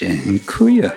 Dziękuję. 0.00 0.90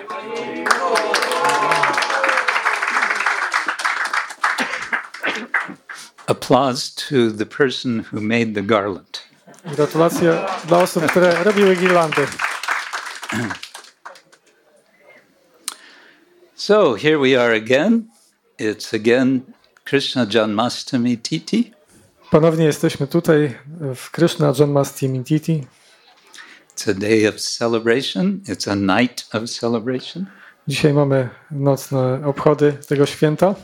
Applause 6.26 6.92
to 6.94 7.36
the 7.38 7.46
person 7.46 8.04
who 8.12 8.20
made 8.20 8.54
the 8.54 8.62
garland. 8.62 9.22
Gratulacje 9.64 10.38
dla 10.68 10.78
osób, 10.78 11.06
które 11.06 11.44
robiły 11.44 11.76
girlandy. 11.76 12.26
So 16.54 16.96
here 16.96 17.18
we 17.18 17.44
are 17.44 17.56
again. 17.56 18.04
It's 18.58 18.96
again 18.96 19.40
Krishna 19.84 20.26
Janmastami 20.34 21.18
Titi. 21.18 21.72
Ponownie 22.30 22.64
jesteśmy 22.64 23.06
tutaj 23.06 23.58
w 23.94 24.10
Krishna 24.10 24.52
Janmastami 24.58 25.24
Titi. 25.24 25.66
It's 26.80 26.88
a 26.88 26.94
day 26.94 27.24
of 27.26 27.38
celebration. 27.40 28.40
It's 28.46 28.66
a 28.66 28.74
night 28.74 29.24
of 29.34 29.50
celebration. 29.50 30.26
Dzisiaj 30.68 30.94
mamy 30.94 31.28
nocne 31.50 32.26
obchody 32.26 32.72
tego 32.88 33.06
święta. 33.06 33.54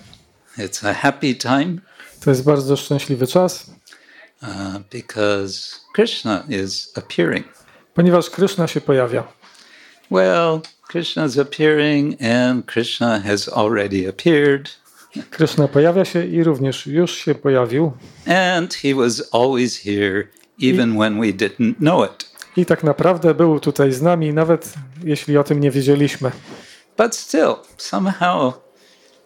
It's 0.58 0.88
a 0.88 0.94
happy 0.94 1.34
time 1.34 1.78
To 2.24 2.30
jest 2.30 2.44
bardzo 2.44 2.76
szczęśliwy 2.76 3.26
czas, 3.26 3.70
uh, 4.42 4.48
because 4.92 5.76
Krishna 5.94 6.44
is 6.48 6.92
appearing. 6.94 7.46
ponieważ 7.94 8.30
Krishna 8.30 8.66
się 8.66 8.80
pojawia. 8.80 9.24
Well, 10.10 10.60
Krishna 10.88 11.26
is 11.26 11.38
appearing, 11.38 12.22
and 12.22 12.66
Krishna 12.66 13.20
has 13.20 13.48
already 13.48 14.08
appeared, 14.08 14.70
Krishna 15.30 15.68
pojawia 15.68 16.04
się 16.04 16.26
i 16.26 16.44
również 16.44 16.86
już 16.86 17.14
się 17.14 17.34
pojawił. 17.34 17.92
and 18.26 18.74
he 18.74 18.94
was 18.94 19.28
always 19.32 19.78
here, 19.78 20.28
even 20.62 20.98
when 20.98 21.20
we 21.20 21.32
didn't 21.32 21.74
know 21.80 22.10
it. 22.10 22.35
I 22.56 22.66
tak 22.66 22.84
naprawdę 22.84 23.34
był 23.34 23.60
tutaj 23.60 23.92
z 23.92 24.02
nami, 24.02 24.32
nawet 24.32 24.74
jeśli 25.04 25.38
o 25.38 25.44
tym 25.44 25.60
nie 25.60 25.70
wiedzieliśmy. 25.70 26.30
But 26.98 27.16
still, 27.16 27.54
somehow, 27.76 28.54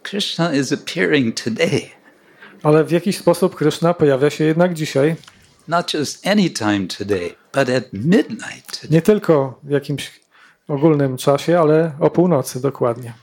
Krishna 0.03 0.55
is 0.55 0.73
appearing 0.73 1.41
today. 1.41 1.91
Ale 2.63 2.85
w 2.85 2.91
jakiś 2.91 3.19
sposób 3.19 3.57
Krishna 3.57 3.95
pojawia 3.95 4.31
się 4.31 4.45
jednak 4.45 4.75
dzisiaj. 4.75 5.17
Not 5.69 5.95
just 5.95 6.27
any 6.27 6.51
time 6.51 6.87
today, 6.99 7.35
but 7.55 7.69
at 7.69 7.93
midnight 7.93 8.81
today. 8.81 8.91
Nie 8.91 9.03
tylko 9.03 9.61
w 9.63 9.71
jakimś 9.71 10.21
ogólnym 10.69 11.17
czasie, 11.17 11.61
ale 11.61 11.93
o 12.01 12.11
północy 12.11 12.61
dokładnie. 12.61 13.15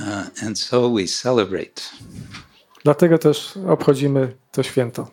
Uh, 0.00 0.46
and 0.46 0.58
so 0.58 0.90
we 0.90 1.06
celebrate. 1.06 1.82
Dlatego 2.84 3.18
też 3.18 3.58
obchodzimy 3.68 4.36
to 4.52 4.62
święto. 4.62 5.10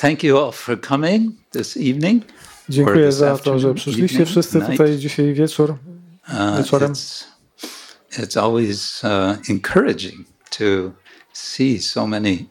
Thank 0.00 0.22
you 0.22 0.38
all 0.38 0.52
for 0.52 0.80
coming 0.80 1.32
this 1.50 1.76
evening. 1.76 2.24
Dziękuję 2.68 3.06
this 3.06 3.14
za 3.14 3.38
to, 3.38 3.58
że 3.58 3.74
przyszliście 3.74 4.16
evening, 4.16 4.30
wszyscy 4.30 4.58
night. 4.58 4.72
tutaj 4.72 4.98
dzisiaj 4.98 5.34
wieczór. 5.34 5.70
Uh, 5.70 6.34
it's, 6.34 7.24
it's 8.18 8.40
always 8.40 9.02
uh, 9.04 9.50
encouraging 9.50 10.26
to 10.50 10.64
see 11.32 11.82
so 11.82 12.06
many 12.06 12.46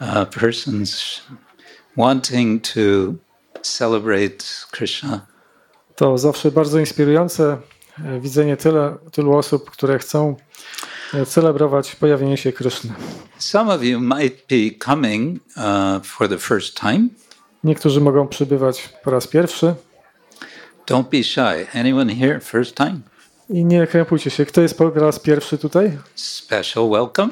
uh, 0.00 0.28
persons 0.40 1.20
wanting 1.96 2.62
to 2.62 3.14
celebrate 3.62 4.44
Krishna. 4.70 5.26
To 5.96 6.18
zawsze 6.18 6.50
bardzo 6.50 6.78
inspirujące 6.78 7.56
widzenie 8.20 8.56
tyle, 8.56 8.96
tylu 9.12 9.36
osób, 9.36 9.70
które 9.70 9.98
chcą 9.98 10.36
celebrować 11.26 11.96
pojawienie 11.96 12.36
się 12.36 12.52
Kryszny. 12.52 12.92
Some 13.38 13.74
of 13.74 13.82
you 13.84 14.00
might 14.00 14.34
be 14.50 14.84
coming 14.84 15.40
uh, 15.56 16.06
for 16.06 16.28
the 16.28 16.38
first 16.38 16.80
time. 16.80 17.08
Niektórzy 17.64 18.00
mogą 18.00 18.28
przybywać 18.28 18.88
po 19.04 19.10
raz 19.10 19.26
pierwszy 19.26 19.74
Don't 20.86 21.04
be 21.10 21.22
shy. 21.24 21.78
Anyone 21.80 22.14
here 22.14 22.40
first 22.40 22.76
time? 22.76 23.00
i 23.50 23.64
nie 23.64 23.86
krępujcie 23.86 24.30
się. 24.30 24.46
Kto 24.46 24.60
jest 24.60 24.78
po 24.78 24.90
raz 24.90 25.18
pierwszy 25.18 25.58
tutaj? 25.58 25.98
Special 26.14 26.90
welcome. 26.90 27.28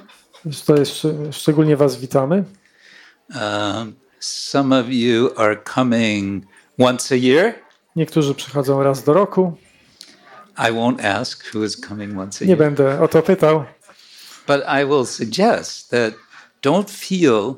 To 0.67 0.77
jest 0.77 0.93
szcz- 0.93 1.33
szczególnie 1.33 1.77
Was 1.77 1.97
witamy. 1.97 2.45
Um, 3.35 3.95
some 4.21 4.81
of 4.81 4.87
you 4.89 5.31
are 5.37 5.57
coming 5.75 6.45
once 6.79 7.15
a 7.15 7.19
year. 7.19 7.55
Niektórzy 7.97 8.35
przychodzą 8.35 8.83
raz 8.83 9.05
do 9.05 9.13
roku. 9.13 9.53
I 10.69 10.73
won't 10.73 11.05
ask 11.05 11.55
who 11.55 11.65
is 11.65 11.81
coming 11.89 12.19
once 12.19 12.43
a 12.45 12.45
Nie 12.45 12.51
year. 12.55 12.59
będę 12.59 13.01
o 13.01 13.09
to 13.09 13.23
pytał, 13.23 13.65
But 14.47 14.61
I 14.81 14.85
will 14.87 15.07
suggest 15.07 15.91
that 15.91 16.15
don't 16.63 16.91
feel, 16.91 17.55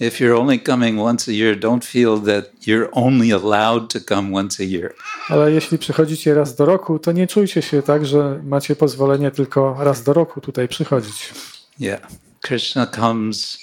if 0.00 0.20
you're 0.20 0.36
only 0.40 0.58
coming 0.60 1.00
once 1.00 1.28
a 1.30 1.34
year, 1.34 1.58
don't 1.60 1.84
feel 1.84 2.20
that 2.20 2.44
you're 2.66 2.88
only 2.92 3.32
allowed 3.32 3.92
to 3.92 3.98
come 4.14 4.36
once 4.36 4.60
a 4.62 4.66
year. 4.66 4.94
ale 5.28 5.52
jeśli 5.52 5.78
przychodzicie 5.78 6.34
raz 6.34 6.54
do 6.54 6.64
roku, 6.64 6.98
to 6.98 7.12
nie 7.12 7.26
czujcie 7.26 7.62
się 7.62 7.82
tak, 7.82 8.06
że 8.06 8.40
macie 8.44 8.76
pozwolenie 8.76 9.30
tylko 9.30 9.76
raz 9.78 10.02
do 10.02 10.12
roku 10.12 10.40
tutaj 10.40 10.68
przychodzić. 10.68 11.32
Yeah. 11.80 12.00
Krishna 12.42 12.86
comes, 12.86 13.58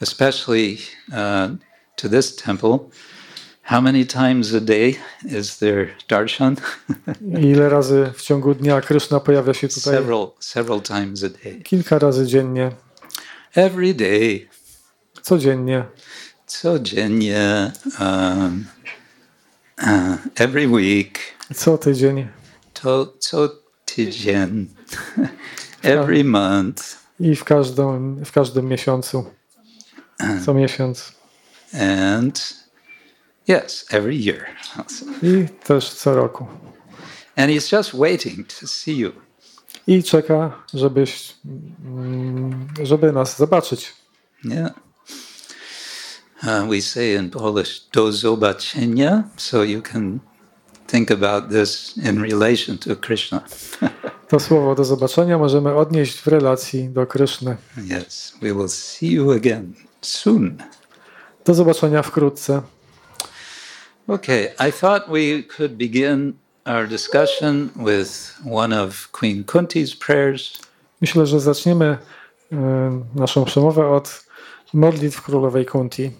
especially 0.00 0.76
uh, 1.08 1.56
to 1.96 2.08
this 2.08 2.36
temple. 2.36 2.78
How 3.68 3.82
many 3.82 4.06
times 4.06 4.54
a 4.54 4.60
day 4.60 4.96
is 5.24 5.58
there 5.58 5.90
darshan? 6.08 6.56
Ile 7.50 7.68
razy 7.68 8.12
w 8.14 8.22
ciągu 8.22 8.54
dnia 8.54 8.80
Kryszna 8.80 9.20
pojawia 9.20 9.54
się 9.54 9.68
tutaj? 9.68 9.94
several, 9.94 10.30
several 10.40 10.80
times 10.80 11.24
a 11.24 11.28
day. 11.28 11.62
Kilka 11.62 11.98
razy 11.98 12.26
dziennie, 12.26 12.70
Every 13.54 13.94
day, 13.94 14.48
codziennie, 15.22 15.84
codziennie, 16.46 17.72
um, 18.00 18.66
uh, 19.82 20.18
every 20.36 20.68
week, 20.68 21.18
co 21.54 21.78
tydzień. 21.78 22.28
To, 22.74 23.14
co 23.18 23.48
tydzień, 23.84 24.66
every 25.82 26.24
month, 26.24 26.96
i 27.20 27.36
w 27.36 27.44
każdym, 27.44 28.24
w 28.24 28.32
każdym 28.32 28.68
miesiącu, 28.68 29.24
co 30.44 30.54
miesiąc. 30.54 31.12
And 31.72 32.67
yes, 33.48 33.86
every 33.90 34.16
year. 34.16 34.46
i 35.22 35.48
też 35.64 35.90
co 35.90 36.14
roku. 36.14 36.46
And 37.36 37.50
he's 37.50 37.76
just 37.76 37.94
waiting 37.94 38.46
to 38.60 38.66
see 38.66 38.96
you. 38.96 39.12
I 39.86 40.02
czeka, 40.02 40.62
żebyś, 40.74 41.34
mm, 41.84 42.68
żeby 42.82 43.12
nas 43.12 43.38
zobaczyć. 43.38 43.92
Yeah. 44.44 44.70
Uh, 46.42 46.68
we 46.70 46.82
say 46.82 47.14
in 47.14 47.30
Polish, 47.30 47.80
do 47.92 48.12
zobaczenia, 48.12 49.24
so 49.36 49.64
you 49.64 49.82
can 49.82 50.20
think 50.86 51.10
about 51.10 51.50
this 51.50 51.94
in 51.96 52.22
relation 52.22 52.78
to 52.78 52.96
Krishna. 52.96 53.40
To 54.28 54.40
słowo 54.40 54.74
do 54.74 54.84
zobaczenia 54.84 55.38
możemy 55.38 55.74
odnieść 55.74 56.18
w 56.18 56.26
relacji 56.26 56.88
do 56.88 57.06
Kryszny. 57.06 57.56
yes, 58.00 58.34
we 58.42 58.54
will 58.54 58.68
see 58.68 59.12
you 59.12 59.32
again 59.32 59.74
soon. 60.00 60.56
Do 61.44 61.54
zobaczenia 61.54 62.02
wkrótce. 62.02 62.62
Okay, 64.10 64.54
I 64.58 64.70
thought 64.70 65.10
we 65.10 65.42
could 65.42 65.76
begin 65.76 66.38
our 66.64 66.86
discussion 66.86 67.70
with 67.76 68.34
one 68.42 68.72
of 68.72 69.06
Queen 69.12 69.44
Kunti's 69.44 69.94
prayers. 69.94 70.58
Myślę, 71.00 71.26
że 71.26 71.40
zaczniemy 71.40 71.98
y, 72.52 72.56
naszą 73.14 73.44
przemowę 73.44 73.88
od 73.88 74.24
modlitw 74.72 75.22
królowej 75.22 75.66
Kunti. 75.66 76.10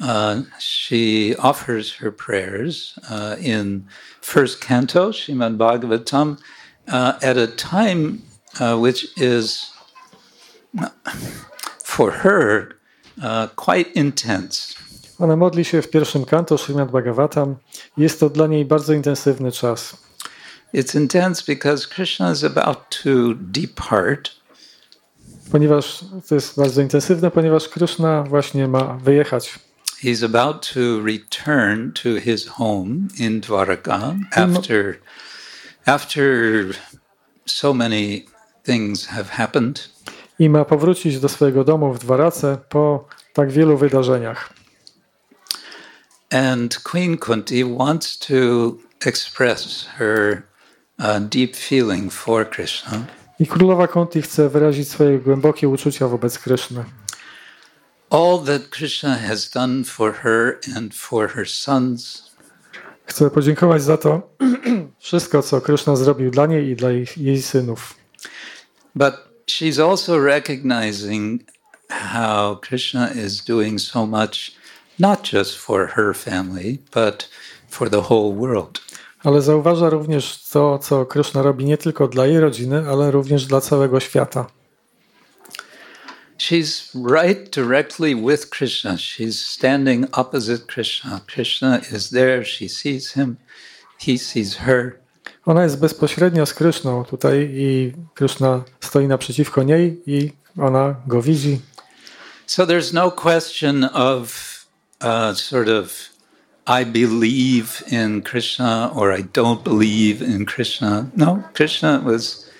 Uh, 0.00 0.42
she 0.58 1.34
offers 1.38 1.92
her 1.92 2.12
prayers 2.12 2.98
uh, 3.10 3.36
in 3.46 3.86
first 4.20 4.60
canto, 4.60 5.12
Srimad 5.12 5.56
Bhagavatam, 5.56 6.36
uh, 6.88 7.12
at 7.22 7.38
a 7.38 7.46
time 7.46 8.18
uh, 8.60 8.76
which 8.76 9.06
is, 9.16 9.72
uh, 10.78 10.88
for 11.82 12.10
her, 12.10 12.76
uh, 13.22 13.46
quite 13.56 13.90
intense. 13.94 14.74
Ona 15.18 15.36
modli 15.36 15.64
się 15.64 15.82
w 15.82 15.90
pierwszym 15.90 16.24
kanto 16.24 16.58
Srimad 16.58 16.90
Bhagavatam. 16.90 17.56
Jest 17.96 18.20
to 18.20 18.30
dla 18.30 18.46
niej 18.46 18.64
bardzo 18.64 18.92
intensywny 18.92 19.52
czas. 19.52 19.96
It's 20.74 21.00
intense 21.00 21.42
because 21.46 21.86
Krishna 21.88 22.32
is 22.32 22.44
about 22.44 22.78
to 23.02 23.10
depart, 23.34 24.30
Ponieważ 25.52 26.04
to 26.28 26.34
jest 26.34 26.56
bardzo 26.56 26.82
intensywne, 26.82 27.30
ponieważ 27.30 27.68
Krishna 27.68 28.22
właśnie 28.22 28.68
ma 28.68 28.84
wyjechać. 28.94 29.58
he's 30.02 30.24
about 30.24 30.72
to 30.74 31.00
return 31.04 31.92
to 31.92 32.20
his 32.20 32.46
home 32.48 33.08
in 33.18 33.40
Dwarka 33.40 34.14
after, 34.36 34.98
after 35.86 36.22
so 37.46 37.74
many 37.74 38.24
things 38.64 39.06
have 39.06 39.24
happened. 39.30 39.88
I 40.38 40.48
ma 40.48 40.64
powrócić 40.64 41.20
do 41.20 41.28
swojego 41.28 41.64
domu 41.64 41.94
w 41.94 41.98
Dwarace 41.98 42.58
po 42.68 43.08
tak 43.32 43.50
wielu 43.50 43.76
wydarzeniach. 43.76 44.52
And 46.34 46.82
Queen 46.82 47.16
Kunti 47.16 47.62
wants 47.62 48.18
to 48.18 48.80
express 49.06 49.86
her 49.98 50.44
uh, 50.98 51.20
deep 51.20 51.54
feeling 51.54 52.10
for 52.10 52.44
Krishna. 52.44 53.06
I 53.38 53.46
królowa 53.46 53.88
Kunti 53.88 54.22
chce 54.22 54.48
wyrazić 54.48 54.88
swoje 54.88 55.18
głębokie 55.18 55.68
uczucia 55.68 56.08
wobec 56.08 56.38
Kryszny. 56.38 56.84
All 58.10 58.38
that 58.38 58.68
Krishna 58.70 59.16
has 59.16 59.50
done 59.50 59.84
for 59.84 60.12
her 60.12 60.58
and 60.76 60.94
for 60.94 61.28
her 61.28 61.48
sons, 61.48 62.30
Chcę 63.06 63.30
podziękować 63.30 63.82
za 63.82 63.96
to, 63.96 64.22
wszystko, 64.98 65.42
co 65.42 65.60
Krishna 65.60 65.96
zrobił 65.96 66.30
dla 66.30 66.46
niej 66.46 66.68
i 66.68 66.76
dla 66.76 66.90
jej, 66.90 67.06
jej 67.16 67.42
synów. 67.42 67.94
But 68.94 69.14
she's 69.46 69.90
also 69.90 70.24
recognizing 70.24 71.42
how 71.88 72.56
Krishna 72.56 73.08
is 73.08 73.44
doing 73.44 73.80
so 73.80 74.06
much, 74.06 74.52
not 74.98 75.32
just 75.32 75.58
for 75.58 75.86
her 75.86 76.14
family, 76.14 76.78
but 76.94 77.28
for 77.68 77.90
the 77.90 78.00
whole 78.10 78.34
world. 78.34 78.80
Ale 79.24 79.42
zauważa 79.42 79.90
również 79.90 80.42
to, 80.52 80.78
co 80.78 81.06
Krishna 81.06 81.42
robi 81.42 81.64
nie 81.64 81.78
tylko 81.78 82.08
dla 82.08 82.26
jej 82.26 82.40
rodziny, 82.40 82.90
ale 82.90 83.10
również 83.10 83.46
dla 83.46 83.60
całego 83.60 84.00
świata. 84.00 84.46
She's 86.38 86.90
right 87.14 87.54
directly 87.54 88.14
with 88.14 88.50
Krishna. 88.50 88.96
She's 88.96 89.46
standing 89.46 90.18
opposite 90.18 90.66
Krishna. 90.66 91.20
Krishna 91.26 91.78
is 91.78 92.10
there. 92.10 92.44
She 92.44 92.68
sees 92.68 93.12
him. 93.12 93.36
He 93.98 94.18
sees 94.18 94.56
her. 94.56 94.98
Ona 95.46 95.62
jest 95.62 95.80
bezpośrednio 95.80 96.46
z 96.46 96.54
Krishną 96.54 97.04
tutaj 97.04 97.50
i 97.52 97.92
Krishna 98.14 98.64
stoi 98.80 99.08
naprzeciwko 99.08 99.62
niej 99.62 100.02
i 100.06 100.32
ona 100.58 100.94
go 101.06 101.22
widzi. 101.22 101.60
So 102.46 102.66
there's 102.66 102.94
no 102.94 103.10
question 103.10 103.88
of 103.92 104.53
uh, 105.04 105.34
sort 105.34 105.68
of 105.68 106.10
I 106.66 106.84
believe 106.84 107.82
in 107.88 108.22
Krishna 108.22 108.90
or 108.94 109.12
I 109.12 109.22
don't 109.22 109.62
believe 109.62 110.22
in 110.22 110.46
Krishna. 110.46 111.10
No, 111.14 111.44
Krishna 111.52 112.00
was 112.04 112.50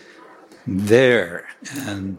there 0.67 1.45
and 1.87 2.19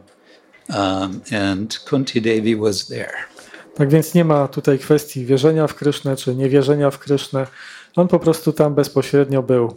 um, 0.73 1.21
and 1.31 1.77
Kunti 1.85 2.19
Devi 2.19 2.55
was 2.55 2.87
there. 2.87 3.27
Tak 3.75 3.89
więc 3.89 4.13
nie 4.13 4.25
ma 4.25 4.47
tutaj 4.47 4.79
kwestii 4.79 5.25
wierzenia 5.25 5.67
w 5.67 5.75
Krysznę 5.75 6.15
czy 6.15 6.35
niewierzenia 6.35 6.91
w 6.91 6.99
Krysznę. 6.99 7.47
On 7.95 8.07
po 8.07 8.19
prostu 8.19 8.53
tam 8.53 8.75
bezpośrednio 8.75 9.43
był. 9.43 9.75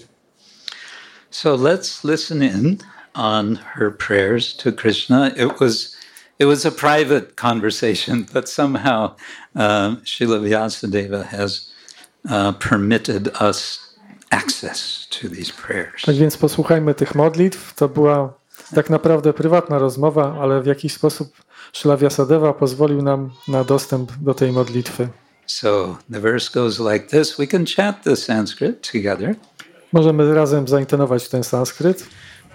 So 1.30 1.56
let's 1.56 2.10
listen 2.10 2.42
in 2.42 2.76
on 3.14 3.56
her 3.56 3.96
prayers 3.96 4.56
to 4.56 4.72
Krishna. 4.72 5.28
It 5.28 5.58
was 5.60 5.97
it 6.38 6.46
was 6.46 6.66
a 6.66 6.70
private 6.70 7.36
conversation, 7.36 8.26
but 8.32 8.48
somehow 8.48 9.14
uh, 9.56 9.96
Srila 10.04 10.40
Vyasadeva 10.40 11.26
has 11.26 11.72
uh, 12.28 12.52
permitted 12.52 13.28
us 13.40 13.78
access 14.30 15.06
to 15.10 15.28
these 15.28 15.52
prayers. 15.52 16.02
Tak 16.02 16.16
więc 16.16 16.36
posłuchajmy 16.36 16.94
tych 16.94 17.14
modlitw. 17.14 17.74
To 17.74 17.88
była 17.88 18.34
tak 18.74 18.90
naprawdę 18.90 19.32
prywatna 19.32 19.78
rozmowa, 19.78 20.36
ale 20.40 20.62
w 20.62 20.66
jakiś 20.66 20.92
sposób 20.92 21.32
Srila 21.72 21.96
Vyasadeva 21.96 22.52
pozwolił 22.52 23.02
nam 23.02 23.30
na 23.48 23.64
dostęp 23.64 24.12
do 24.20 24.34
tej 24.34 24.52
modlitwy. 24.52 25.08
So 25.46 25.98
the 26.12 26.20
verse 26.20 26.50
goes 26.54 26.78
like 26.78 27.06
this. 27.06 27.36
We 27.36 27.46
can 27.46 27.64
chant 27.76 28.02
the 28.02 28.16
Sanskrit 28.16 28.92
together. 28.92 29.34
Możemy 29.92 30.34
razem 30.34 30.68
zaintonować 30.68 31.28
ten 31.28 31.44
sanskryt. 31.44 32.06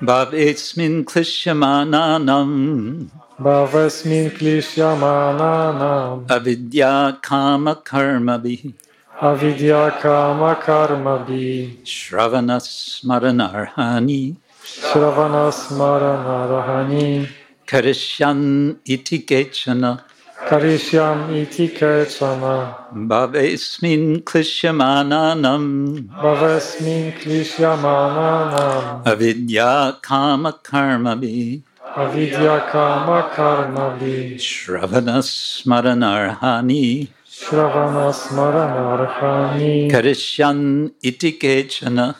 Bhavesmin 0.02 1.06
klishyamananam 1.06 3.10
Bhavesmin 3.44 4.30
klishyamananam 4.32 6.32
avidya 6.32 7.18
kama 7.22 7.76
karmabhi 7.84 8.74
avidya 9.22 9.92
kama 10.02 10.56
karmabi 10.56 11.76
shravana 11.84 12.60
smaranarhani 12.64 14.36
shravana 14.64 15.52
smarana 15.52 16.48
rahani 16.54 17.28
karishyan 17.68 18.78
iti 18.86 19.26
kechana. 19.26 20.00
Karishyam 20.48 21.32
iti 21.36 21.68
kechana. 21.70 22.76
Bhavesmin 22.94 24.24
klishyamananam 24.24 26.08
Bhavesmin 26.24 27.12
klishyamananam 27.20 29.04
avidya 29.06 29.98
kama 30.02 30.54
karmabhi 30.64 31.62
avidya 31.96 32.66
kama 32.72 33.30
karmabi 33.36 34.40
shravana 34.40 35.22
smaranarhani 35.22 37.08
shravana 37.30 38.10
smarana 38.14 38.98
rahani 39.02 39.92
karishyan 39.94 40.90
iti 41.04 41.32
kechana 41.38 42.16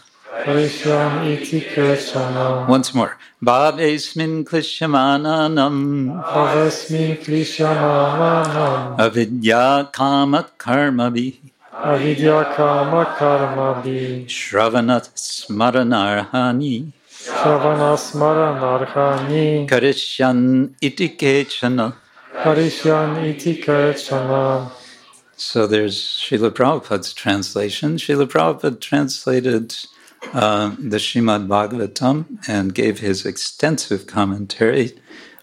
karishyam 0.46 1.26
iti 1.34 1.60
kechana 1.62 2.68
Once 2.70 2.94
more. 2.94 3.18
Bhavesmin 3.44 4.44
klishyamananam 4.46 5.76
Bhavesmin 6.22 7.18
klishyamananam 7.24 9.00
avidya 9.00 9.90
kama 9.92 10.46
karmabhi 10.58 11.36
avidya 11.74 12.46
kama 12.56 13.06
karmabi 13.18 14.26
shravanat 14.30 15.10
smaranarhani 15.18 16.92
shravana 17.24 17.96
smarana 17.98 18.86
rahani 18.86 19.68
karishyan 19.68 20.74
iti 20.82 21.10
kechana. 21.10 21.94
karishyam 22.44 23.24
iti 23.24 23.62
kechana 23.62 24.70
So 25.36 25.66
there's 25.68 25.98
Srila 26.00 26.52
Prabhupada's 26.52 27.12
translation. 27.14 27.98
Srila 27.98 28.28
Prabhupada 28.28 28.80
translated 28.80 29.76
uh, 30.32 30.76
the 30.78 30.98
Srimad 30.98 31.48
Bhagavatam 31.48 32.38
and 32.48 32.74
gave 32.74 33.00
his 33.00 33.26
extensive 33.26 34.06
commentary 34.06 34.94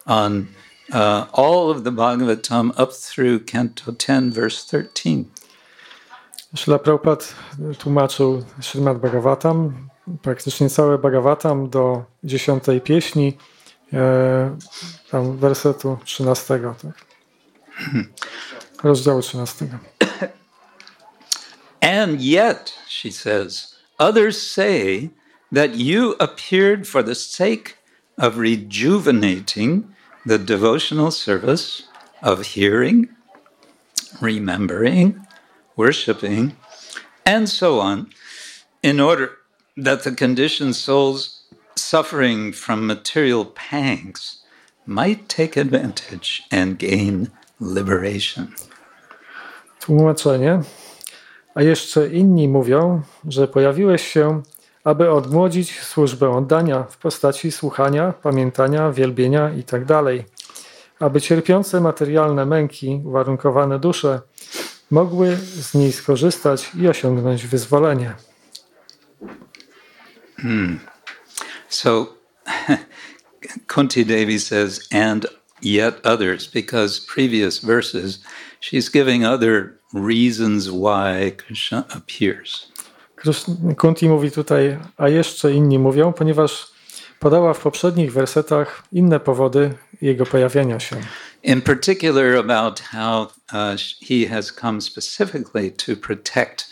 on 0.06 0.49
uh, 0.93 1.26
all 1.33 1.71
of 1.71 1.85
the 1.85 1.91
Bhagavatam 1.91 2.73
up 2.79 2.93
through 2.93 3.41
Canto 3.41 3.93
10, 3.93 4.31
verse 4.31 4.65
13. 4.65 5.29
Srila 6.55 6.79
Prabhupada 6.79 7.25
tłumaczył 7.79 8.44
Srimad 8.61 9.00
Bhagavatam, 9.00 9.89
praktycznie 10.23 10.70
całe 10.70 10.99
Bhagavatam 10.99 11.70
do 11.70 12.05
dziesiątej 12.25 12.81
pieśni, 12.81 13.37
tam 15.11 15.37
wersetu 15.37 15.99
13, 16.05 16.61
tak? 16.82 16.94
rozdziału 18.82 19.23
13. 19.23 19.67
And 21.81 22.20
yet, 22.20 22.73
she 22.88 23.12
says, 23.12 23.76
others 23.99 24.52
say 24.52 25.11
that 25.52 25.76
you 25.76 26.14
appeared 26.19 26.87
for 26.87 27.02
the 27.02 27.14
sake 27.14 27.79
of 28.19 28.37
rejuvenating 28.37 29.85
the 30.26 30.38
devotional 30.38 31.11
service 31.11 31.82
of 32.23 32.55
hearing, 32.55 33.08
remembering, 34.20 35.26
worshiping, 35.76 36.52
and 37.25 37.49
so 37.49 37.81
on, 37.81 38.06
in 38.82 39.00
order 39.00 39.39
that 39.76 40.02
the 40.02 40.12
conditioned 40.12 40.76
souls 40.76 41.40
suffering 41.76 42.52
from 42.52 42.87
material 42.87 43.45
pangs 43.45 44.42
might 44.87 45.28
take 45.28 45.56
advantage 45.56 46.42
and 46.50 46.78
gain 46.78 47.30
liberation. 47.61 48.49
Tłumaczenie. 49.80 50.61
A 51.54 51.62
jeszcze 51.62 52.09
inni 52.09 52.49
mówią, 52.49 53.02
że 53.28 53.49
pojawiłeś 53.49 54.12
się, 54.12 54.42
aby 54.85 55.11
odmłodzić 55.11 55.80
służbę 55.80 56.30
oddania 56.30 56.83
w 56.83 56.97
postaci 56.97 57.52
słuchania, 57.52 58.12
pamiętania, 58.12 58.92
wielbienia 58.92 59.50
itd., 59.50 60.02
aby 61.00 61.21
cierpiące 61.21 61.80
materialne 61.80 62.47
męki, 62.47 63.02
uwarunkowane 63.04 63.78
dusze 63.78 64.21
mogły 64.90 65.37
z 65.37 65.75
niej 65.75 65.92
skorzystać 65.92 66.71
i 66.75 66.88
osiągnąć 66.88 67.47
wyzwolenie. 67.47 68.14
So 71.68 72.09
Kunti 73.66 74.04
Devi 74.04 74.38
says, 74.38 74.87
and 74.92 75.26
yet 75.61 75.94
others, 76.04 76.47
because 76.47 77.00
previous 77.00 77.59
verses, 77.59 78.18
she's 78.61 78.88
giving 78.88 79.25
other 79.25 79.78
reasons 79.92 80.70
why 80.70 81.32
Krishna 81.37 81.87
appears. 81.94 82.66
Kunti 83.76 84.09
mówi 84.09 84.30
tutaj, 84.30 84.78
a 84.97 85.09
jeszcze 85.09 85.52
inni 85.52 85.78
mówią, 85.78 86.12
ponieważ 86.12 86.66
podała 87.18 87.54
w 87.54 87.59
poprzednich 87.59 88.12
wersetach 88.12 88.82
inne 88.92 89.20
powody 89.20 89.75
jego 90.02 90.26
pojawienia 90.26 90.80
się. 90.80 90.97
In 91.42 91.62
particular, 91.62 92.37
about 92.37 92.80
how 92.80 93.23
uh, 93.52 93.76
he 94.09 94.26
has 94.26 94.52
come 94.52 94.80
specifically 94.80 95.70
to 95.70 95.97
protect 95.97 96.68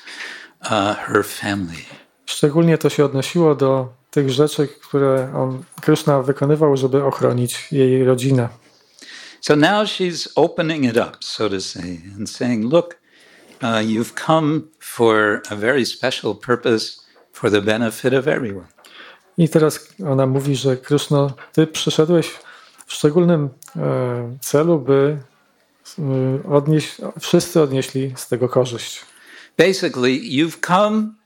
uh, 0.62 0.96
her 0.96 1.24
family. 1.24 1.84
Szczególnie 2.28 2.78
to 2.78 2.90
się 2.90 3.04
odnosiło 3.04 3.54
do 3.54 3.88
tych 4.10 4.30
rzeczy, 4.30 4.68
które 4.68 5.32
on, 5.36 5.62
Krishna 5.80 6.22
wykonywał, 6.22 6.76
żeby 6.76 7.04
ochronić 7.04 7.72
jej 7.72 8.04
rodzinę. 8.04 8.48
So 9.40 9.56
now 9.56 9.88
she's 9.88 10.28
opening 10.34 10.84
it 10.84 10.96
up, 10.96 11.12
so 11.20 11.50
to 11.50 11.60
say, 11.60 11.98
and 12.16 12.30
saying, 12.30 12.72
look, 12.72 12.96
uh, 13.62 13.68
you've 13.68 14.26
come 14.26 14.60
for 14.80 15.42
a 15.50 15.56
very 15.56 15.86
special 15.86 16.34
purpose 16.34 17.00
for 17.32 17.50
the 17.50 17.60
benefit 17.60 18.14
of 18.14 18.26
everyone. 18.26 18.66
I 19.38 19.48
teraz 19.48 19.88
ona 20.06 20.26
mówi, 20.26 20.56
że 20.56 20.76
Krishna, 20.76 21.32
ty 21.52 21.66
przyszedłeś 21.66 22.30
w 22.86 22.92
szczególnym 22.92 23.48
e, 23.76 24.38
celu, 24.40 24.78
by 24.78 25.18
e, 25.98 26.02
odnieść, 26.52 26.96
wszyscy 27.20 27.60
odnieśli 27.60 28.12
z 28.16 28.28
tego 28.28 28.48
korzyść. 28.48 29.04
Basically, 29.58 30.10
you've 30.10 30.66
come 30.66 31.17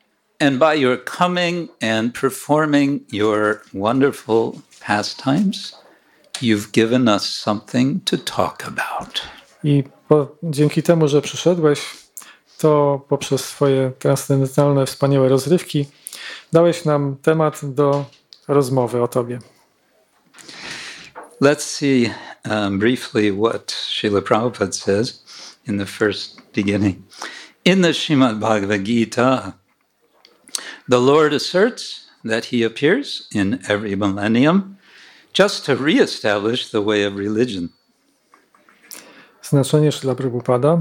and 0.43 0.59
by 0.59 0.75
your 0.75 0.97
coming 0.97 1.69
and 1.81 2.13
performing 2.13 3.01
your 3.11 3.63
wonderful 3.73 4.61
pastimes, 4.81 5.73
you've 6.41 6.73
given 6.73 7.07
us 7.07 7.25
something 7.29 8.01
to 8.01 8.19
talk 8.19 8.67
about. 8.67 9.23
I 9.65 9.85
po, 10.09 10.37
dzięki 10.43 10.83
temu, 10.83 11.09
że 11.09 11.23
przyszedłeś, 11.23 11.81
to 12.59 13.01
poprzez 13.09 13.45
swoje 13.45 13.93
transcendentalne, 13.99 14.87
wspaniałe 14.87 15.29
rozrywki 15.29 15.87
dałeś 16.53 16.85
nam 16.85 17.17
temat 17.23 17.61
do 17.63 18.05
rozmowy 18.49 19.03
o 19.03 19.09
Tobie. 19.09 19.39
Let's 21.41 21.65
see 21.65 22.11
um, 22.51 22.79
briefly 22.79 23.33
what 23.33 23.67
Srila 23.67 24.23
Prabhupada 24.23 24.73
says 24.73 25.23
in 25.69 25.79
the 25.79 25.87
first 25.87 26.41
beginning. 26.53 27.03
In 27.65 27.83
the 27.83 27.93
Srimad 27.93 28.41
Bhagavad 28.41 28.85
Gita, 28.85 29.53
the 30.89 31.01
Lord 31.01 31.33
asserts 31.33 32.07
that 32.25 32.47
he 32.47 32.67
appears 32.67 33.29
in 33.35 33.59
every 33.69 33.97
millennium 33.97 34.77
just 35.33 35.65
to 35.67 35.77
reestablish 35.77 36.71
the 36.71 36.83
way 36.83 37.05
of 37.05 37.17
religion. 37.17 37.69
Znaczenie 39.43 39.93
Srila 39.93 40.15
Prabhupada. 40.15 40.81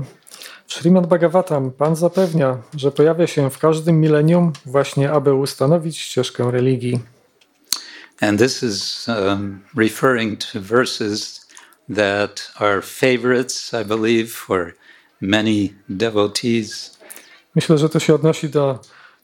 Srimad 0.68 1.08
Bhagavatam 1.08 1.72
Pan 1.72 1.96
zapewnia, 1.96 2.58
że 2.76 2.92
pojawia 2.92 3.28
się 3.28 3.50
w 3.50 3.58
każdym 3.58 4.00
milenium 4.00 4.54
właśnie, 4.66 5.12
aby 5.12 5.34
ustanowić 5.34 5.98
ścieżkę 5.98 6.52
religii. 6.52 7.00
And 8.22 8.40
this 8.40 8.64
is 8.64 9.08
um, 9.08 9.62
referring 9.76 10.40
to 10.40 10.60
verses 10.60 11.48
that 11.96 12.52
are 12.56 12.82
favorites, 12.82 13.74
I 13.74 13.86
believe, 13.86 14.28
for 14.28 14.74
many 15.22 15.74
devotees. 15.90 16.98
Myślę, 17.56 17.78
że 17.78 17.90
to 17.90 18.00
się 18.00 18.16
odnosi 18.16 18.50
do 18.50 18.80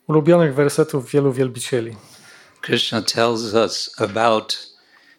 ulubionych 0.07 0.55
wersetów 0.55 1.11
wielu 1.11 1.33
wielbicieli. 1.33 1.95
Krishna 2.61 3.01
tells 3.01 3.53
us 3.53 3.91
about 3.97 4.57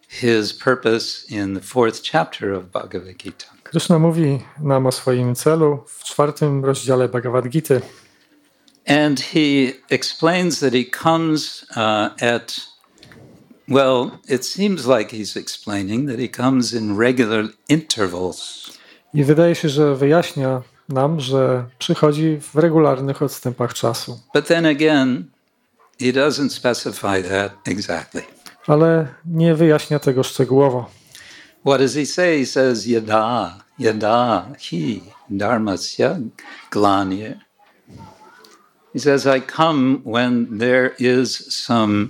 his 0.09 0.52
purpose 0.52 1.25
in 1.30 1.54
the 1.54 1.61
fourth 1.61 2.02
chapter 2.02 2.52
of 2.52 2.64
Bhagavad 2.64 3.16
Gita. 3.16 3.47
Krishna 3.64 3.99
mówi 3.99 4.45
nam 4.61 4.87
o 4.87 4.92
swoim 4.92 5.35
celu 5.35 5.85
w 5.87 6.04
czwartym 6.04 6.64
rozdziale 6.64 7.09
Bhagavad 7.09 7.49
Gita. 7.49 7.75
And 8.87 9.21
he 9.21 9.73
explains 9.90 10.61
that 10.61 10.73
he 10.73 10.85
comes 10.85 11.66
uh, 11.76 12.09
at, 12.23 12.61
well, 13.68 14.11
it 14.28 14.47
seems 14.47 14.87
like 14.87 15.16
he's 15.16 15.37
explaining 15.37 16.09
that 16.09 16.18
he 16.18 16.28
comes 16.28 16.73
in 16.73 16.97
regular 16.99 17.45
intervals. 17.68 18.71
I 19.14 19.25
wydaje 19.25 19.54
się, 19.54 19.68
że 19.68 19.95
wyjaśnia 19.95 20.62
nam, 20.88 21.21
że 21.21 21.64
przychodzi 21.78 22.38
w 22.40 22.57
regularnych 22.57 23.23
odstępach 23.23 23.75
czasu. 23.75 24.21
But 24.35 24.47
then 24.47 24.66
again, 24.66 25.25
he 26.00 26.07
doesn't 26.07 26.49
specify 26.49 27.23
that 27.28 27.52
exactly. 27.64 28.23
Ale 28.66 29.09
nie 29.26 29.54
wyjaśnia 29.54 29.99
tego 29.99 30.23
szczegółowo. 30.23 30.90
What 31.66 31.80
does 31.80 31.95
he 31.95 32.07
say? 32.07 32.38
He 32.38 32.47
says, 32.47 32.87
Yada, 32.87 33.54
yada, 33.78 34.47
hi, 34.59 35.00
dharmasya, 35.30 36.18
glanya. 36.71 37.35
He 38.95 39.00
says, 39.00 39.26
I 39.26 39.42
come 39.57 39.99
when 40.04 40.59
there 40.59 40.90
is 40.99 41.54
some 41.64 42.09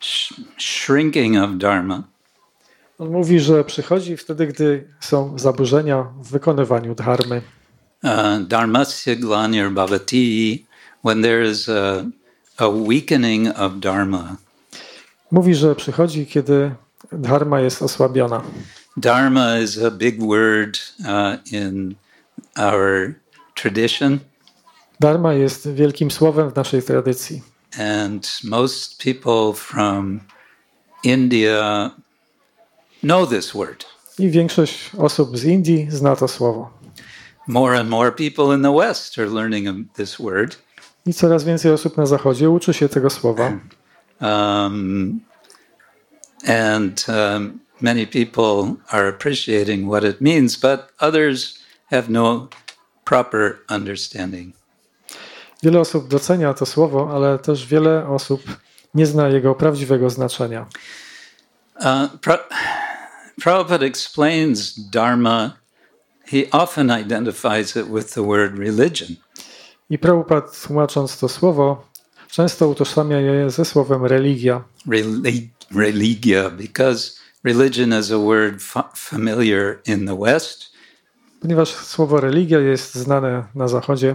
sh- 0.00 0.32
shrinking 0.58 1.36
of 1.36 1.50
dharma. 1.58 2.02
On 2.98 3.10
mówi, 3.10 3.40
że 3.40 3.64
przychodzi 3.64 4.16
wtedy, 4.16 4.46
gdy 4.46 4.88
są 5.00 5.38
zaburzenia 5.38 6.02
w 6.02 6.30
wykonywaniu 6.30 6.94
dharmy. 6.94 7.42
Uh, 8.04 8.38
dharmasya 8.48 9.16
glanyar 9.16 9.70
bhavati, 9.74 10.64
when 11.02 11.22
there 11.22 11.42
is 11.50 11.68
a, 11.68 12.06
a 12.58 12.68
weakening 12.68 13.48
of 13.48 13.80
dharma. 13.80 14.36
Mówi, 15.30 15.54
że 15.54 15.74
przychodzi, 15.74 16.26
kiedy 16.26 16.74
dharma 17.12 17.60
jest 17.60 17.82
osłabiona. 17.82 18.42
Dharma 18.96 19.58
is 19.58 19.78
a 19.82 19.90
big 19.90 20.20
word 20.20 20.78
uh, 21.00 21.52
in 21.52 21.94
our 22.56 23.14
tradition, 23.54 24.18
Dharma 25.00 25.34
jest 25.34 25.68
wielkim 25.68 26.10
słowem 26.10 26.50
w 26.50 26.54
naszej 26.56 26.82
tradycji. 26.82 27.42
and 27.78 28.40
most 28.44 28.98
people 29.02 29.52
from 29.52 30.20
India 31.04 31.90
know 33.02 33.26
this 33.30 33.54
word. 33.54 33.84
I 34.18 34.30
większość 34.30 34.90
osób 34.98 35.38
z 35.38 35.44
Indii 35.44 35.86
zna 35.90 36.16
to 36.16 36.28
słowo. 36.28 36.70
More 37.48 37.78
and 37.80 37.88
more 37.88 38.12
people 38.12 38.54
in 38.54 38.62
the 38.62 38.72
West 38.72 39.18
are 39.18 39.26
learning 39.26 39.92
this 39.94 40.18
word. 40.18 40.56
I 41.06 41.12
coraz 41.14 41.44
więcej 41.44 41.72
osób 41.72 41.96
na 41.96 42.06
Zachodzie 42.06 42.50
uczy 42.50 42.74
się 42.74 42.88
tego 42.88 43.10
słowa. 43.10 43.52
Um, 44.20 45.20
and 46.46 47.06
um, 47.08 47.60
many 47.80 48.06
people 48.06 48.74
are 48.90 49.08
appreciating 49.08 49.88
what 49.90 50.04
it 50.04 50.20
means, 50.20 50.56
but 50.56 50.80
others 51.00 51.58
have 51.90 52.08
no 52.08 52.48
proper 53.04 53.58
understanding. 53.70 54.54
Wiele 55.62 55.80
osób 55.80 56.08
docenia 56.08 56.54
to 56.54 56.66
słowo, 56.66 57.10
ale 57.14 57.38
też 57.38 57.66
wiele 57.66 58.08
osób 58.08 58.42
nie 58.94 59.06
zna 59.06 59.28
jego 59.28 59.54
prawdziwego 59.54 60.10
znaczenia. 60.10 60.66
Uh, 61.76 61.84
Pra- 62.20 62.38
Prabhupada 63.42 63.86
explains 63.86 64.90
Dharma, 64.90 65.52
he 66.32 66.50
often 66.52 66.90
identifies 66.90 67.76
it 67.76 67.86
with 67.88 68.14
the 68.14 68.22
word 68.22 68.58
religion. 68.58 69.16
I 69.90 69.98
Prabhupada, 69.98 70.46
tłumacząc 70.66 71.18
to 71.18 71.28
słowo, 71.28 71.86
często 72.30 72.68
utożsamia 72.68 73.20
je 73.20 73.50
ze 73.50 73.64
słowem 73.64 74.04
religia, 74.06 74.64
Reli- 74.88 75.48
religia, 75.76 76.50
because 76.50 77.12
religion 77.44 78.00
is 78.00 78.10
a 78.12 78.18
word 78.18 78.62
fa- 78.62 78.90
familiar 78.96 79.78
in 79.86 80.06
the 80.06 80.16
West. 80.18 80.64
ponieważ 81.40 81.68
słowo 81.74 82.20
religia 82.20 82.58
jest 82.58 82.94
znane 82.94 83.44
na 83.54 83.68
Zachodzie. 83.68 84.14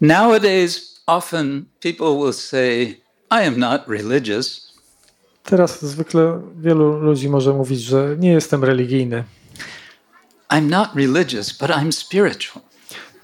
Nowadays, 0.00 1.00
often 1.06 1.64
people 1.80 2.14
will 2.18 2.32
say, 2.32 3.00
I 3.30 3.46
am 3.46 3.58
not 3.58 3.88
religious. 3.88 4.72
Teraz 5.44 5.82
zwykle 5.84 6.40
wielu 6.56 6.98
ludzi 7.00 7.28
może 7.28 7.52
mówić, 7.54 7.80
że 7.80 8.16
nie 8.18 8.32
jestem 8.32 8.64
religijny. 8.64 9.24
I'm 10.50 10.68
not 10.68 10.94
religious, 10.94 11.52
but 11.52 11.70
I'm 11.70 11.92
spiritual. 11.92 12.62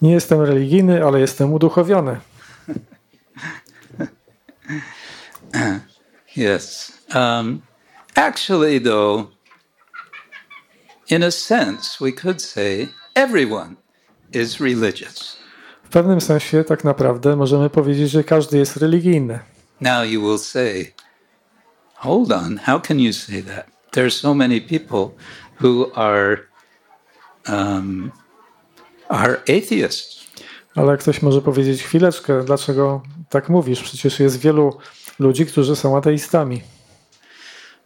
Nie 0.02 0.12
jestem 0.12 0.40
religijny, 0.40 1.04
ale 1.04 1.20
jestem 1.20 1.52
uduchowiony. 1.52 2.20
Yes. 6.36 6.92
Um, 7.14 7.62
actually, 8.16 8.80
though, 8.80 9.28
in 11.08 11.22
a 11.22 11.30
sense, 11.30 12.00
we 12.00 12.12
could 12.12 12.40
say 12.40 12.88
everyone 13.14 13.76
is 14.32 14.60
religious. 14.60 15.36
W 15.84 15.88
pewnym 15.88 16.20
sensie 16.20 16.64
tak 16.64 16.84
naprawdę 16.84 17.36
możemy 17.36 17.70
powiedzieć, 17.70 18.10
że 18.10 18.24
każdy 18.24 18.58
jest 18.58 18.76
religijny. 18.76 19.38
Now 19.80 20.04
you 20.04 20.20
will 20.20 20.38
say, 20.38 20.92
hold 21.94 22.32
on, 22.32 22.56
how 22.56 22.80
can 22.80 23.00
you 23.00 23.12
say 23.12 23.42
that? 23.42 23.66
There 23.92 24.04
are 24.04 24.10
so 24.10 24.34
many 24.34 24.60
people 24.60 25.10
who 25.60 25.92
are 25.94 26.36
um, 27.48 28.10
are 29.08 29.36
atheists. 29.42 30.24
Ale 30.74 30.96
ktoś 30.96 31.22
może 31.22 31.42
powiedzieć 31.42 31.82
chwileczkę, 31.82 32.44
dlaczego 32.44 33.02
tak 33.28 33.48
mówisz? 33.48 33.82
Przecież 33.82 34.20
jest 34.20 34.40
wielu 34.40 34.78
ludzi, 35.18 35.46
którzy 35.46 35.76
są 35.76 35.96
ateistami. 35.96 36.62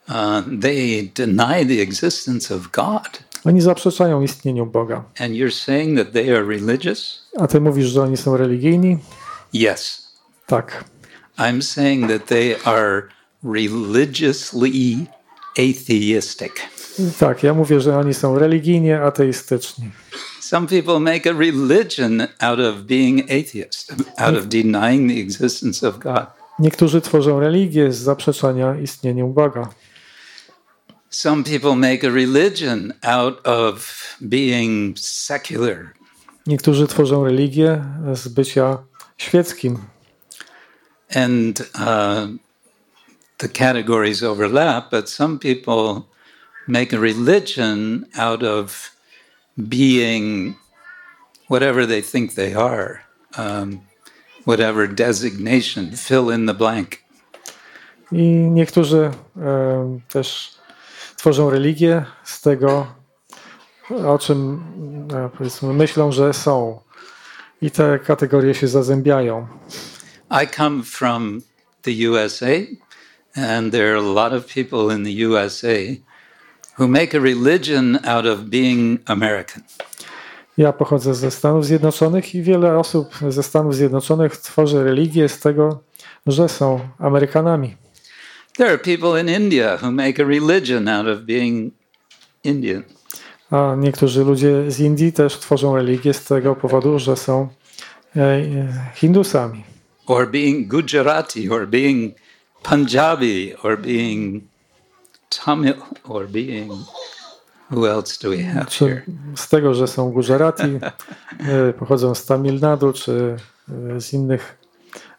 Uh, 0.08 0.14
they 0.62 1.10
deny 1.14 1.66
the 1.66 1.82
existence 1.82 2.54
of 2.54 2.70
God, 2.70 3.22
Oni 3.44 3.60
zaprzeczają 3.60 4.22
istnieniu 4.22 4.66
Boga. 4.66 5.04
and 5.20 5.30
you're 5.34 5.64
saying 5.64 5.98
that 5.98 6.12
they 6.12 6.36
are 6.36 6.44
religious? 6.46 7.28
A 7.38 7.46
ty 7.46 7.60
mówisz, 7.60 7.86
że 7.86 8.02
oni 8.02 8.16
są 8.16 8.36
religijni? 8.36 8.98
Yes, 9.54 10.08
Tak. 10.46 10.84
I'm 11.38 11.62
saying 11.62 12.10
that 12.10 12.26
they 12.26 12.56
are 12.64 13.02
religiously 13.44 15.06
atheistic. 15.58 16.52
Tak, 17.18 17.42
ja 17.42 17.54
mówię, 17.54 17.80
że 17.80 17.98
oni 17.98 18.14
są 18.14 18.38
religijnie 18.38 19.00
ateistyczni. 19.02 19.90
Some 20.40 20.66
people 20.66 21.00
make 21.00 21.26
a 21.26 21.32
religion 21.32 22.20
out 22.40 22.60
of 22.60 22.82
being 22.82 23.22
atheist, 23.24 23.94
out 24.16 24.36
of 24.36 24.46
denying 24.46 25.12
the 25.12 25.20
existence 25.20 25.88
of 25.88 25.98
God. 25.98 26.26
Niektórzy 26.58 27.00
tworzą 27.00 27.40
religię 27.40 27.92
z 27.92 27.96
zaprzeczania 27.96 28.80
istnieniu 28.80 29.28
Boga. 29.28 29.68
Some 31.10 31.44
people 31.44 31.74
make 31.74 32.04
a 32.04 32.10
religion 32.10 32.92
out 33.02 33.46
of 33.46 33.94
being 34.20 34.98
secular. 34.98 35.92
Niektórzy 36.46 36.86
tworzą 36.86 37.24
religię 37.24 37.84
z 38.14 38.28
bycia 38.28 38.78
świeckim. 39.18 39.78
And 41.14 41.60
uh, 41.60 42.28
the 43.38 43.48
categories 43.48 44.22
overlap, 44.22 44.90
but 44.90 45.10
some 45.10 45.38
people 45.38 46.02
make 46.68 46.92
a 46.92 47.00
religion 47.00 48.06
out 48.14 48.42
of 48.42 48.90
being 49.68 50.56
whatever 51.48 51.86
they 51.86 52.02
think 52.02 52.34
they 52.34 52.54
are. 52.54 53.00
Um, 53.36 53.80
whatever 54.44 54.86
designation, 54.86 55.92
fill 55.92 56.30
in 56.30 56.46
the 56.46 56.54
blank. 56.54 57.02
I 58.12 58.22
niektórzy 58.50 59.10
też 60.08 60.54
tworzą 61.16 61.50
religię 61.50 62.04
z 62.24 62.40
tego, 62.40 62.86
o 64.06 64.18
czym 64.18 64.60
powiedzmy 65.38 65.72
myślą, 65.74 66.12
że 66.12 66.34
są. 66.34 66.80
I 67.62 67.70
te 67.70 67.98
kategorie 67.98 68.54
się 68.54 68.68
zazębiają. 68.68 69.46
I 70.30 70.46
come 70.56 70.82
from 70.82 71.42
the 71.82 72.10
USA, 72.10 72.66
and 73.34 73.72
there 73.72 73.90
are 73.90 73.98
a 73.98 74.12
lot 74.12 74.32
of 74.32 74.54
people 74.54 74.96
in 74.96 75.04
the 75.04 75.26
USA 75.26 76.07
who 76.78 76.88
make 76.88 77.14
a 77.14 77.20
religion 77.20 77.98
out 78.04 78.26
of 78.26 78.40
being 78.40 79.00
American. 79.06 79.62
Ja 80.58 80.72
pochodzę 80.72 81.14
ze 81.14 81.30
Stanów 81.30 81.66
Zjednoczonych 81.66 82.34
i 82.34 82.42
wiele 82.42 82.78
osób 82.78 83.14
ze 83.28 83.42
Stanów 83.42 83.74
Zjednoczonych 83.74 84.36
tworzy 84.36 84.84
religię 84.84 85.28
z 85.28 85.40
tego, 85.40 85.80
że 86.26 86.48
są 86.48 86.80
Amerykanami. 86.98 87.76
There 88.56 88.70
are 88.70 88.78
people 88.78 89.20
in 89.20 89.28
India 89.42 89.78
who 89.82 89.90
make 89.90 90.20
a 90.20 90.24
religion 90.24 90.88
out 90.88 91.06
of 91.06 91.20
being 91.20 91.72
Indian. 92.44 92.82
A 93.50 93.74
niektórzy 93.78 94.24
ludzie 94.24 94.70
z 94.70 94.80
Indii 94.80 95.12
też 95.12 95.38
tworzą 95.38 95.76
religię 95.76 96.14
z 96.14 96.24
tego 96.24 96.56
powodu, 96.56 96.98
że 96.98 97.16
są 97.16 97.48
e, 98.16 98.42
Hindusami. 98.94 99.64
Or 100.06 100.30
being 100.30 100.68
Gujarati, 100.68 101.50
or 101.50 101.68
being 101.68 102.14
Punjabi, 102.62 103.54
or 103.62 103.78
being 103.78 104.42
Tamil, 105.44 105.74
or 106.04 106.28
being. 106.28 106.72
Who 107.70 107.90
else 107.90 108.18
do 108.22 108.30
we 108.30 108.42
have 108.42 108.66
Czy 108.66 108.88
here? 108.88 109.02
z 109.36 109.48
tego, 109.48 109.74
że 109.74 109.88
są 109.88 110.10
Gujarati, 110.10 110.62
e, 111.40 111.72
pochodzą 111.78 112.14
z 112.14 112.26
Tamil 112.26 112.60
Nadu, 112.60 112.92
czy 112.92 113.36
e, 113.96 114.00
z 114.00 114.12
innych 114.12 114.58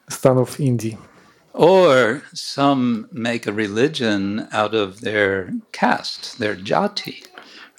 stanów 0.10 0.60
Indii. 0.60 0.98
Or 1.54 2.22
some 2.34 3.04
make 3.12 3.48
a 3.48 3.52
religion 3.52 4.48
out 4.52 4.74
of 4.74 5.00
their 5.02 5.52
caste, 5.72 6.38
their 6.38 6.58
jati. 6.70 7.24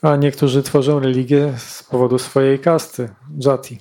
A 0.03 0.17
niektórzy 0.17 0.63
tworzą 0.63 1.01
religię 1.01 1.55
z 1.59 1.83
powodu 1.83 2.19
swojej 2.19 2.59
kasty, 2.59 3.09
jati. 3.39 3.79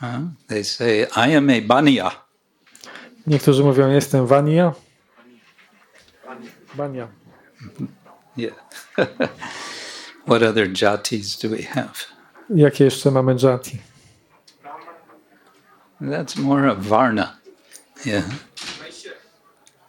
Huh? 0.00 0.08
They 0.46 0.64
say, 0.64 1.06
I 1.16 1.36
am 1.36 1.50
a 1.50 1.60
Bania. 1.62 2.10
Niektórzy 3.26 3.64
mówią, 3.64 3.88
jestem 3.90 4.26
Vania. 4.26 4.72
Bania. 6.74 7.08
Yeah. 8.36 8.54
what 10.26 10.42
other 10.42 10.66
jatis 10.68 11.36
do 11.42 11.48
we 11.50 11.62
have? 11.62 11.94
Jakie 12.50 12.84
jeszcze 12.84 13.10
mamy 13.10 13.34
jati? 13.42 13.78
That's 16.00 16.36
more 16.36 16.70
of 16.70 16.78
Varna. 16.78 17.36
Yeah. 18.06 18.24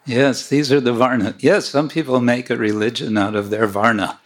Yes, 0.06 0.48
these 0.48 0.72
are 0.72 0.80
the 0.82 0.92
Varna. 0.92 1.34
Yes, 1.42 1.68
some 1.68 1.88
people 1.88 2.20
make 2.20 2.50
a 2.50 2.56
religion 2.56 3.16
out 3.18 3.36
of 3.36 3.50
their 3.50 3.68
Varna. 3.68 4.18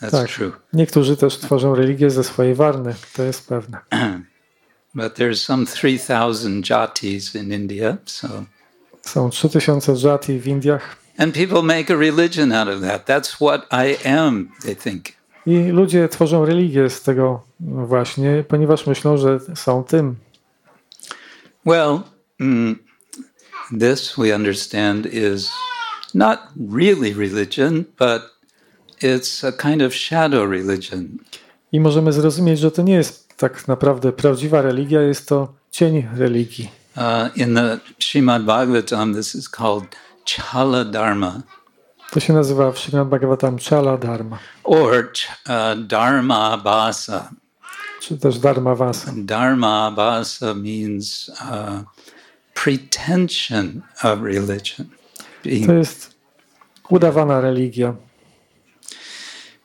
That's 0.00 0.10
Tak. 0.10 0.28
true. 0.28 0.52
Niektórzy 0.72 1.16
też 1.16 1.38
tworzą 1.38 1.74
religię 1.74 2.10
ze 2.10 2.24
swojej 2.24 2.54
warny, 2.54 2.94
to 3.16 3.22
jest 3.22 3.48
pewne. 3.48 3.78
But 4.94 5.14
there's 5.14 5.42
some 5.44 5.66
3,000 5.66 6.70
jatis 6.70 7.34
in 7.34 7.52
India. 7.52 7.96
So, 8.06 8.28
Są 9.02 9.30
3000 9.30 9.92
jati 10.08 10.38
w 10.40 10.46
Indiach 10.46 10.96
and 11.20 11.34
people 11.34 11.62
make 11.62 11.92
a 11.92 11.96
religion 11.96 12.52
out 12.52 12.68
of 12.68 12.80
that. 12.80 13.06
That's 13.06 13.40
what 13.40 13.66
I 13.70 13.96
am, 14.04 14.48
they 14.64 14.74
think. 14.74 15.20
i 15.46 15.72
ludzie 15.72 16.08
tworzą 16.08 16.46
religię 16.46 16.90
z 16.90 17.02
tego 17.02 17.42
właśnie, 17.60 18.44
ponieważ 18.48 18.86
myślą, 18.86 19.16
że 19.16 19.40
są 19.54 19.84
tym. 19.84 20.16
Well, 21.66 22.00
mm, 22.40 22.78
this 23.80 24.14
we 24.18 24.34
understand 24.34 25.06
is 25.06 25.50
not 26.14 26.38
really 26.74 27.14
religion, 27.14 27.84
but 27.98 28.22
it's 29.02 29.48
a 29.48 29.52
kind 29.52 29.82
of 29.82 29.94
shadow 29.94 30.50
religion. 30.50 31.08
I 31.72 31.80
możemy 31.80 32.12
zrozumieć, 32.12 32.58
że 32.58 32.70
to 32.70 32.82
nie 32.82 32.94
jest 32.94 33.36
tak 33.36 33.68
naprawdę 33.68 34.12
prawdziwa 34.12 34.62
religia, 34.62 35.02
jest 35.02 35.28
to 35.28 35.52
cień 35.70 36.08
religii. 36.16 36.70
Uh, 36.96 37.36
in 37.36 37.54
the 37.54 37.78
Srimad 37.98 38.44
Bhagavatam, 38.44 39.14
this 39.14 39.34
is 39.34 39.48
called 39.48 39.84
Chala 40.26 40.84
Dharma 40.84 41.42
To 42.10 42.20
się 42.20 42.32
nazywa 42.32 42.72
w 42.72 42.78
Srimad 42.78 43.08
Bhagavatam 43.08 43.58
Chala 43.58 43.96
Dharma, 43.96 44.38
or 44.64 45.12
uh, 45.46 45.86
Dharma 45.86 46.56
Bhasa. 46.56 47.30
czy 48.00 48.18
też 48.18 48.38
Dharma 48.38 48.74
Vasa. 48.74 49.12
Dharma 49.16 49.90
Bhasa 49.90 50.54
means 50.54 51.28
uh, 51.28 51.82
pretension 52.54 53.82
of 54.02 54.22
religion. 54.22 54.88
Being 55.44 55.66
To 55.66 55.72
jest 55.72 56.14
udawana 56.88 57.40
religia. 57.40 57.94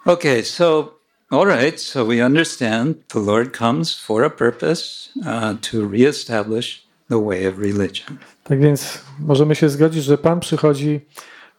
Okay, 0.06 0.44
so, 0.44 0.94
all 1.32 1.46
right, 1.48 1.80
so 1.80 2.06
we 2.06 2.26
understand 2.26 2.96
the 3.08 3.20
Lord 3.20 3.58
comes 3.58 3.96
for 3.96 4.24
a 4.24 4.30
purpose 4.30 5.10
uh, 5.26 5.56
to 5.62 5.88
reestablish 5.88 6.85
the 7.10 7.26
way 7.26 7.48
of 7.48 7.58
religion. 7.58 8.18
Tak 8.44 8.60
więc 8.60 9.02
możemy 9.20 9.56
się 9.56 9.70
zgodzić, 9.70 10.04
że 10.04 10.18
Pan 10.18 10.40
przychodzi 10.40 11.02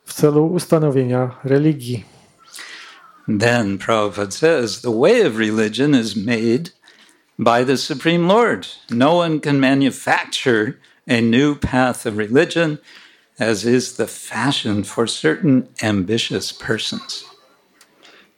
w 0.05 0.13
celu 0.13 0.47
ustanowienia 0.47 1.31
religii. 1.45 2.05
Then 3.41 3.79
Prabhupada 3.79 4.31
says 4.31 4.81
the 4.81 5.01
way 5.01 5.27
of 5.27 5.37
religion 5.39 5.95
is 5.95 6.17
made 6.17 6.71
by 7.39 7.65
the 7.65 7.77
Supreme 7.77 8.29
Lord. 8.29 8.67
No 8.91 9.19
one 9.19 9.41
can 9.41 9.59
manufacture 9.59 10.73
a 11.09 11.21
new 11.21 11.59
path 11.61 12.07
of 12.07 12.17
religion, 12.17 12.79
as 13.39 13.65
is 13.65 13.97
the 13.97 14.07
fashion 14.07 14.85
for 14.85 15.09
certain 15.09 15.63
ambitious 15.83 16.53
persons. 16.53 17.25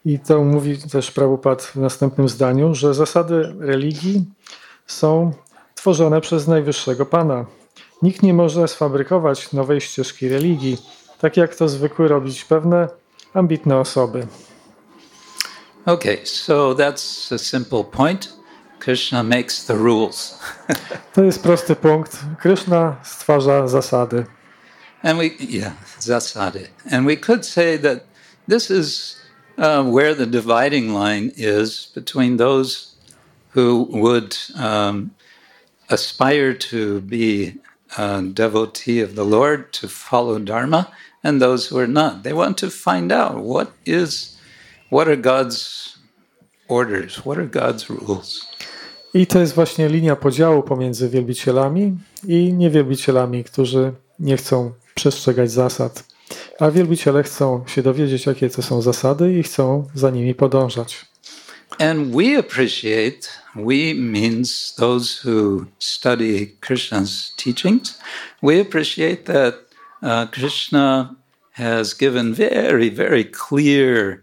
I 0.04 0.18
to 0.18 0.44
mówi 0.44 0.78
też 0.78 1.10
Prabhupada 1.10 1.62
w 1.62 1.76
następnym 1.76 2.28
zdaniu, 2.28 2.74
że 2.74 2.94
zasady 2.94 3.54
religii 3.58 4.24
są 4.86 5.32
tworzone 5.78 6.20
przez 6.20 6.48
Najwyższego 6.48 7.06
Pana. 7.06 7.46
Nikt 8.02 8.22
nie 8.22 8.34
może 8.34 8.68
sfabrykować 8.68 9.52
nowej 9.52 9.80
ścieżki 9.80 10.28
religii, 10.28 10.78
tak 11.20 11.36
jak 11.36 11.54
to 11.54 11.68
zwykły 11.68 12.08
robić 12.08 12.44
pewne 12.44 12.88
ambitne 13.34 13.78
osoby. 13.78 14.26
Okay, 15.86 16.18
so 16.24 16.74
that's 16.74 17.34
a 17.34 17.38
simple 17.38 17.84
point. 17.84 18.38
Krishna 18.78 19.22
makes 19.22 19.64
the 19.64 19.74
rules. 19.74 20.38
To 21.14 21.24
jest 21.24 21.42
prosty 21.42 21.76
punkt. 21.76 22.18
Kryszna 22.40 22.96
stwarza 23.04 23.68
zasady. 23.68 24.26
And 25.02 25.18
we, 25.18 25.26
yeah, 25.40 25.72
zasade. 25.98 26.60
And 26.90 27.06
we 27.06 27.16
could 27.16 27.46
say 27.46 27.78
that 27.78 27.98
this 28.48 28.70
is 28.70 29.16
uh, 29.58 29.94
where 29.94 30.14
the 30.14 30.26
dividing 30.26 30.92
line 30.94 31.30
is 31.36 31.92
between 31.94 32.36
those 32.36 32.96
who 33.54 33.88
would 33.90 34.36
um, 34.56 35.10
aspire 35.90 36.54
to 36.54 37.00
be 37.00 37.54
a 37.96 38.22
devotee 38.22 39.00
of 39.00 39.14
the 39.14 39.24
Lord, 39.24 39.72
to 39.80 39.88
follow 39.88 40.38
Dharma, 40.38 40.86
and 41.22 41.40
those 41.40 41.68
who 41.68 41.78
are 41.78 41.88
not. 41.88 42.22
They 42.22 42.32
want 42.32 42.58
to 42.58 42.70
find 42.70 43.12
out 43.12 43.42
what 43.42 43.72
is, 43.86 44.38
what 44.90 45.08
are 45.08 45.16
God's 45.16 45.98
orders, 46.68 47.24
what 47.24 47.38
are 47.38 47.46
God's 47.46 47.88
rules. 47.90 48.46
I 49.14 49.26
to 49.26 49.40
jest 49.40 49.54
właśnie 49.54 49.88
linia 49.88 50.16
podziału 50.16 50.62
pomiędzy 50.62 51.08
wielbicielami 51.08 51.96
i 52.24 52.52
niewielbicielami, 52.52 53.44
którzy 53.44 53.92
nie 54.18 54.36
chcą 54.36 54.72
przestrzegać 54.94 55.50
zasad. 55.50 56.04
A 56.58 56.70
wielbiciele 56.70 57.22
chcą 57.22 57.64
się 57.66 57.82
dowiedzieć, 57.82 58.26
jakie 58.26 58.50
to 58.50 58.62
są 58.62 58.82
zasady 58.82 59.38
i 59.38 59.42
chcą 59.42 59.86
za 59.94 60.10
nimi 60.10 60.34
podążać. 60.34 61.06
And 61.78 62.16
we 62.16 62.38
appreciate, 62.38 63.28
we 63.64 63.94
means 63.94 64.74
those 64.76 65.18
who 65.18 65.66
study 65.78 66.46
Krishna's 66.60 67.32
teachings, 67.36 67.98
we 68.42 68.60
appreciate 68.60 69.26
that 69.26 69.54
uh, 70.02 70.26
Krishna 70.26 71.16
has 71.52 71.94
given 71.94 72.34
very, 72.34 72.88
very 72.88 73.24
clear 73.24 74.22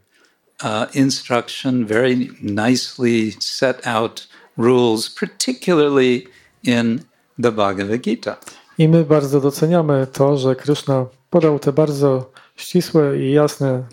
uh, 0.62 0.88
instruction, 0.93 1.86
very 1.86 2.30
nicely 2.41 3.32
set 3.32 3.86
out 3.86 4.26
rules, 4.58 5.10
particularly 5.10 6.28
in 6.63 7.06
the 7.38 7.52
Bhagavad 7.52 8.02
Gita. 8.02 8.38
I 8.78 8.88
my 8.88 9.04
bardzo 9.04 9.41
doceniamy 9.41 10.08
to, 10.08 10.38
że 10.38 10.56
Krishna 10.56 11.06
podał 11.30 11.60
te 11.60 11.74
bardzo 11.74 12.32
ścisłe 12.56 13.17
i 13.19 13.32
jasne, 13.32 13.84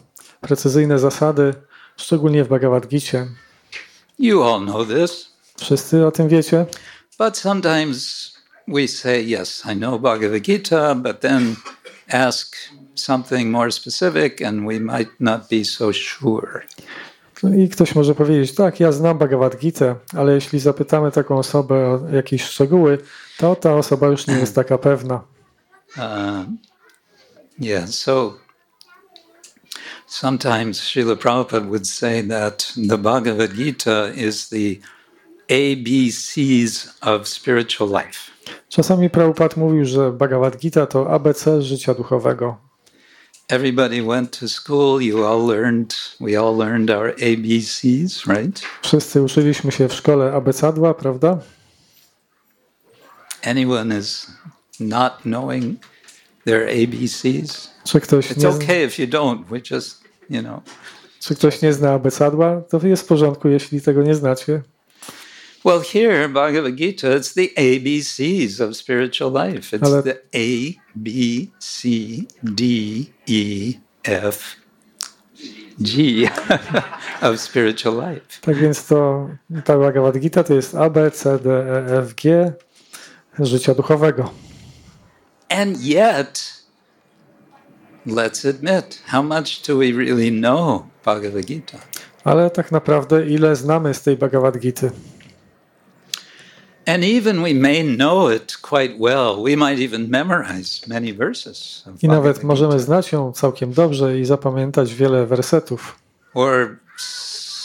precyzyjne 0.40 0.98
zasady, 0.98 1.54
szczególnie 1.96 2.44
w 2.44 2.48
Bhagavad 2.48 2.86
Gita. 2.86 3.26
You 4.18 4.42
all 4.42 4.60
know 4.60 4.88
this, 4.88 5.31
Wszyscy 5.62 6.06
o 6.06 6.10
tym 6.10 6.28
wiecie, 6.28 6.66
but 7.18 7.38
sometimes 7.38 8.32
we 8.68 8.88
say, 8.88 9.22
Yes, 9.22 9.62
I 9.72 9.76
know 9.76 10.00
Bhagavad 10.00 10.42
Gita, 10.42 10.94
but 10.94 11.20
then 11.20 11.56
ask 12.08 12.56
something 12.94 13.50
more 13.50 13.72
specific 13.72 14.42
and 14.42 14.66
we 14.66 14.80
might 14.80 15.10
not 15.20 15.48
be 15.48 15.64
so 15.64 15.92
sure. 15.92 16.62
I 17.56 17.68
ktoś 17.68 17.94
może 17.94 18.14
powiedzieć, 18.14 18.54
tak, 18.54 18.80
ja 18.80 18.92
znam 18.92 19.18
Bhagavad 19.18 19.56
Gita, 19.56 19.96
ale 20.16 20.34
jeśli 20.34 20.60
zapytamy 20.60 21.12
taką 21.12 21.38
osobę 21.38 21.74
o 21.74 22.08
jakieś 22.14 22.42
szczegóły, 22.42 22.98
to 23.38 23.56
ta 23.56 23.74
osoba 23.74 24.06
już 24.06 24.26
nie 24.26 24.34
jest 24.34 24.54
taka 24.54 24.78
pewna. 24.78 25.20
Um, 25.98 26.58
yeah, 27.58 27.88
so 27.88 28.34
sometimes 30.06 30.80
Srila 30.80 31.16
Prabhupada 31.16 31.66
would 31.66 31.88
say 31.88 32.28
that 32.28 32.72
the 32.88 32.98
Bhagavad 32.98 33.54
Gita 33.54 34.08
is 34.08 34.48
the 34.48 34.76
ABCs 35.52 36.88
of 37.00 37.28
spiritual 37.28 37.88
life. 37.88 38.32
Czasami 38.68 39.10
Prabhupada 39.10 39.54
mówił, 39.56 39.84
że 39.84 40.12
Bhagavad 40.12 40.56
Gita 40.56 40.86
to 40.86 41.10
ABC 41.10 41.62
życia 41.62 41.94
duchowego. 41.94 42.56
Everybody 43.48 44.02
went 44.02 44.38
to 44.38 44.48
school, 44.48 45.02
you 45.02 45.26
all 45.26 45.46
learned, 45.46 45.94
we 46.20 46.40
all 46.40 46.56
learned 46.56 46.90
our 46.90 47.08
ABCs, 47.08 48.26
right? 48.26 48.62
Wszyscy 48.82 49.22
uczyliśmy 49.22 49.72
się 49.72 49.88
w 49.88 49.94
szkole 49.94 50.32
abecadła, 50.32 50.94
prawda? 50.94 51.38
Anyone 53.44 53.98
is 53.98 54.26
not 54.80 55.12
knowing 55.22 55.80
their 56.44 56.68
ABCs? 56.68 57.70
Czy 57.84 58.00
ktoś 58.00 58.30
It's 58.30 58.42
nie, 58.42 58.48
okay 58.48 58.84
if 58.84 59.02
you 59.02 59.08
don't. 59.08 59.44
We 59.44 59.60
just, 59.70 60.02
you 60.30 60.40
know. 60.40 60.60
czy 61.20 61.34
ktoś 61.34 61.62
nie 61.62 61.72
zna 61.72 61.92
abecadła, 61.92 62.60
to 62.60 62.86
jest 62.86 63.02
w 63.02 63.06
porządku, 63.06 63.48
jeśli 63.48 63.80
tego 63.80 64.02
nie 64.02 64.14
znacie. 64.14 64.62
Well, 65.64 65.80
here, 65.80 66.28
Bhagavad 66.28 66.76
Gita, 66.76 67.12
it's 67.16 67.34
the 67.34 67.52
ABCs 67.56 68.58
of 68.60 68.74
spiritual 68.76 69.30
life. 69.30 69.72
It's 69.72 69.82
Ale- 69.88 70.02
the 70.02 70.20
A, 70.34 70.76
B, 71.00 71.52
C, 71.60 72.26
D, 72.42 73.12
E, 73.26 73.76
F, 74.04 74.56
G 75.80 76.26
of 77.22 77.40
spiritual 77.40 77.94
life. 77.94 78.40
Tak 78.40 78.56
więc 78.56 78.86
to 78.86 79.28
ta 79.64 79.78
Bhagavad 79.78 80.18
Gita 80.18 80.42
to 80.44 80.54
jest 80.54 80.74
A, 80.74 80.90
B, 80.90 81.10
C, 81.10 81.38
D, 81.38 81.50
E, 81.50 81.98
F, 81.98 82.14
G 82.14 82.52
życia 83.38 83.74
duchowego. 83.74 84.30
And 85.48 85.80
yet, 85.80 86.62
let's 88.06 88.48
admit, 88.48 89.02
how 89.06 89.22
much 89.22 89.62
do 89.66 89.78
we 89.78 89.92
really 89.92 90.30
know 90.30 90.86
Bhagavad 91.04 91.46
Gita? 91.46 91.78
Ale 92.24 92.50
tak 92.50 92.72
naprawdę 92.72 93.26
ile 93.26 93.56
znamy 93.56 93.94
z 93.94 94.02
tej 94.02 94.16
Bhagavad 94.16 94.58
Gity? 94.58 94.90
I 102.02 102.08
nawet 102.08 102.36
Gita. 102.36 102.46
możemy 102.46 102.80
znać 102.80 103.12
ją 103.12 103.32
całkiem 103.32 103.72
dobrze 103.72 104.18
i 104.18 104.24
zapamiętać 104.24 104.94
wiele 104.94 105.26
wersetów. 105.26 105.98
Or 106.34 106.78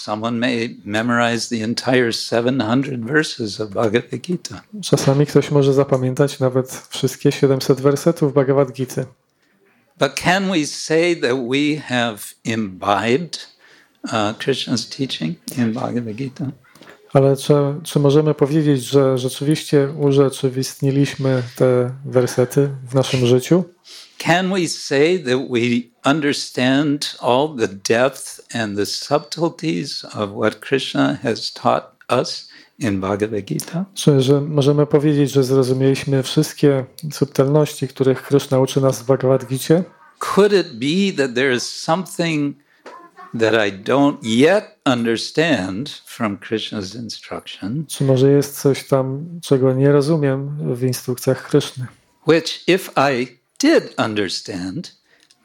someone 0.08 0.40
may 0.40 0.76
memorize 0.86 1.50
the 1.50 1.64
entire 1.64 2.14
700 2.14 3.06
verses 3.06 3.60
of 3.60 3.70
Bhagavad 3.70 4.22
Gita. 4.22 4.62
Czasami 4.82 5.26
ktoś 5.26 5.52
może 5.52 5.74
zapamiętać 5.74 6.40
nawet 6.40 6.88
wszystkie 6.90 7.32
700 7.32 7.82
wersetów 7.82 8.34
Bhagavad 8.34 8.72
Gity. 8.72 9.06
But 10.00 10.16
can 10.16 10.50
we 10.52 10.66
say 10.66 11.16
that 11.16 11.38
we 11.50 11.78
have 11.78 12.18
imbibed 12.44 13.48
uh, 14.04 14.38
Krishna's 14.38 14.98
teaching 14.98 15.36
in 15.58 15.74
Bhagavad 15.74 16.16
Gita? 16.16 16.52
Ale 17.14 17.38
czy, 17.38 17.54
czy 17.84 18.00
możemy 18.00 18.34
powiedzieć, 18.34 18.84
że 18.84 19.18
rzeczywiście 19.18 19.90
urzeczywistniliśmy 20.00 21.44
te 21.56 21.92
wersety 22.06 22.70
w 22.90 22.94
naszym 22.94 23.26
życiu? 23.26 23.64
Can 24.18 24.50
we 24.50 24.68
say 24.68 25.20
that 25.20 25.50
we 25.50 26.10
understand 26.12 27.18
all 27.20 27.56
the 27.60 27.68
depth 27.68 28.42
and 28.54 28.78
the 28.78 28.86
subtleties 28.86 30.06
of 30.06 30.30
what 30.40 30.60
Krishna 30.60 31.18
has 31.24 31.54
taught 31.54 31.86
us 32.10 32.50
in 32.80 33.00
Bhagavad 33.00 33.42
Gita? 33.42 33.86
Czy 33.94 34.22
że 34.22 34.42
możemy 34.42 34.86
powiedzieć, 34.86 35.32
że 35.32 35.44
zrozumieliśmy 35.44 36.24
wszystkie 36.24 36.86
subtelności, 37.12 37.88
których 37.88 38.24
Krishna 38.24 38.60
uczy 38.60 38.82
nas 38.82 39.02
w 39.02 39.06
Bhagavad 39.06 39.46
Gicie? 39.46 39.84
Could 40.20 40.54
it 40.54 40.68
be 40.74 41.24
that 41.24 41.36
there 41.36 41.56
is 41.56 41.64
something 41.64 42.58
that 43.40 43.54
I 43.68 43.72
don't 43.72 44.18
yet 44.24 44.78
understand 44.86 45.90
from 46.06 46.38
Krishna's 46.38 46.96
instruction, 46.96 47.86
Czy 47.88 48.04
może 48.04 48.32
jest 48.32 48.62
coś 48.62 48.88
tam, 48.88 49.26
czego 49.44 49.74
nie 49.74 49.92
rozumiem 49.92 50.58
w 50.76 50.84
instrukcjach 50.84 51.48
Kryszny? 51.48 51.88
which, 52.28 52.64
if 52.68 52.92
I 52.98 53.28
did 53.60 53.94
understand, 53.98 54.92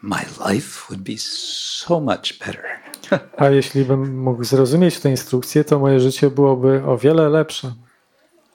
my 0.03 0.25
life 0.49 0.87
would 0.89 1.03
be 1.03 1.17
so 1.19 2.01
much 2.01 2.39
better? 2.39 2.65
A 3.37 3.49
jeśli 3.51 3.85
bym 3.85 4.19
mógł 4.19 4.45
zrozumieć 4.45 4.99
te 4.99 5.11
instrukcje, 5.11 5.65
to 5.65 5.79
moje 5.79 6.01
życie 6.01 6.31
byłoby 6.31 6.83
o 6.87 6.99
wiele 6.99 7.29
lepsze. 7.29 7.75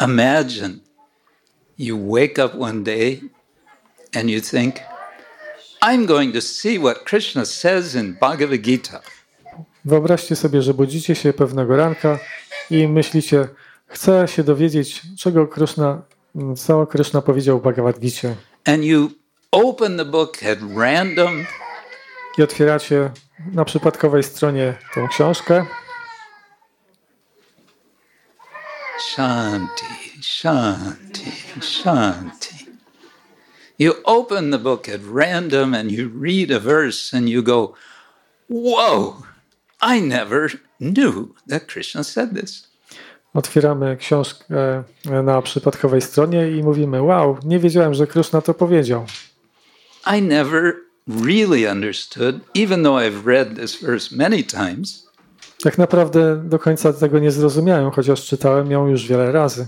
Imagine 0.02 0.74
you 1.78 1.98
wake 2.16 2.46
up 2.46 2.58
one 2.60 2.84
day 2.84 3.22
and 4.16 4.30
you 4.30 4.42
think, 4.42 4.76
I'm 5.82 6.06
going 6.06 6.34
to 6.34 6.42
see 6.42 6.80
what 6.80 7.04
Krishna 7.06 7.46
says 7.46 7.96
in 7.96 8.14
Bhagavad 8.22 8.62
Gita. 8.62 9.02
Wyobraźcie 9.88 10.36
sobie, 10.36 10.62
że 10.62 10.74
budzicie 10.74 11.16
się 11.16 11.34
pewnego 11.34 11.78
ranka 11.78 12.20
i 12.72 12.88
myślicie, 12.88 13.48
chcę 13.88 14.28
się 14.28 14.44
dowiedzieć, 14.44 15.02
czego 15.18 15.48
Krishna, 15.48 16.02
co 16.58 16.88
Krishna 16.88 17.22
powiedział 17.22 17.60
w 17.60 17.64
Bhagavad 17.64 18.00
Gicie. 18.00 18.36
And 18.66 18.84
you 18.84 19.10
open 19.52 19.98
the 19.98 20.06
book 20.06 20.38
at 20.44 20.60
random 20.78 21.46
I 22.38 22.44
otwieracie 22.44 23.12
na 23.54 23.66
przypadkowej 23.66 24.24
stronie 24.24 24.74
tą 24.96 25.08
książkę 25.08 25.66
Shanti, 29.00 30.22
Shanti, 30.22 31.32
Shanti. 31.62 32.68
You 33.80 33.94
open 34.04 34.52
the 34.52 34.60
book 34.60 34.90
at 34.90 35.02
random 35.14 35.74
and 35.74 35.92
you 35.92 36.12
read 36.22 36.52
a 36.52 36.60
verse 36.60 37.18
and 37.18 37.30
you 37.30 37.44
go, 37.44 37.74
Whoa, 38.50 39.24
I 39.82 40.02
never 40.02 40.50
knew 40.80 41.36
that 41.50 41.68
Krishna 41.68 42.04
said 42.04 42.42
this. 42.42 42.68
Otwieramy 43.34 43.98
książkę 43.98 44.84
na 45.24 45.42
przypadkowej 45.42 46.02
stronie 46.02 46.52
i 46.52 46.64
mówimy: 46.64 47.02
Wow, 47.02 47.38
nie 47.44 47.60
wiedziałem, 47.60 47.94
że 47.94 48.08
Krishna 48.08 48.42
to 48.42 48.54
powiedział. 48.54 49.06
I 50.18 50.22
never 50.22 50.74
really 51.26 51.72
understood, 51.72 52.36
even 52.56 52.84
though 52.84 53.00
I've 53.02 53.26
read 53.26 53.56
this 53.56 53.82
verse 53.82 54.16
many 54.16 54.44
times, 54.44 55.08
Tak 55.64 55.78
naprawdę 55.78 56.44
do 56.44 56.60
końca 56.60 56.94
tego 56.94 57.20
nie 57.20 57.32
zrozumiałem, 57.32 57.92
chociaż 57.92 58.26
czytałem 58.26 58.72
ją 58.72 58.88
już 58.88 59.08
wiele 59.08 59.32
razy. 59.32 59.68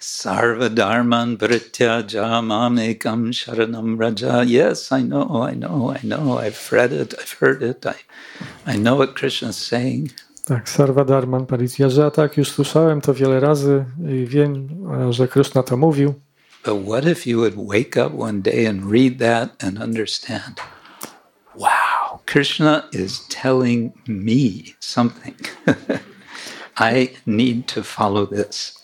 Sarva 0.00 0.72
Dharman 0.72 1.36
Prityaja 1.36 2.40
Mamekam 2.40 3.32
Sharanam 3.32 3.98
Raja. 3.98 4.44
Yes, 4.44 4.92
I 4.92 5.02
know, 5.02 5.42
I 5.42 5.54
know, 5.54 5.90
I 5.90 5.98
know. 6.04 6.38
I've 6.38 6.70
read 6.70 6.92
it, 6.92 7.14
I've 7.20 7.32
heard 7.32 7.64
it. 7.64 7.84
I, 7.84 7.96
I 8.64 8.76
know 8.76 8.94
what 8.94 9.16
Krishna's 9.16 9.56
saying. 9.56 10.12
Tak, 10.46 10.68
Sarva 10.68 11.04
Dharman 11.04 11.46
Parityaja, 11.46 12.10
tak, 12.10 12.36
już 12.36 12.50
słyszałem 12.50 13.00
to 13.00 13.14
wiele 13.14 13.40
razy 13.40 13.84
i 14.08 14.26
wiem, 14.26 14.68
że 15.10 15.28
Krishna 15.28 15.62
to 15.62 15.76
mówił. 15.76 16.14
But 16.64 16.84
what 16.86 17.04
if 17.04 17.26
you 17.26 17.38
would 17.40 17.56
wake 17.56 17.96
up 17.96 18.12
one 18.14 18.40
day 18.40 18.66
and 18.66 18.90
read 18.92 19.18
that 19.18 19.64
and 19.64 19.78
understand? 19.82 20.60
Wow, 21.56 22.20
Krishna 22.26 22.88
is 22.92 23.26
telling 23.28 23.92
me 24.06 24.76
something. 24.80 25.34
I 26.76 27.10
need 27.26 27.66
to 27.74 27.82
follow 27.82 28.26
this. 28.26 28.78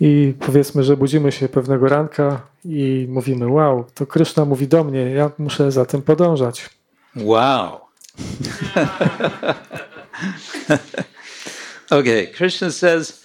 I 0.00 0.34
powiedzmy, 0.40 0.84
że 0.84 0.96
budzimy 0.96 1.32
się 1.32 1.48
pewnego 1.48 1.88
ranka 1.88 2.40
i 2.64 3.06
mówimy: 3.08 3.48
Wow, 3.48 3.84
to 3.94 4.06
Krishna 4.06 4.44
mówi 4.44 4.68
do 4.68 4.84
mnie, 4.84 5.10
ja 5.10 5.30
muszę 5.38 5.72
za 5.72 5.84
tym 5.84 6.02
podążać. 6.02 6.70
Wow. 7.16 7.80
okay, 11.90 12.26
Krishna 12.26 12.70
says, 12.70 13.24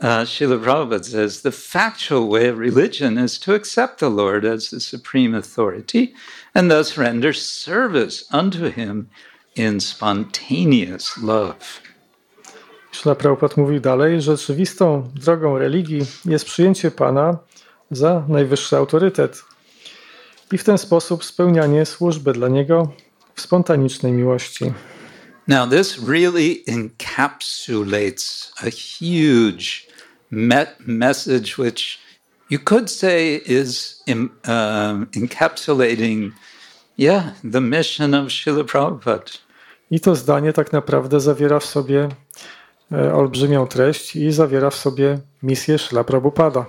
uh, 0.00 0.26
Srila 0.26 0.58
Prabhupada 0.58 1.04
says, 1.04 1.42
the 1.42 1.52
factual 1.52 2.28
way 2.28 2.48
of 2.48 2.58
religion 2.58 3.18
is 3.18 3.38
to 3.40 3.54
accept 3.54 3.98
the 3.98 4.10
Lord 4.10 4.44
as 4.44 4.70
the 4.70 4.80
supreme 4.80 5.34
authority 5.34 6.14
and 6.54 6.70
thus 6.70 6.98
render 6.98 7.34
service 7.34 8.24
unto 8.32 8.70
him 8.70 9.08
in 9.54 9.80
spontaneous 9.80 11.18
love. 11.18 11.80
Śla 12.96 13.14
Prabhupada 13.14 13.54
mówi 13.56 13.80
dalej, 13.80 14.22
że 14.22 14.36
rzeczywistą 14.36 15.10
drogą 15.14 15.58
religii 15.58 16.02
jest 16.24 16.44
przyjęcie 16.44 16.90
Pana 16.90 17.38
za 17.90 18.24
najwyższy 18.28 18.76
autorytet 18.76 19.42
i 20.52 20.58
w 20.58 20.64
ten 20.64 20.78
sposób 20.78 21.24
spełnianie 21.24 21.86
służby 21.86 22.32
dla 22.32 22.48
Niego 22.48 22.92
w 23.34 23.40
spontanicznej 23.40 24.12
miłości. 24.12 24.72
Now, 25.48 25.70
this 25.70 26.08
really 26.08 26.62
encapsulates 26.66 28.52
a 28.56 28.64
huge 28.70 29.66
me- 30.30 30.76
message, 30.86 31.58
which 31.58 31.98
you 32.50 32.58
could 32.64 32.90
say 32.90 33.40
is 33.46 34.02
um, 34.08 34.30
encapsulating, 35.16 36.32
yeah, 36.98 37.24
the 37.52 37.60
mission 37.60 38.14
of 38.14 38.32
Srila 38.32 38.64
Prabhupada. 38.64 39.32
I 39.90 40.00
to 40.00 40.14
zdanie 40.14 40.52
tak 40.52 40.72
naprawdę 40.72 41.20
zawiera 41.20 41.60
w 41.60 41.64
sobie 41.64 42.08
olbrzymią 42.90 43.66
treść 43.66 44.16
i 44.16 44.32
zawiera 44.32 44.70
w 44.70 44.74
sobie 44.74 45.18
misję 45.42 45.78
Szla 45.78 46.04
Prabhupada. 46.04 46.66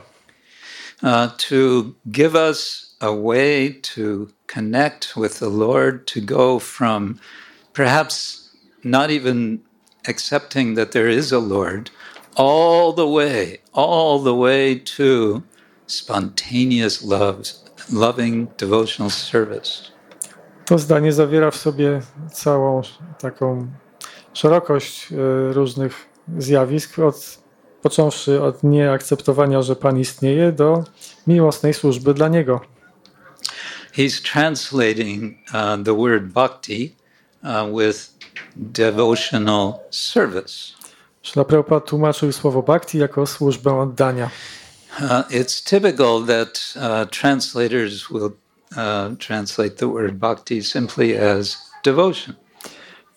Uh, 1.04 1.28
to 1.38 1.92
give 2.08 2.36
us 2.36 2.88
a 3.00 3.12
way 3.12 3.82
to 3.96 4.28
connect 4.48 5.16
with 5.16 5.40
the 5.40 5.50
Lord, 5.50 6.08
to 6.08 6.20
go 6.22 6.60
from 6.60 7.20
perhaps 7.74 8.50
not 8.84 9.12
even 9.12 9.60
accepting 10.08 10.76
that 10.76 10.92
there 10.92 11.08
is 11.08 11.32
a 11.32 11.40
Lord, 11.40 11.92
all 12.36 12.94
the 12.94 13.08
way, 13.08 13.60
all 13.74 14.24
the 14.24 14.34
way 14.34 14.76
to 14.98 15.44
spontaneous 15.86 17.04
love, 17.04 17.54
loving 17.92 18.48
devotional 18.58 19.12
service. 19.12 19.92
To 20.66 20.78
zdanie 20.78 21.14
zawiera 21.14 21.52
w 21.52 21.56
sobie 21.56 22.02
całą 22.32 22.82
taką 23.20 23.68
szerokość 24.38 25.12
e, 25.12 25.54
różnych 25.54 26.06
zjawisk, 26.38 27.00
od, 27.00 27.38
począwszy 27.82 28.42
od 28.44 28.64
nieakceptowania, 28.64 29.62
że 29.62 29.76
Pan 29.76 30.00
istnieje, 30.00 30.52
do 30.52 30.84
miłosnej 31.28 31.74
służby 31.74 32.14
dla 32.14 32.28
Niego. 32.28 32.62
He's 33.96 34.32
translating 34.32 35.34
uh, 35.54 35.86
the 35.86 35.96
word 35.98 36.24
bhakti 36.24 36.96
uh, 37.44 37.80
with 37.80 38.10
devotional 38.56 39.74
service. 39.92 40.54
Szla 41.22 41.46
Prabhupada 41.46 41.86
tłumaczył 41.86 42.32
słowo 42.32 42.64
bhakti 42.64 42.98
jako 42.98 43.28
służbę 43.28 43.80
oddania. 43.80 44.30
Uh, 45.00 45.32
it's 45.32 45.70
typical 45.70 46.26
that 46.28 46.74
uh, 46.76 47.10
translators 47.10 48.10
will 48.12 48.32
uh, 48.72 49.18
translate 49.28 49.70
the 49.70 49.92
word 49.94 50.14
bhakti 50.14 50.64
simply 50.64 51.22
as 51.22 51.58
devotion. 51.84 52.47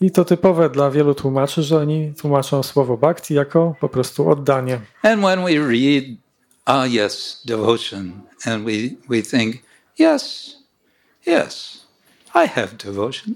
I 0.00 0.10
to 0.10 0.24
typowe 0.24 0.70
dla 0.70 0.90
wielu 0.90 1.14
tłumaczy, 1.14 1.62
że 1.62 1.78
oni 1.78 2.14
tłumaczą 2.14 2.62
słowo 2.62 2.96
bhakti 2.96 3.34
jako 3.34 3.74
po 3.80 3.88
prostu 3.88 4.30
oddanie. 4.30 4.80
And 5.02 5.22
when 5.22 5.44
we 5.44 5.58
read, 5.68 6.04
ah, 6.64 6.86
yes, 6.86 7.42
devotion, 7.44 8.12
and 8.46 8.64
we, 8.64 8.72
we 9.08 9.22
think, 9.22 9.56
yes, 9.98 10.54
yes, 11.26 11.84
I 12.34 12.48
have 12.48 12.68
devotion. 12.84 13.34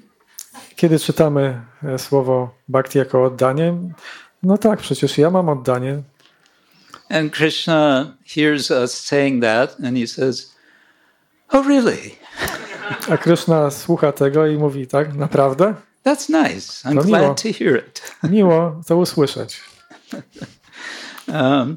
Kiedy 0.77 0.99
czytamy 0.99 1.61
e, 1.85 1.99
słowo 1.99 2.55
bhakti 2.69 2.99
jako 2.99 3.25
oddanie, 3.25 3.75
no 4.43 4.59
tak, 4.59 4.81
przecież 4.81 5.19
ja 5.19 5.31
mam 5.31 5.49
oddanie. 5.49 6.03
And 7.11 7.33
Krishna 7.33 8.13
hears 8.27 8.71
us 8.71 8.93
saying 8.93 9.43
that, 9.43 9.77
and 9.85 9.99
he 9.99 10.07
says, 10.07 10.55
oh, 11.49 11.69
really? 11.69 12.11
A 13.11 13.17
Krishna 13.17 13.71
słucha 13.71 14.13
tego 14.13 14.47
i 14.47 14.57
mówi 14.57 14.87
tak, 14.87 15.15
naprawdę? 15.15 15.75
That's 16.05 16.29
nice. 16.29 16.83
I'm 16.85 16.97
miło. 16.97 17.05
glad 17.05 17.43
to 17.43 17.53
hear 17.53 17.77
it. 17.77 18.03
Miło 18.31 18.81
to 18.87 18.97
usłyszeć. 18.97 19.61
Um, 21.29 21.77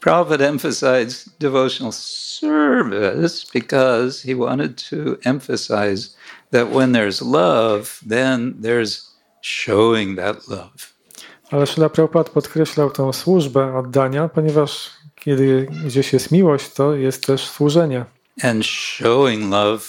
Prabhupada 0.00 0.48
emphasized 0.48 1.38
devotional 1.38 1.92
service 1.92 3.44
because 3.52 4.22
he 4.22 4.34
wanted 4.34 4.76
to 4.90 5.16
emphasize 5.24 6.16
that 6.50 6.70
when 6.70 6.92
there's 6.92 7.22
love, 7.22 8.00
then 8.08 8.54
there's 8.60 9.10
showing 9.40 10.16
that 10.16 10.48
love. 10.48 10.92
Ale 11.50 11.66
Srila 11.66 11.88
Prabhupada 11.88 12.30
podkreślał 12.30 12.90
tę 12.90 13.12
służbę 13.12 13.76
oddania, 13.76 14.28
ponieważ 14.28 14.90
kiedy 15.14 15.68
gdzieś 15.86 16.12
jest 16.12 16.30
miłość, 16.30 16.72
to 16.72 16.94
jest 16.94 17.26
też 17.26 17.46
służenie. 17.46 18.04
And 18.42 18.66
showing 18.66 19.50
love, 19.50 19.84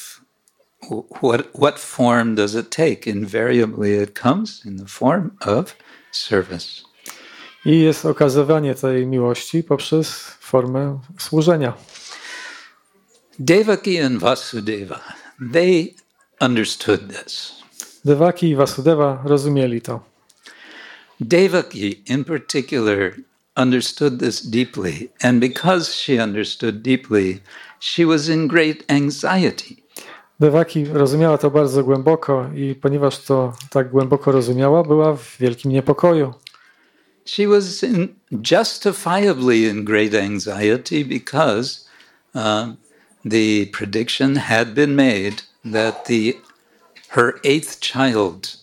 what, 0.90 1.50
what 1.54 1.80
form 1.80 2.36
does 2.36 2.56
it 2.56 2.72
take? 2.72 3.08
Invariably, 3.08 3.94
it 3.94 4.16
comes 4.16 4.62
in 4.66 4.78
the 4.78 4.88
form 4.88 5.38
of 5.42 5.76
service. 6.12 6.84
I 7.66 7.80
jest 7.80 8.06
okazywanie 8.06 8.76
tej 8.76 9.08
miłości 9.08 9.64
poprzez 9.64 10.12
formę 10.40 11.00
służenia. 11.20 11.74
Devaki 13.40 14.00
and 14.00 14.20
Vasudeva, 14.20 15.00
they 15.54 15.94
understood 16.42 17.10
this. 17.10 17.52
Devaki 18.06 18.50
i 18.50 18.56
Vasudeva 18.56 19.22
rozumieli 19.26 19.82
to. 19.82 20.00
Devaki, 21.20 22.04
in 22.08 22.24
particular, 22.24 23.16
understood 23.56 24.20
this 24.20 24.42
deeply, 24.42 25.10
and 25.22 25.40
because 25.40 25.96
she 25.96 26.20
understood 26.20 26.84
deeply, 26.84 27.40
she 27.80 28.06
was 28.06 28.30
in 28.30 28.48
great 28.48 28.84
anxiety. 28.90 29.83
Devaki 30.40 30.86
rozumiała 30.86 31.38
to 31.38 31.52
bardzo 31.52 31.84
głęboko 31.84 32.50
i 32.56 32.76
ponieważ 32.76 33.20
to 33.20 33.54
tak 33.70 33.90
głęboko 33.90 34.32
rozumiała, 34.32 34.84
była 34.84 35.16
w 35.16 35.38
wielkim 35.40 35.72
niepokoju. 35.72 36.34
She 37.26 37.48
was 37.48 37.84
in, 37.84 38.16
justifiably 38.52 39.70
in 39.70 39.86
great 39.86 40.14
anxiety 40.14 41.06
because 41.06 41.88
uh, 42.36 42.76
the 43.26 43.66
prediction 43.72 44.36
had 44.36 44.74
been 44.74 44.96
made 44.96 45.44
that 45.72 46.06
the 46.06 46.34
her 47.10 47.40
eighth 47.44 47.80
child 47.80 48.58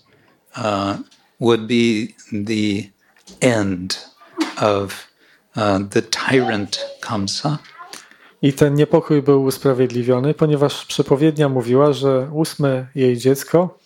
uh, 0.56 0.98
would 1.38 1.66
be 1.66 2.14
the 2.32 2.90
end 3.40 3.96
of 4.58 5.06
uh, 5.56 5.78
the 5.78 6.02
tyrant 6.02 6.78
Kamsa. 7.00 7.60
I 8.42 8.52
ten 8.52 8.74
niepokój 8.74 9.22
był 9.22 9.44
usprawiedliwiony, 9.44 10.34
ponieważ 10.34 10.86
przepowiednia 10.86 11.48
mówiła, 11.48 11.92
że 11.92 12.30
ósme 12.32 12.86
jej 12.94 13.16
dziecko 13.16 13.78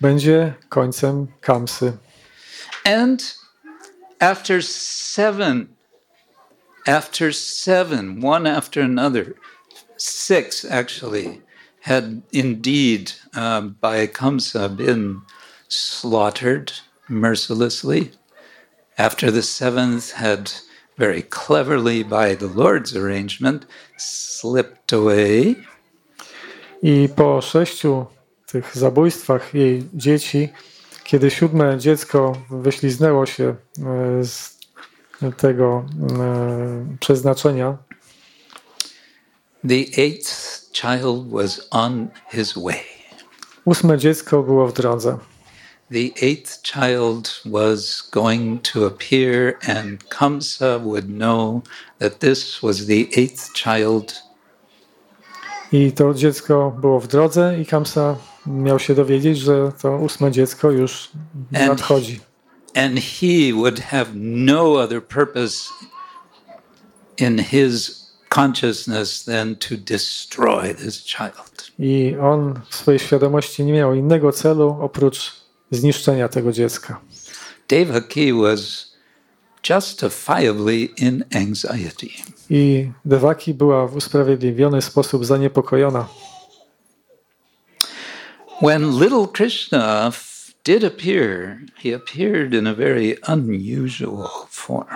będzie 0.00 0.54
końcem 0.68 1.26
Kamsy. 1.40 1.92
And 2.84 3.38
after 4.20 4.64
seven, 4.64 5.66
after 6.86 7.34
seven, 7.34 8.24
one 8.24 8.56
after 8.56 8.84
another, 8.84 9.34
six 9.96 10.64
actually 10.64 11.40
had 11.80 12.04
indeed 12.32 13.12
uh, 13.34 13.60
by 13.60 14.08
Kamsa 14.08 14.68
been 14.68 15.20
slaughtered 15.68 16.72
mercilessly. 17.08 18.10
After 18.98 19.32
the 19.32 19.42
seventh 19.42 20.12
had 20.12 20.50
very 21.00 21.22
cleverly, 21.22 22.04
by 22.04 22.36
the 22.36 22.46
Lord's 22.46 22.94
arrangement, 22.94 23.66
slipped 23.96 24.92
away. 24.92 25.56
I 26.82 27.08
po 27.16 27.42
sześciu 27.42 28.06
tych 28.46 28.76
zabójstwach 28.76 29.54
jej 29.54 29.84
dzieci, 29.94 30.48
kiedy 31.04 31.30
siódme 31.30 31.78
dziecko 31.78 32.32
wyśliznęło 32.50 33.26
się 33.26 33.44
e, 33.44 33.54
z 34.24 34.58
tego 35.36 35.84
e, 36.20 36.96
przeznaczenia, 37.00 37.76
The 39.68 39.84
eighth 39.96 40.72
child 40.72 41.30
was 41.30 41.68
on 41.70 42.08
his 42.30 42.54
way. 42.54 42.80
ósme 43.64 43.98
dziecko 43.98 44.42
było 44.42 44.68
w 44.68 44.72
drodze. 44.72 45.18
The 45.90 46.12
eighth 46.22 46.62
child 46.62 47.40
was 47.44 48.02
going 48.12 48.60
to 48.60 48.84
appear, 48.86 49.58
and 49.66 49.98
Kamsa 50.08 50.80
would 50.80 51.08
know 51.08 51.62
that 51.98 52.20
this 52.20 52.62
was 52.62 52.86
the 52.86 53.08
eighth 53.16 53.52
child. 53.54 54.22
I 55.72 55.92
to 55.92 56.14
dziecko 56.14 56.70
było 56.80 57.00
w 57.00 57.06
drodze 57.06 57.60
i 57.60 57.66
Kamsa 57.66 58.16
miał 58.46 58.78
się 58.78 58.94
dowiedzieć, 58.94 59.38
że 59.38 59.72
to 59.82 59.96
ósme 59.96 60.30
dziecko 60.32 60.70
już 60.70 61.10
And- 61.54 61.68
nadchodzi. 61.68 62.20
And 62.74 62.98
he 62.98 63.52
would 63.52 63.80
have 63.80 64.06
no 64.14 64.74
other 64.74 65.02
purpose 65.02 65.68
in 67.18 67.38
his 67.38 68.00
consciousness 68.28 69.24
than 69.24 69.56
to 69.56 69.76
destroy 69.76 70.74
this 70.74 71.04
child. 71.04 71.70
I 71.78 72.16
on 72.22 72.60
w 72.68 72.76
swojej 72.76 72.98
świadomości 73.00 73.64
nie 73.64 73.72
miał 73.72 73.94
innego 73.94 74.32
celu 74.32 74.78
oprócz 74.80 75.39
zniszczenia 75.70 76.28
tego 76.28 76.52
dziecka. 76.52 77.00
Devaki 77.68 78.32
was 78.32 78.90
justifiably 79.70 80.88
in 80.96 81.24
anxiety. 81.34 82.08
I 82.50 82.90
Devaki 83.04 83.54
była 83.54 83.86
w 83.86 83.96
usprawiedliwiony 83.96 84.82
sposób 84.82 85.24
zaniepokojona. 85.24 86.08
When 88.62 89.00
little 89.00 89.26
Krishna 89.32 90.12
did 90.64 90.84
appear, 90.84 91.58
he 91.82 91.94
appeared 91.94 92.54
in 92.54 92.66
a 92.66 92.74
very 92.74 93.16
unusual 93.28 94.28
form. 94.50 94.86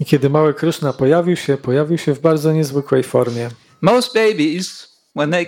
I 0.00 0.04
kiedy 0.04 0.30
mały 0.30 0.54
Kryszna 0.54 0.92
pojawił 0.92 1.36
się, 1.36 1.56
pojawił 1.56 1.98
się 1.98 2.14
w 2.14 2.20
bardzo 2.20 2.52
niezwykłej 2.52 3.02
formie. 3.02 3.50
Most 3.80 4.14
babies, 4.14 4.88
when 5.16 5.30
they 5.30 5.46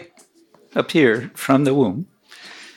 appear 0.75 1.31
from 1.35 1.65
the 1.65 1.73
womb, 1.73 2.05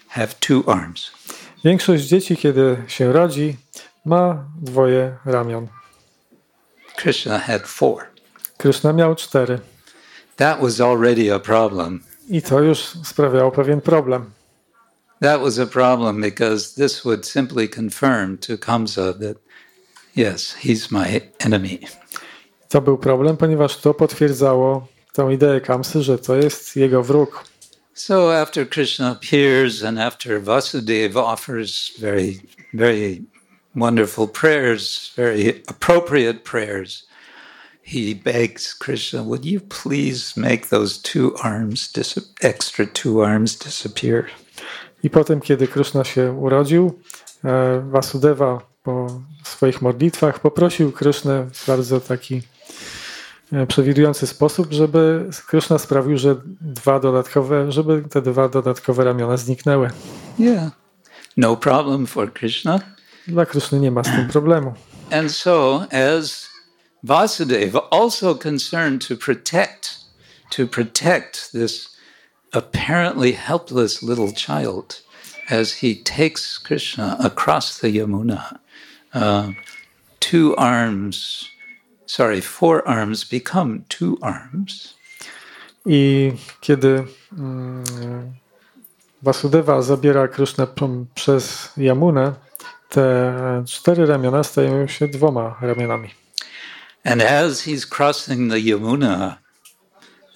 have 0.07 0.27
two 0.39 0.63
arms. 0.67 1.16
Większość 1.63 2.03
dzieci, 2.03 2.37
kiedy 2.37 2.77
się 2.87 3.13
rodzi, 3.13 3.57
ma 4.05 4.45
dwoje 4.61 5.17
ramion. 5.25 5.67
Krishna 6.95 7.39
had 7.39 7.67
four. 7.67 8.03
Kryszna 8.57 8.93
miał 8.93 9.15
cztery. 9.15 9.59
That 10.35 10.61
was 10.61 10.81
already 10.81 11.33
a 11.33 11.39
problem. 11.39 11.99
I 12.29 12.41
to 12.41 12.59
już 12.59 12.79
sprawiało 13.03 13.51
pewien 13.51 13.81
problem. 13.81 14.31
that 15.19 15.41
was 15.41 15.59
a 15.59 15.65
problem 15.65 16.21
because 16.21 16.75
this 16.75 17.03
would 17.05 17.25
simply 17.25 17.67
confirm 17.67 18.37
to 18.37 18.57
Kamsa 18.57 19.13
that, 19.19 19.37
yes, 20.15 20.53
he's 20.53 20.91
my 20.91 21.21
enemy. 21.39 21.79
To 22.69 22.81
był 22.81 22.97
problem, 22.97 23.37
ponieważ 23.37 23.77
to 23.77 23.93
potwierdzało 23.93 24.87
tę 25.13 25.33
ideę 25.33 25.61
Kamsy, 25.61 26.03
że 26.03 26.17
to 26.17 26.35
jest 26.35 26.75
jego 26.75 27.03
wróg. 27.03 27.43
So 27.97 28.29
after 28.31 28.63
Krishna 28.63 29.11
appears 29.11 29.81
and 29.81 29.97
after 29.97 30.39
Vasudeva 30.39 31.17
offers 31.17 31.93
very, 31.97 32.41
very 32.71 33.23
wonderful 33.75 34.27
prayers, 34.27 35.11
very 35.15 35.63
appropriate 35.67 36.45
prayers, 36.45 37.07
he 37.81 38.13
begs 38.13 38.75
Krishna, 38.75 39.23
would 39.23 39.45
you 39.45 39.59
please 39.59 40.37
make 40.37 40.69
those 40.69 40.99
two 40.99 41.35
arms, 41.43 41.91
dis- 41.91 42.19
extra 42.43 42.85
two 42.85 43.21
arms 43.21 43.55
disappear? 43.55 44.29
I 45.03 45.09
potem, 45.09 45.41
kiedy 45.41 45.67
Krishna 45.67 46.03
się 46.03 46.31
urodził, 46.31 46.99
Vasudeva 47.89 48.61
po 48.83 49.21
swoich 49.43 49.81
modlitwach 49.81 50.39
poprosił 50.39 50.91
Krishnę 50.91 51.47
w 51.53 51.67
bardzo 51.67 51.99
taki 52.01 52.41
przewidujący 53.67 54.27
sposób, 54.27 54.73
żeby 54.73 55.29
Krishna 55.47 55.77
sprawił, 55.77 56.17
że 56.17 56.35
dwa 56.61 56.99
dodatkowe, 56.99 57.71
żeby 57.71 58.03
te 58.09 58.21
dwa 58.21 58.49
dodatkowe 58.49 59.03
ramiona 59.03 59.37
zniknęły. 59.37 59.89
Yeah. 60.39 60.71
No 61.37 61.55
problem 61.55 62.07
for 62.07 62.33
Krishna. 62.33 62.79
Dla 63.27 63.45
Krishny 63.45 63.79
nie 63.79 63.91
ma 63.91 64.03
z 64.03 64.07
tym 64.07 64.27
problemu. 64.27 64.73
And 65.11 65.31
so, 65.31 65.85
as 65.91 66.49
Vasudeva, 67.03 67.89
also 67.91 68.35
concerned 68.35 69.07
to 69.07 69.15
protect, 69.15 69.99
to 70.49 70.67
protect 70.67 71.51
this 71.51 71.97
apparently 72.53 73.33
helpless 73.33 74.03
little 74.03 74.31
child, 74.31 75.03
as 75.49 75.71
he 75.73 75.95
takes 75.95 76.59
Krishna 76.59 77.17
across 77.19 77.79
the 77.79 77.87
Yamuna, 77.87 78.59
uh, 79.13 79.51
two 80.19 80.55
arms, 80.57 81.49
sorry, 82.07 82.41
four 82.41 82.87
arms 82.87 83.23
become 83.23 83.85
two 83.89 84.17
arms. 84.21 84.95
I 85.85 86.33
kiedy 86.61 87.03
mm, 87.37 87.83
Vasudeva 89.21 89.81
zabiera 89.81 90.27
Krishnę 90.27 90.67
p- 90.67 91.05
przez 91.15 91.69
Yamunę, 91.77 92.33
te 92.89 93.63
cztery 93.67 94.05
ramiona 94.05 94.43
stają 94.43 94.87
się 94.87 95.07
dwoma 95.07 95.55
ramionami. 95.61 96.09
And 97.03 97.21
as 97.21 97.61
he's 97.61 97.85
crossing 97.85 98.51
the 98.51 98.59
Yamuna, 98.59 99.37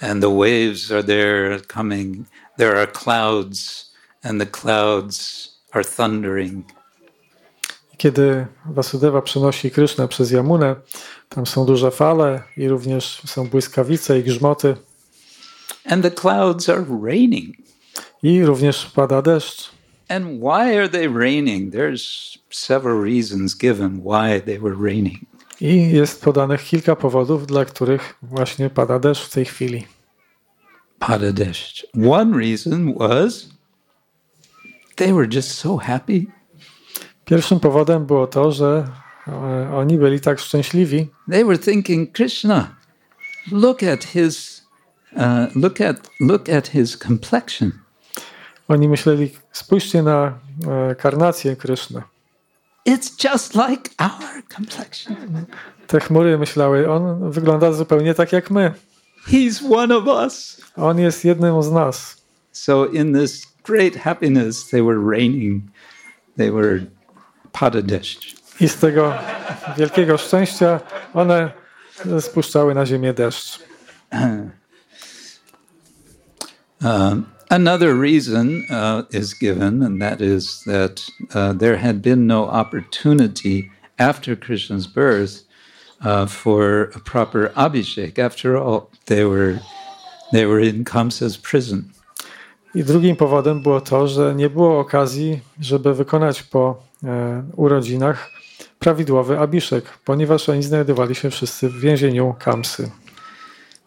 and 0.02 0.22
the 0.22 0.30
waves 0.30 0.92
are 0.92 1.04
there 1.04 1.60
coming, 1.68 2.26
there 2.58 2.78
are 2.78 2.88
clouds, 2.88 3.92
and 4.24 4.40
the 4.40 4.46
clouds 4.46 5.50
are 5.74 5.84
thundering. 5.84 6.64
Kiedy 8.02 8.48
Vasudeva 8.66 9.22
przenosi 9.22 9.72
Krishnę 9.72 10.08
przez 10.08 10.32
Yamunę, 10.32 10.76
tam 11.30 11.46
są 11.46 11.66
duże 11.66 11.92
fale 11.92 12.44
i 12.58 12.68
również 12.68 13.22
są 13.26 13.48
błyskawice 13.48 14.20
i 14.20 14.24
grzmoty 14.24 14.76
And 15.86 16.04
the 16.04 16.12
clouds 16.12 16.70
are 16.70 16.86
raining. 17.04 17.56
i 18.24 18.46
również 18.46 18.86
pada 18.86 19.22
deszcz. 19.22 19.72
And 20.10 20.26
why 20.26 20.78
are 20.78 20.90
they 20.90 21.08
raining? 21.08 21.74
There's 21.74 22.38
several 22.50 23.04
reasons 23.04 23.58
given 23.58 24.02
why 24.02 24.42
they 24.42 24.60
were 24.60 24.76
raining. 24.84 25.20
I 25.62 25.92
jest 25.92 26.22
podanych 26.22 26.64
kilka 26.64 26.96
powodów, 26.96 27.48
dla 27.48 27.66
których 27.66 28.16
właśnie 28.22 28.70
pada 28.70 29.00
deszcz 29.00 29.26
w 29.26 29.30
tej 29.30 29.46
chwili. 29.46 29.88
Padadesh. 31.00 31.86
One 32.10 32.38
reason 32.38 32.94
was 32.94 33.50
they 34.96 35.14
were 35.14 35.28
just 35.34 35.52
so 35.52 35.78
happy. 35.78 36.41
Pierwszym 37.32 37.60
powodem 37.60 38.06
było 38.06 38.28
to, 38.28 38.52
że 38.52 38.88
e, 39.28 39.72
oni 39.76 39.98
byli 39.98 40.20
tak 40.20 40.40
szczęśliwi, 40.40 41.10
They 41.30 41.46
were 41.46 41.58
thinking, 41.58 42.12
Krishna, 42.12 42.76
look 43.52 43.84
at 43.84 44.04
his, 44.04 44.66
uh, 45.14 45.56
look 45.56 45.82
at 45.82 46.10
look 46.20 46.50
at 46.50 46.68
his 46.68 46.98
complexion. 46.98 47.72
Oni 48.68 48.90
myśleli, 48.90 49.32
spójrzcie 49.52 50.04
na 50.04 50.40
e, 50.68 50.96
karnację 50.96 51.56
Kryszny. 51.56 52.02
It's 52.88 53.32
just 53.32 53.56
like 53.56 53.90
our 54.00 54.44
complexion. 54.56 55.16
Te 55.88 56.00
chmury 56.00 56.38
myślały, 56.38 56.90
on 56.90 57.32
wygląda 57.32 57.72
zupełnie 57.72 58.14
tak 58.14 58.32
jak 58.32 58.52
my. 58.52 58.74
He's 59.28 59.76
one 59.76 59.98
of 59.98 60.08
us. 60.08 60.62
On 60.76 61.00
jest 61.00 61.26
jednym 61.26 61.64
z 61.64 61.72
nas. 61.72 62.24
So 62.52 62.86
in 62.86 63.14
this 63.14 63.48
great 63.64 63.96
happiness, 63.96 64.70
they 64.70 64.84
were 64.84 65.00
raining. 65.12 65.64
They 66.38 66.52
were 66.52 66.80
Padadesh. 67.52 68.36
I 68.60 68.70
z 68.70 68.78
tego 68.78 69.14
wielkiego 69.78 70.18
szczęścia 70.18 70.80
one 71.14 71.52
spuszczały 72.20 72.76
na 72.76 72.86
ziemię 72.86 73.14
deszcz. 73.14 73.60
Um, 76.84 77.26
another 77.50 77.94
reason 77.94 78.64
uh, 78.72 79.04
is 79.12 79.36
given, 79.36 79.84
and 79.84 80.02
that 80.02 80.20
is 80.20 80.64
that 80.64 81.06
uh, 81.36 81.54
there 81.60 81.78
had 81.78 82.02
been 82.02 82.26
no 82.26 82.50
opportunity 82.50 83.70
after 84.00 84.36
Krishna's 84.36 84.88
birth 84.88 85.46
uh, 86.04 86.26
for 86.26 86.90
a 86.96 87.00
proper 87.00 87.52
abhishek. 87.56 88.18
After 88.18 88.58
all, 88.58 88.90
they 89.06 89.26
were 89.26 89.60
they 90.32 90.48
were 90.48 90.60
in 90.60 90.84
Kamsa's 90.84 91.38
prison, 91.38 91.92
I 92.76 92.84
drugim 92.84 93.16
powodem 93.16 93.62
było 93.62 93.82
to, 93.82 94.08
że 94.08 94.36
nie 94.36 94.50
było 94.50 94.80
okazji, 94.80 95.40
żeby 95.60 95.94
wykonać 95.94 96.44
po 96.44 96.84
urodzinach 97.56 98.30
prawidłowy 98.80 99.40
abiszek, 99.40 99.86
ponieważ 100.06 100.50
oni 100.50 100.64
znajdowali 100.64 101.16
się 101.16 101.30
wszyscy 101.30 101.70
w 101.70 101.80
więzieniu 101.80 102.36
Kamsy. 102.40 102.92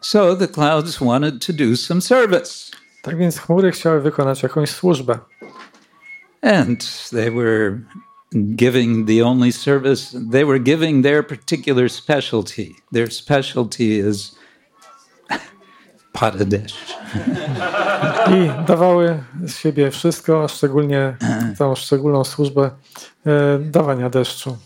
so 0.01 0.37
the 0.37 0.49
clouds 0.49 0.99
wanted 0.99 1.47
to 1.47 1.53
do 1.53 1.77
some 1.77 2.01
service, 2.01 2.71
Tak 3.03 3.17
więc 3.17 3.39
chmury 3.39 3.73
chciały 3.73 4.01
wykonać 4.01 4.43
jakąś 4.43 4.71
służbę. 4.71 5.19
and 6.43 7.09
they 7.11 7.31
were 7.31 7.79
giving 8.35 9.09
the 9.09 9.27
only 9.27 9.53
service. 9.53 10.19
They 10.33 10.45
were 10.47 10.59
giving 10.61 11.05
their 11.05 11.27
particular 11.27 11.91
specialty. 11.91 12.69
Their 12.93 13.13
specialty 13.13 13.85
is. 14.11 14.35
I 18.31 18.67
dawały 18.67 19.23
z 19.45 19.57
siebie 19.57 19.91
wszystko, 19.91 20.49
szczególnie 20.49 21.17
tą 21.59 21.75
szczególną 21.75 22.25
służbę 22.25 22.71
dawania 23.61 24.11
deszczu. 24.11 24.57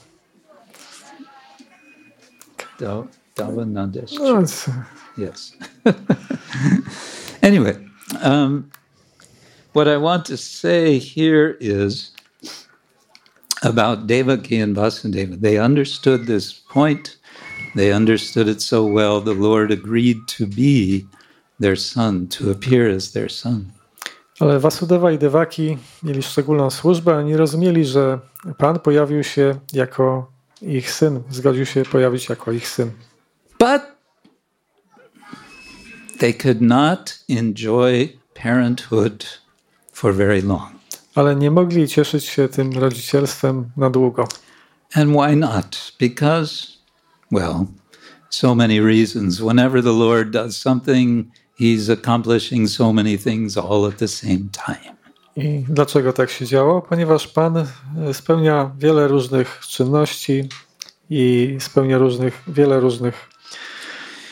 Da- 2.81 3.07
Davanadesh. 3.37 4.12
No, 4.18 4.42
Yes. 5.16 5.53
anyway, 7.42 7.77
um, 8.22 8.70
what 9.72 9.88
I 9.88 9.96
want 9.96 10.24
to 10.27 10.37
say 10.37 10.98
here 10.98 11.57
is 11.61 12.12
about 13.62 14.07
Devaki 14.07 14.59
and 14.62 14.77
Vasudeva. 14.77 15.37
They 15.40 15.59
understood 15.59 16.27
this 16.27 16.53
point. 16.53 17.16
They 17.74 17.92
understood 17.92 18.48
it 18.48 18.62
so 18.62 18.85
well. 18.87 19.20
The 19.20 19.35
Lord 19.35 19.70
agreed 19.72 20.18
to 20.29 20.46
be 20.46 21.07
their 21.61 21.77
son, 21.77 22.29
to 22.29 22.51
appear 22.51 22.88
as 22.88 23.12
their 23.12 23.29
son. 23.29 23.72
Ale 24.40 24.61
Vasudeva 24.61 25.12
i 25.12 25.18
Devaki 25.18 25.79
mieli 26.03 26.22
szczególną 26.22 26.70
służbę. 26.70 27.16
Oni 27.16 27.37
rozumieli, 27.37 27.85
że 27.85 28.18
Pan 28.59 28.79
pojawił 28.79 29.24
się 29.24 29.55
jako 29.72 30.31
ich 30.62 30.90
syn, 30.90 31.22
zgodził 31.31 31.66
się 31.66 31.83
pojawić 31.83 32.29
jako 32.29 32.53
ich 32.53 32.68
syn. 32.68 32.90
But 33.59 33.83
they 36.18 36.35
could 36.35 36.61
not 36.61 37.18
enjoy 37.29 38.09
parenthood 38.42 39.42
for 39.92 40.14
very 40.14 40.42
long. 40.42 40.70
Ale 41.14 41.37
nie 41.37 41.51
mogli 41.51 41.88
cieszyć 41.88 42.24
się 42.24 42.48
tym 42.48 42.72
rodzicielstwem 42.72 43.70
na 43.77 43.90
długo. 43.90 44.29
And 44.94 45.11
why 45.11 45.37
not? 45.37 45.92
Because, 46.01 46.66
well, 47.33 47.66
so 48.30 48.55
many 48.55 48.80
reasons. 48.80 49.41
Whenever 49.41 49.82
the 49.82 49.93
Lord 49.93 50.30
does 50.30 50.57
something, 50.57 51.26
he's 51.59 51.92
accomplishing 51.92 52.68
so 52.68 52.92
many 52.92 53.18
things 53.18 53.56
all 53.56 53.86
at 53.86 53.98
the 53.98 54.09
same 54.09 54.48
time. 54.66 54.96
I 55.36 55.64
dlaczego 55.68 56.12
tak 56.12 56.30
się 56.30 56.46
działo? 56.46 56.82
Ponieważ 56.82 57.28
Pan 57.28 57.56
e, 57.56 57.66
spełnia 58.14 58.70
wiele 58.78 59.09
różnych 59.09 59.61
czynności 59.68 60.48
i 61.11 61.56
spełnia 61.61 61.98
różnych, 61.98 62.42
wiele 62.48 62.80
różnych 62.80 63.28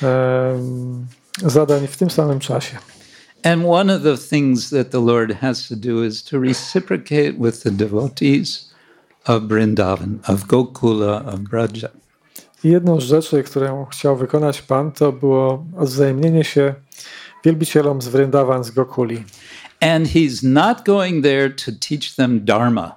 em, 0.03 1.07
zadań 1.45 1.87
w 1.87 1.97
tym 1.97 2.11
samym 2.11 2.41
czasie. 2.41 2.79
And 3.43 3.63
one 3.67 3.97
of 3.97 4.03
the 4.03 4.19
things 4.19 4.71
that 4.71 4.91
the 4.91 5.01
Lord 5.01 5.33
has 5.33 5.69
to 5.69 5.77
do 5.77 6.05
is 6.05 6.25
to 6.25 6.41
reciprocate 6.41 7.33
with 7.33 7.63
the 7.63 7.71
devotees 7.71 8.75
of 9.27 9.43
Vrindavan, 9.43 10.19
of 10.29 10.47
Gokula, 10.47 11.25
of 11.25 11.41
Braja. 11.41 11.89
I 12.65 12.69
jedną 12.69 13.01
z 13.01 13.05
rzeczy, 13.05 13.43
którą 13.43 13.85
chciał 13.85 14.17
wykonać 14.17 14.63
Pan, 14.63 14.93
to 14.93 15.13
było 15.13 15.65
odwzajemnienie 15.77 16.45
się 16.45 16.75
wielbicielom 17.47 18.03
z 18.03 18.09
Vrindavan, 18.09 18.65
z 18.65 18.71
Gokuli. 18.71 19.25
And 19.81 20.09
he's 20.09 20.43
not 20.43 20.85
going 20.85 21.23
there 21.25 21.51
to 21.51 21.73
teach 21.89 22.15
them 22.17 22.45
Dharma. 22.45 22.97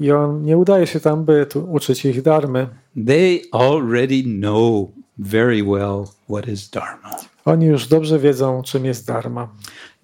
I 0.00 0.12
on 0.12 0.42
nie 0.42 0.56
udaje 0.56 0.86
się 0.86 1.00
tam, 1.00 1.24
by 1.24 1.46
uczyć 1.68 2.04
ich 2.04 2.22
darmy. 2.22 2.68
They 3.06 3.40
already 3.52 4.22
know 4.22 4.88
very 5.18 5.62
well 5.64 6.04
what 6.28 6.48
is 6.48 6.70
Dharma. 6.70 7.16
Oni 7.44 7.66
już 7.66 7.86
dobrze 7.86 8.18
wiedzą, 8.18 8.62
czym 8.62 8.84
jest 8.84 9.06
dharma. 9.06 9.48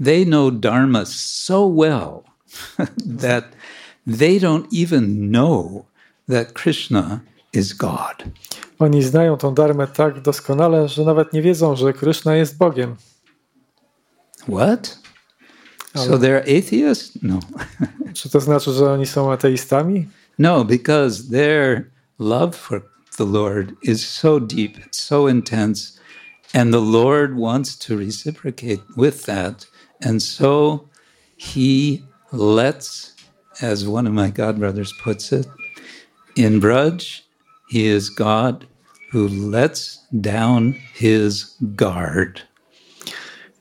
They 0.05 0.27
know 0.27 0.51
Dharma 0.55 1.05
so 1.07 1.75
well 1.77 2.23
that 3.21 3.45
they 4.19 4.41
don't 4.41 4.83
even 4.85 5.31
know 5.31 5.85
that 6.29 6.53
Krishna 6.53 7.21
is 7.53 7.73
God. 7.73 8.25
Oni 8.79 9.03
znają 9.03 9.37
tą 9.37 9.55
darmę 9.55 9.87
tak 9.87 10.21
doskonale, 10.21 10.89
że 10.89 11.05
nawet 11.05 11.33
nie 11.33 11.43
wiedzą, 11.43 11.77
że 11.77 11.93
Krishna 11.93 12.37
jest 12.37 12.59
Bogiem. 12.59 12.97
What? 14.47 14.97
So 15.95 16.19
they're 16.19 16.43
atheists? 16.47 17.19
No. 17.23 17.41
Czy 18.15 18.31
to 18.31 18.41
znaczy, 18.41 18.73
że 18.73 18.93
oni 18.93 19.07
są 19.07 19.33
ateistami? 19.33 20.09
no, 20.39 20.65
because 20.65 21.29
their 21.29 21.91
love 22.19 22.57
for 22.57 22.83
the 23.17 23.25
Lord 23.25 23.77
is 23.83 24.05
so 24.05 24.41
deep, 24.41 24.77
it's 24.79 25.01
so 25.01 25.27
intense, 25.29 25.99
and 26.53 26.73
the 26.73 26.81
Lord 26.81 27.37
wants 27.37 27.77
to 27.77 27.97
reciprocate 27.97 28.81
with 28.97 29.27
that. 29.27 29.67
And 30.01 30.21
so 30.21 30.89
he 31.37 32.05
lets, 32.33 33.15
as 33.61 33.87
one 33.87 34.07
of 34.07 34.13
my 34.13 34.31
God 34.31 34.59
brothers 34.59 34.93
puts 35.03 35.33
it, 35.33 35.47
in 36.37 36.59
Brudge, 36.59 37.25
he 37.69 37.87
is 37.87 38.11
God 38.11 38.67
who 39.11 39.29
lets 39.29 39.99
down 40.21 40.73
his 40.93 41.55
guard. 41.77 42.43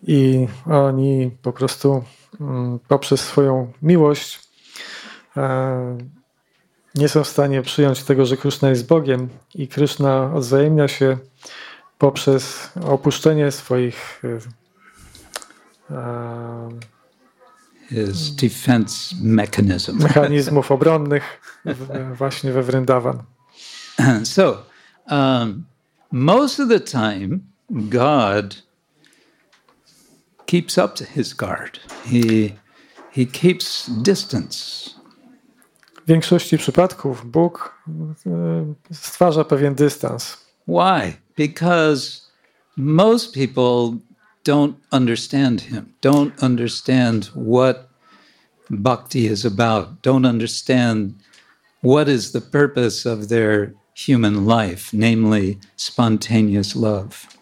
I 0.08 0.47
oni 0.66 1.32
po 1.41 1.54
prostu 1.54 2.04
mm, 2.41 2.80
poprzez 2.88 3.22
swoją 3.22 3.72
miłość 3.82 4.39
e, 5.38 5.97
nie 6.95 7.10
są 7.10 7.24
w 7.24 7.28
stanie 7.28 7.62
przyjąć 7.62 8.04
tego, 8.04 8.26
że 8.26 8.38
Krishna 8.38 8.70
jest 8.70 8.88
Bogiem 8.88 9.30
i 9.56 9.68
Krishna 9.68 10.34
odwzajemnia 10.34 10.88
się 10.88 11.18
poprzez 11.97 12.72
opuszczenie 12.86 13.51
swoich 13.51 14.22
e, 15.91 15.95
e, 15.95 16.70
His 17.89 18.36
defense 18.36 19.16
mechanism. 19.22 20.04
mechanizmów 20.04 20.72
obronnych 20.72 21.41
właśnie 22.18 22.51
we 22.51 22.64
Vrindavan. 22.64 23.24
so, 24.24 24.58
um, 25.12 25.66
most 26.12 26.60
of 26.60 26.70
the 26.70 26.80
time, 26.80 27.39
God 27.70 28.64
keeps 30.54 30.78
up 30.78 30.95
to 30.95 31.04
his 31.04 31.34
guard. 31.34 31.80
He 32.06 32.54
he 33.12 33.26
keeps 33.26 33.89
distance. 34.04 34.89
W 36.04 36.08
większości 36.08 36.58
przypadków 36.58 37.26
Bóg 37.32 37.78
stwarza 38.91 39.43
pewien 39.43 39.76
dystans. 39.76 40.38
Why? 40.68 41.18
Because 41.38 42.22
most 42.78 43.34
people 43.34 43.97
don't 44.43 44.76
understand 44.91 45.62
him. 45.62 45.93
Don't 46.01 46.43
understand 46.43 47.32
what 47.36 47.89
bhakti 48.70 49.26
is 49.26 49.45
about. 49.45 49.88
Don't 50.01 50.26
understand 50.26 51.14
what 51.84 52.08
is 52.08 52.32
the 52.32 52.41
purpose 52.41 53.10
of 53.10 53.28
their 53.28 53.74
human 54.08 54.45
life, 54.45 54.97
namely 54.97 55.58
spontaneous 55.76 56.76
love. 56.76 57.33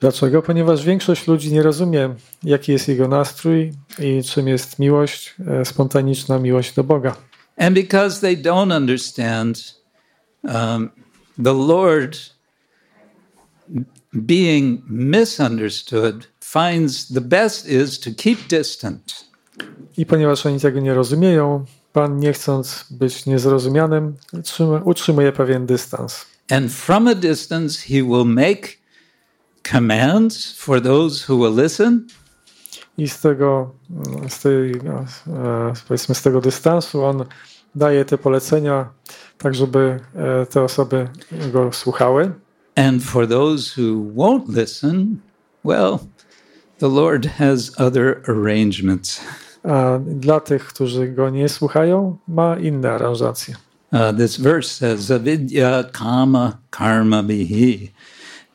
Dlaczego? 0.00 0.42
Ponieważ 0.42 0.84
większość 0.84 1.26
ludzi 1.26 1.52
nie 1.52 1.62
rozumie, 1.62 2.14
jaki 2.42 2.72
jest 2.72 2.88
jego 2.88 3.08
nastrój 3.08 3.72
i 3.98 4.22
czym 4.22 4.48
jest 4.48 4.78
miłość, 4.78 5.34
e, 5.46 5.64
spontaniczna 5.64 6.38
miłość 6.38 6.74
do 6.74 6.84
Boga. 6.84 7.16
And 7.56 7.74
because 7.74 8.20
they 8.20 8.36
don't 8.36 8.76
understand, 8.76 9.74
um, 10.44 10.90
the 11.44 11.52
Lord, 11.52 12.18
being 14.14 14.80
misunderstood, 14.90 16.28
finds 16.40 17.08
the 17.08 17.20
best 17.20 17.68
is 17.68 18.00
to 18.00 18.10
keep 18.16 18.48
distant. 18.48 19.28
I 19.96 20.06
ponieważ 20.06 20.46
oni 20.46 20.60
tego 20.60 20.80
nie 20.80 20.94
rozumieją, 20.94 21.64
Pan, 21.92 22.18
nie 22.18 22.32
chcąc 22.32 22.84
być 22.90 23.26
niezrozumianym, 23.26 24.16
utrzymuje 24.84 25.32
pewien 25.32 25.66
dystans. 25.66 26.26
And 26.50 26.72
from 26.72 27.08
a 27.08 27.14
distance, 27.14 27.80
he 27.88 28.02
will 28.02 28.24
make 28.24 28.78
commands 29.72 30.52
for 30.52 30.80
those 30.80 31.32
who 31.32 31.38
will 31.38 31.64
listen, 31.64 32.06
I 32.98 33.08
z 33.08 33.20
tego, 33.20 33.74
z 34.28 34.38
tej, 34.38 34.70
e, 34.70 35.72
powiedzmy, 35.88 36.14
z 36.14 36.22
tego 36.22 36.40
dystansu 36.40 37.04
on 37.04 37.24
daje 37.74 38.04
te 38.04 38.18
polecenia, 38.18 38.88
tak 39.38 39.54
żeby 39.54 40.00
e, 40.14 40.46
te 40.46 40.62
osoby 40.62 41.08
go 41.52 41.72
słuchały. 41.72 42.32
and 42.78 43.02
for 43.02 43.26
those 43.26 43.72
who 43.72 44.00
won't 44.14 44.48
listen, 44.48 45.20
well, 45.64 46.08
the 46.78 46.88
Lord 46.88 47.24
has 47.26 47.72
other 47.76 48.22
arrangements. 48.28 49.20
A 49.64 49.98
dla 49.98 50.40
tych, 50.40 50.64
którzy 50.64 51.08
go 51.08 51.30
nie 51.30 51.48
słuchają, 51.48 52.16
ma 52.28 52.56
inne 52.56 52.92
aranżacje. 52.92 53.54
Uh, 53.92 54.12
this 54.16 54.36
verse 54.36 54.68
says, 54.68 55.10
avidya 55.10 55.84
kama 55.92 56.58
karma 56.70 57.22
bihi. 57.22 57.92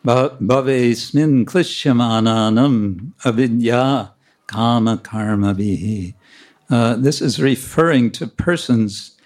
Bhave 0.05 0.95
smin 0.95 1.45
klishyamananam 1.45 3.11
avidya 3.23 4.11
kama 4.47 4.97
karma 4.97 5.53
bihi. 5.55 6.13
Uh, 6.69 6.95
this 6.97 7.21
is 7.21 7.41
referring 7.41 8.11
to 8.11 8.27
persons 8.27 9.17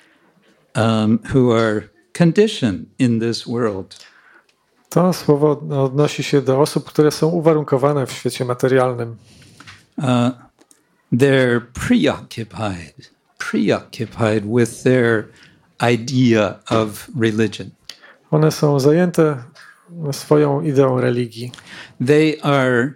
um, 0.75 1.17
who 1.29 1.51
are 1.51 1.89
conditioned 2.13 2.87
in 2.99 3.19
this 3.19 3.47
world. 3.47 3.95
To 4.89 5.13
słowo 5.13 5.61
odnosi 5.83 6.23
się 6.23 6.41
do 6.41 6.61
osób, 6.61 6.85
które 6.85 7.11
są 7.11 7.27
uwarunkowane 7.27 8.05
w 8.05 8.11
świecie 8.11 8.45
materialnym. 8.45 9.17
Uh, 9.97 10.31
they're 11.11 11.61
preoccupied, 11.73 13.09
preoccupied 13.37 14.45
with 14.45 14.83
their 14.83 15.29
idea 15.79 16.59
of 16.69 17.09
religion. 17.19 17.71
One 18.31 18.51
są 18.51 18.79
zajęte 18.79 19.43
swoją 20.11 20.61
ideą 20.61 21.01
religii. 21.01 21.51
They 22.07 22.41
are 22.41 22.93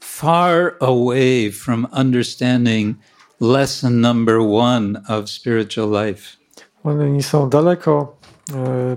far 0.00 0.76
away 0.80 1.52
from 1.52 1.86
understanding 1.92 2.96
lesson 3.40 4.00
number 4.00 4.38
one 4.40 5.02
of 5.08 5.30
spiritual 5.30 5.90
life. 6.06 6.36
One 6.84 7.10
nie 7.10 7.22
są 7.22 7.48
daleko 7.50 8.16
e, 8.54 8.96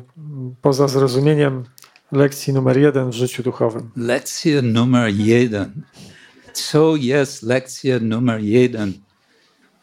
poza 0.62 0.88
zrozumieniem 0.88 1.64
lekcji 2.12 2.54
numer 2.54 2.78
jeden 2.78 3.10
w 3.10 3.14
życiu 3.14 3.44
duchowym. 3.44 3.92
Lekcja 3.96 4.62
numer 4.62 5.14
jeden. 5.14 5.84
Co 6.54 6.96
jest 6.96 7.44
lekcja 7.44 8.00
numer 8.00 8.42
jeden 8.42 8.94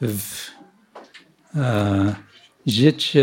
w 0.01 0.51
e, 1.55 2.15
życiu 2.67 3.21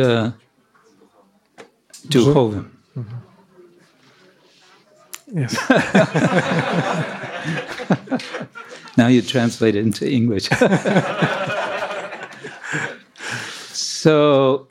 duchowym? 2.10 2.70
Jest. 5.34 5.58
Now 8.98 9.08
you 9.08 9.22
translate 9.22 9.76
it 9.76 9.86
into 9.86 10.08
English. 10.10 10.48
so, 13.74 14.68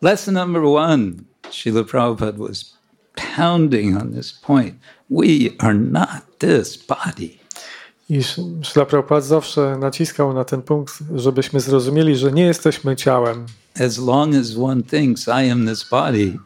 lesson 0.00 0.34
number 0.34 0.62
one, 0.62 1.26
Srila 1.50 1.84
Prabhupada 1.84 2.38
was 2.38 2.72
pounding 3.16 3.96
on 3.96 4.12
this 4.12 4.32
point. 4.32 4.78
We 5.10 5.54
are 5.60 5.74
not 5.74 6.38
this 6.38 6.76
body. 6.76 7.38
I 8.08 8.22
Szla 8.62 8.86
Prabhupada 8.86 9.20
zawsze 9.20 9.78
naciskał 9.78 10.34
na 10.34 10.44
ten 10.44 10.62
punkt, 10.62 10.98
żebyśmy 11.14 11.60
zrozumieli, 11.60 12.16
że 12.16 12.32
nie 12.32 12.42
jesteśmy 12.42 12.96
ciałem. 12.96 13.46
As 13.80 13.98
long 13.98 14.34
as 14.34 14.56
one 14.56 14.82
thinks 14.82 15.28
I 15.28 15.50
am 15.50 15.66
this 15.66 15.84
body, 15.90 16.38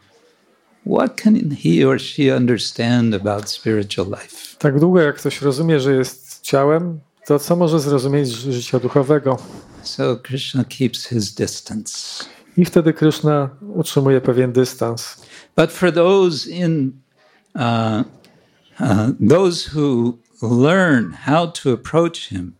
what 0.84 1.16
can 1.22 1.50
he 1.50 1.84
or 1.84 1.98
she 1.98 2.36
understand 2.36 3.14
about 3.14 3.50
spiritual 3.50 4.06
life? 4.06 4.56
Tak 4.58 4.80
długo 4.80 5.00
jak 5.00 5.16
ktoś 5.16 5.42
rozumie, 5.42 5.80
że 5.80 5.94
jest 5.94 6.40
ciałem, 6.42 7.00
to 7.26 7.38
co 7.38 7.56
może 7.56 7.80
zrozumieć 7.80 8.28
z 8.28 8.50
życia 8.50 8.78
duchowego? 8.78 9.38
So, 9.82 10.16
Krishna 10.16 10.64
keeps 10.64 11.06
his 11.06 11.34
distance. 11.34 12.24
I 12.56 12.64
wtedy 12.64 12.92
Krishna 12.92 13.50
utrzymuje 13.74 14.20
pewien 14.20 14.52
dystans. 14.52 15.16
But 15.56 15.72
for 15.72 15.92
those 15.92 16.50
in 16.50 16.92
uh, 17.54 18.04
uh, 18.80 19.10
those 19.28 19.70
who 19.74 20.18
learn 20.42 21.12
how 21.12 21.46
to 21.46 21.72
approach 21.72 22.28
him, 22.28 22.52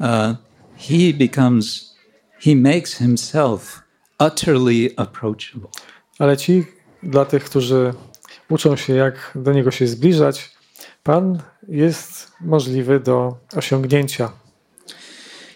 uh, 0.00 0.34
he 0.76 1.12
becomes 1.12 1.94
he 2.40 2.54
makes 2.54 2.98
himself 2.98 3.82
utterly 4.18 4.90
approachable. 4.96 5.70
Ale 6.18 6.36
ci, 6.36 6.66
dla 7.02 7.24
tych, 7.24 7.44
którzy 7.44 7.94
uczą 8.48 8.76
się, 8.76 8.94
jak 8.94 9.32
do 9.34 9.52
niego 9.52 9.70
się 9.70 9.86
zbliżać, 9.86 10.58
Pan 11.02 11.42
jest 11.68 12.32
możliwy 12.40 13.00
do 13.00 13.36
osiągnięcia. 13.56 14.32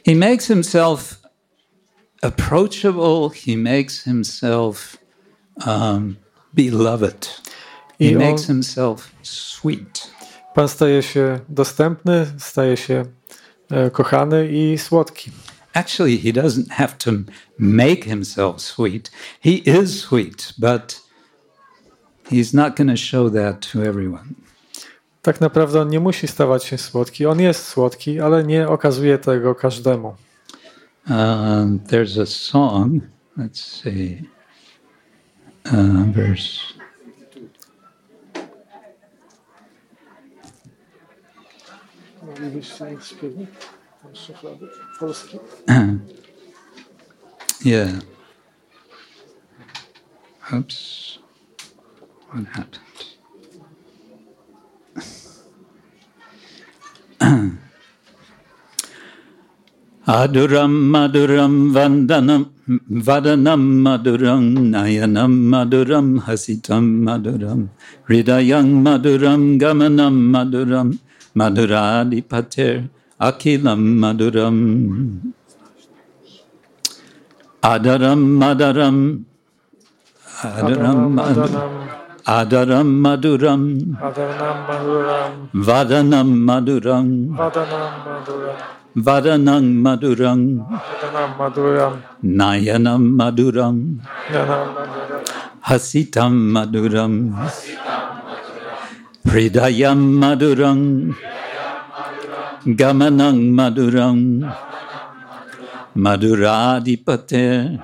He 0.06 0.14
makes 0.14 0.46
himself 0.46 1.22
approachable, 2.22 3.30
he 3.34 3.56
makes 3.56 4.04
himself 4.04 4.96
um, 5.66 6.16
beloved, 6.54 7.40
he 7.98 8.04
I 8.04 8.16
on, 8.16 8.22
makes 8.22 8.46
himself 8.46 9.10
sweet. 9.22 10.10
Pan 10.54 10.68
staje 10.68 11.02
się 11.02 11.40
dostępny, 11.48 12.26
staje 12.38 12.76
się 12.76 13.04
e, 13.70 13.90
kochany 13.90 14.48
i 14.52 14.78
słodki. 14.78 15.30
Actually, 15.74 16.18
he 16.18 16.32
doesn't 16.32 16.70
have 16.70 16.92
to 16.98 17.10
make 17.58 18.04
himself 18.04 18.60
sweet. 18.60 19.10
He 19.40 19.50
is 19.50 20.00
sweet, 20.00 20.54
but 20.58 21.01
he's 22.32 22.54
not 22.54 22.76
going 22.76 22.88
to 22.88 22.96
show 22.96 23.28
that 23.30 23.60
to 23.72 23.82
everyone. 23.82 24.34
Tak 25.22 25.40
naprawdę 25.40 25.80
on 25.80 25.88
nie 25.88 26.00
musi 26.00 26.28
stawać 26.28 26.64
się 26.64 26.78
słodki. 26.78 27.26
On 27.26 27.40
jest 27.40 27.68
słodki, 27.68 28.20
ale 28.20 28.44
nie 28.44 28.68
okazuje 28.68 29.18
tego 29.18 29.54
każdemu. 29.54 30.14
Um, 31.10 31.80
there's 31.80 32.22
a 32.22 32.26
song. 32.26 33.02
Let's 33.38 33.82
see. 33.82 34.28
Uh, 35.66 36.12
verse. 36.12 36.60
Yeah. 47.64 48.00
Oops. 50.52 51.21
What 52.32 52.46
happened? 52.46 52.80
Aduram 60.06 60.72
maduram 60.92 61.72
vandanam 61.74 62.48
vadanam 62.90 63.62
maduram 63.84 64.44
nayanam 64.72 65.32
maduram 65.52 66.20
hasitam 66.20 67.04
maduram 67.06 67.68
hridayam 68.08 68.66
maduram 68.86 69.60
gamanam 69.60 70.16
maduram 70.32 70.98
maduradi 71.36 72.22
pater 72.26 72.88
akilam 73.20 73.82
maduram. 74.02 74.56
Adaram 77.62 78.20
madaram 78.40 79.24
adaram 80.42 80.98
madaram 81.14 82.01
adaram 82.26 82.86
maduram. 82.86 83.96
Adanam 84.00 84.66
Maduram, 84.66 85.48
vadanam 85.54 86.28
maduram. 86.48 87.36
Adanam 87.36 87.94
Maduram, 88.04 88.62
vadanam 88.96 89.64
maduram. 89.84 90.66
Adanam 90.68 91.36
Maduram, 91.38 92.02
Nayanam 92.22 93.02
Maduram, 93.18 93.98
Yanam 94.30 94.74
Maduram, 94.74 95.24
Hasitam 95.62 96.32
Maduram, 96.54 97.32
Hridayam 99.26 100.00
Maduram, 100.20 101.14
Gamanam 102.66 103.38
Maduram, 103.56 104.54
Maduradipate, 105.96 107.80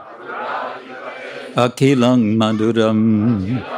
Akilang 1.56 2.36
Maduram. 2.36 3.77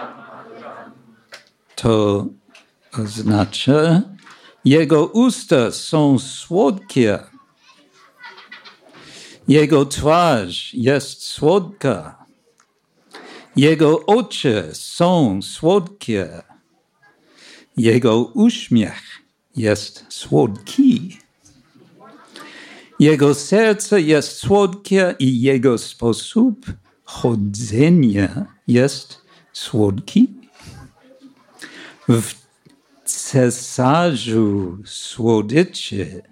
To 1.83 2.27
oznacza, 2.99 4.03
jego 4.65 5.07
usta 5.07 5.71
są 5.71 6.19
słodkie. 6.19 7.19
Jego 9.49 9.87
twarz 9.87 10.75
jest 10.75 11.23
słodka. 11.23 12.27
Jego 13.57 14.07
oczy 14.07 14.71
są 14.73 15.43
słodkie. 15.43 16.43
Jego 17.77 18.25
uśmiech 18.25 19.03
jest 19.57 20.05
słodki. 20.09 21.19
Jego 22.99 23.35
serce 23.35 24.01
jest 24.01 24.37
słodkie 24.37 25.15
i 25.19 25.41
jego 25.41 25.79
sposób 25.79 26.67
chodzenia 27.05 28.47
jest 28.67 29.21
słodki. 29.53 30.40
W 32.09 32.35
cesarzu 33.05 34.79
słodyczy 34.87 36.23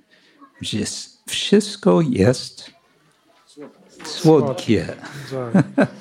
wsz- 0.62 1.08
wszystko 1.28 2.00
jest 2.00 2.70
słodkie. 4.04 4.86
Tak. 5.52 5.88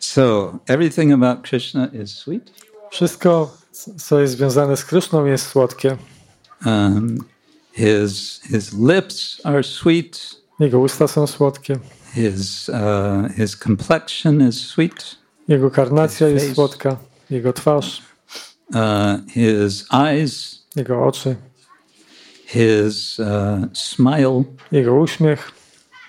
So 0.00 0.58
everything 0.66 1.12
about 1.12 1.42
Krishna 1.42 1.86
is 1.86 2.10
sweet. 2.18 2.50
Wszystko, 2.90 3.56
co 3.98 4.20
jest 4.20 4.32
związane 4.32 4.76
z 4.76 4.84
Kryszną, 4.84 5.24
jest 5.24 5.46
słodkie. 5.46 5.96
Um, 6.66 7.18
his 7.72 8.40
his 8.50 8.72
lips 8.72 9.40
are 9.44 9.62
sweet. 9.62 10.20
Jego 10.60 10.78
usta 10.80 11.06
są 11.08 11.26
słodkie. 11.26 11.78
His 12.14 12.68
uh, 12.68 13.34
his 13.36 13.56
complexion 13.56 14.48
is 14.48 14.66
sweet. 14.66 15.16
Jego 15.48 15.70
karnacja 15.70 16.26
His 16.26 16.34
jest 16.34 16.46
face. 16.46 16.54
słodka. 16.54 16.96
Jego 17.30 17.52
twarz, 17.52 18.02
Uh, 18.74 19.18
his 19.28 19.86
eyes, 19.92 20.62
jego 20.76 21.04
oczy, 21.06 21.36
his 22.46 23.18
uh, 23.20 23.66
smile, 23.72 24.44
jego 24.72 24.94
uśmiech, 24.94 25.52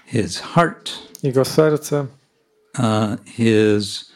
his 0.05 0.39
heart, 0.39 0.91
jego 1.23 1.45
serce, 1.45 2.07
uh, 2.79 3.15
his 3.25 4.11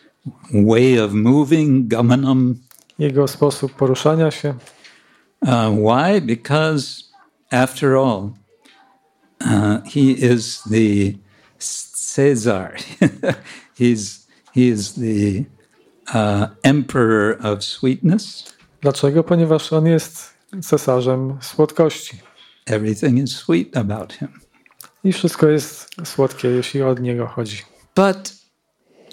way 0.53 0.97
of 0.97 1.13
moving, 1.13 1.87
gamanam. 1.87 2.55
jego 2.99 3.27
sposób 3.27 3.71
poruszania 3.73 4.31
się. 4.31 4.53
Uh, 5.41 5.69
why? 5.71 6.21
Because, 6.21 7.03
after 7.51 7.95
all, 7.95 8.33
uh, 9.41 9.83
he 9.85 10.11
is 10.11 10.61
the 10.69 11.17
Caesar. 12.15 12.75
he's 13.79 14.27
he 14.53 14.67
is 14.67 14.93
the 14.93 15.45
uh, 16.13 16.47
emperor 16.63 17.37
of 17.45 17.63
sweetness. 17.63 18.53
Dlaczego? 18.81 19.23
Ponieważ 19.23 19.73
on 19.73 19.85
jest 19.85 20.33
cesarzem 20.61 21.37
słodkości. 21.41 22.17
Everything 22.65 23.19
is 23.19 23.35
sweet 23.35 23.77
about 23.77 24.13
him. 24.13 24.29
I 25.03 25.13
wszystko 25.13 25.47
jest 25.47 25.89
słodkie, 26.05 26.47
jeśli 26.47 26.81
od 26.81 26.99
niego 26.99 27.27
chodzi. 27.27 27.57
But 27.95 28.33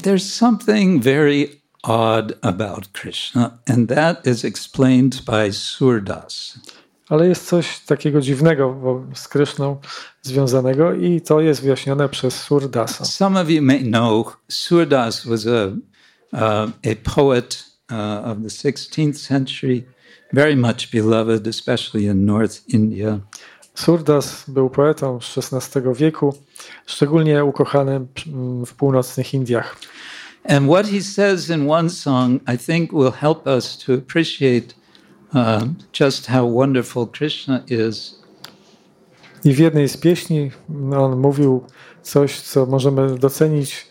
there's 0.03 0.33
something 0.33 1.05
very 1.05 1.49
odd 1.83 2.33
about 2.43 2.89
Krishna, 2.93 3.59
and 3.69 3.89
that 3.89 4.27
is 4.27 4.45
explained 4.45 5.23
by 5.25 5.53
Surdas. 5.53 6.59
Ale 7.09 7.29
jest 7.29 7.49
coś 7.49 7.79
takiego 7.81 8.21
dziwnego 8.21 8.77
z 9.15 9.29
Kryszną 9.29 9.81
związanego 10.23 10.95
i 10.95 11.21
to 11.21 11.41
jest 11.41 11.63
wyjaśnione 11.63 12.09
przez 12.09 12.41
Surdasa. 12.41 13.05
Some 13.05 13.41
of 13.41 13.51
you 13.51 13.63
may 13.63 13.81
know 13.81 14.37
Surdas 14.49 15.27
was 15.27 15.47
a, 15.47 15.73
uh, 16.33 16.71
a 16.85 16.95
poet 16.95 17.65
uh, 17.91 18.31
of 18.31 18.43
the 18.43 18.49
16th 18.49 19.17
century, 19.17 19.87
very 20.33 20.55
much 20.55 20.91
beloved, 20.91 21.47
especially 21.47 22.07
in 22.07 22.27
North 22.27 22.63
India. 22.69 23.21
Surdas 23.75 24.45
był 24.49 24.71
poetą 24.71 25.21
z 25.21 25.39
XVI 25.39 25.81
wieku, 25.95 26.35
szczególnie 26.87 27.45
ukochanym 27.45 28.07
mm, 28.27 28.67
w 28.67 28.75
północnych 28.75 29.35
Indiach. 29.35 29.77
And 30.49 30.67
what 30.67 30.87
he 30.87 31.03
says 31.03 31.51
in 31.51 31.71
one 31.71 31.91
song, 31.91 32.41
I 32.47 32.57
think, 32.57 32.93
will 32.93 33.13
help 33.13 33.47
us 33.47 33.79
to 33.79 33.95
appreciate 33.95 34.75
um, 35.35 35.77
just 36.01 36.27
how 36.27 36.47
wonderful 36.47 37.07
Krishna 37.07 37.61
is. 37.69 38.19
I 39.45 39.55
w 39.55 39.59
jednej 39.59 39.89
z 39.89 39.97
pieśni 39.97 40.51
on 40.97 41.21
mówił 41.21 41.65
coś, 42.03 42.41
co 42.41 42.67
możemy 42.67 43.19
docenić, 43.19 43.87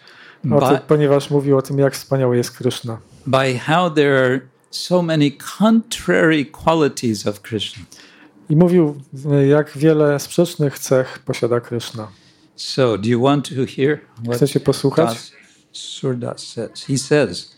o 0.45 0.59
Ba- 0.59 0.69
tym, 0.69 0.87
ponieważ 0.87 1.29
mówił 1.29 1.57
o 1.57 1.61
tym, 1.61 1.79
jak 1.79 1.93
wspaniały 1.93 2.37
jest 2.37 2.51
Kryszna. 2.51 2.97
by 3.25 3.59
how 3.59 3.89
there 3.89 4.25
are 4.25 4.39
so 4.71 5.01
many 5.01 5.31
contrary 5.59 6.45
qualities 6.45 7.27
of 7.27 7.41
Krishna. 7.41 7.83
I 8.49 8.55
mówił, 8.55 9.01
jak 9.47 9.77
wiele 9.77 10.19
sprzecznych 10.19 10.79
cech 10.79 11.19
posiada 11.19 11.59
Kryszna. 11.59 12.07
So, 12.55 12.97
do 12.97 13.09
you 13.09 13.21
want 13.21 13.49
to 13.49 13.55
hear 13.75 13.99
what 14.23 14.35
Chcecie 14.35 14.59
posłuchać? 14.59 15.07
Das 15.07 15.31
Surdas 15.71 16.47
says? 16.47 16.85
He 16.87 16.97
says, 16.97 17.55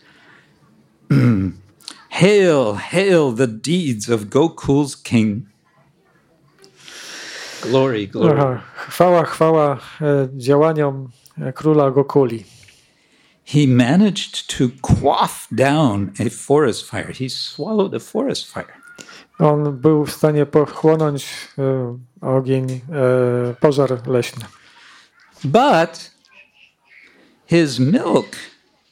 Hail, 2.10 2.74
hail 2.74 3.32
the 3.32 3.46
deeds 3.46 4.10
of 4.10 4.24
Gokul's 4.24 5.02
king. 5.02 5.44
Glory, 7.62 8.06
glory. 8.08 8.40
Aha, 8.40 8.62
chwała, 8.74 9.24
chwała 9.24 9.78
e, 10.00 10.28
działaniom 10.36 11.08
e, 11.38 11.52
króla 11.52 11.90
Gokuli. 11.90 12.44
He 13.52 13.66
managed 13.66 14.48
to 14.56 14.70
quaff 14.80 15.48
down 15.52 16.12
a 16.20 16.28
forest 16.30 16.86
fire. 16.86 17.10
He 17.12 17.28
swallowed 17.28 17.94
a 17.94 17.98
forest 17.98 18.46
fire. 18.46 18.74
On 19.38 19.76
był 19.76 20.04
w 20.06 20.12
stanie 20.12 20.46
pochłonąć 20.46 21.26
e, 21.58 21.98
ogień, 22.20 22.70
e, 22.70 22.80
pożar 23.60 24.08
leśny. 24.08 24.44
But 25.44 26.10
his 27.46 27.78
milk, 27.78 28.26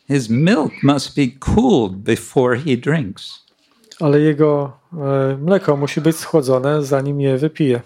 his 0.09 0.29
milk 0.29 0.73
must 0.83 1.17
be 1.17 1.27
cooled 1.41 1.93
before 1.93 2.57
he 2.57 2.77
drinks. 2.77 3.45
Ale 4.01 4.21
jego 4.21 4.73
e, 4.93 5.37
mleko 5.37 5.77
musi 5.77 6.01
być 6.01 6.17
schłodzone, 6.17 6.83
zanim 6.83 7.21
je 7.21 7.39
wypije. 7.39 7.81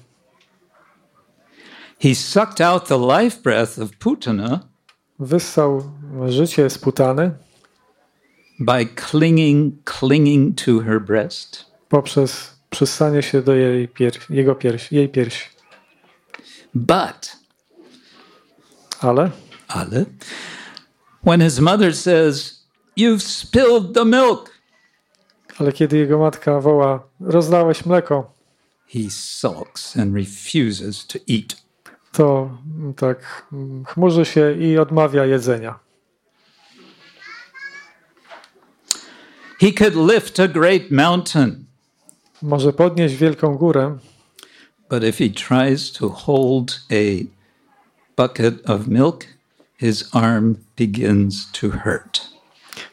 He 2.00 2.14
sucked 2.14 2.60
out 2.60 2.88
the 2.88 2.98
life 2.98 3.42
breath 3.42 3.78
of 3.78 3.90
Putana 3.98 4.71
Wyssał 5.18 5.82
życie 6.28 6.70
z 6.70 6.78
Putany 6.78 7.30
by 8.60 8.86
clinging, 9.10 9.74
clinging 9.84 10.60
to 10.64 10.80
her 10.80 11.00
breast. 11.00 11.64
poprzez 11.88 12.56
przystanie 12.70 13.22
się 13.22 13.42
do 13.42 13.54
jej, 13.54 13.88
pier 13.88 14.12
jego 14.30 14.54
piersi, 14.54 14.96
jej 14.96 15.08
piersi. 15.08 15.44
But, 16.74 17.36
Ale 19.00 19.30
Ale, 19.68 20.04
when 21.26 21.40
his 21.40 21.60
mother 21.60 21.96
says, 21.96 22.62
You've 22.96 23.22
spilled 23.22 23.94
the 23.94 24.04
milk, 24.04 24.50
Ale 25.58 25.72
kiedy 25.72 25.96
jego 25.96 26.18
matka 26.18 26.60
woła, 26.60 27.08
rozlałeś 27.20 27.86
mleko, 27.86 28.32
he 28.88 29.10
sulks 29.10 29.96
and 29.96 30.14
refuses 30.14 31.06
to 31.06 31.18
eat. 31.28 31.61
To 32.12 32.50
mm, 32.78 32.94
tak 32.94 33.46
mm, 33.52 33.84
chmurzy 33.84 34.24
się 34.24 34.52
i 34.52 34.78
odmawia 34.78 35.24
jedzenia. 35.24 35.78
He 39.60 39.72
could 39.72 39.94
lift 39.94 40.40
a 40.40 40.48
great 40.48 40.90
mountain, 40.90 41.64
Może 42.42 42.72
podnieść 42.72 43.16
wielką 43.16 43.54
górę, 43.56 43.98
but 44.90 45.04
if 45.04 45.24
he 45.24 45.30
tries 45.30 45.92
to 45.92 46.08
hold 46.08 46.80
a 46.90 47.24
bucket 48.16 48.70
of 48.70 48.86
milk, 48.86 49.24
his 49.76 50.14
arm 50.14 50.54
begins 50.78 51.52
to 51.52 51.68
hurt. 51.70 52.32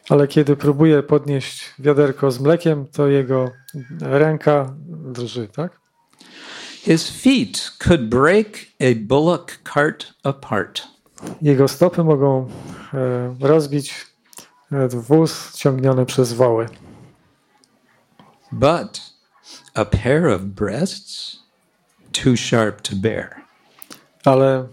ale 0.10 0.28
kiedy 0.28 0.56
próbuje 0.56 1.04
podnieść 1.04 1.74
wiaderko 1.80 2.32
z 2.32 2.40
mlekiem, 2.40 2.86
to 2.88 3.08
jego 3.08 3.52
ręka 4.02 4.74
drży, 4.88 5.48
tak? 5.48 5.79
His 6.84 7.10
feet 7.10 7.72
could 7.80 8.10
break 8.10 8.74
a 8.80 8.94
bullock 8.94 9.60
cart 9.64 10.14
apart. 10.24 10.88
Jego 11.42 11.68
stopy 11.68 12.04
mogą 12.04 12.50
e, 12.94 13.36
rozbić 13.40 14.06
e, 14.72 14.88
wóz 14.88 15.58
ciągniony 15.58 16.06
przez 16.06 16.34
woły. 16.34 16.70
But 18.52 19.02
a 19.74 19.86
pair 19.86 20.28
of 20.28 20.42
breasts, 20.42 21.40
too 22.12 22.36
sharp 22.36 22.82
to 22.82 22.96
bear. 22.96 23.36
Ale 24.26 24.68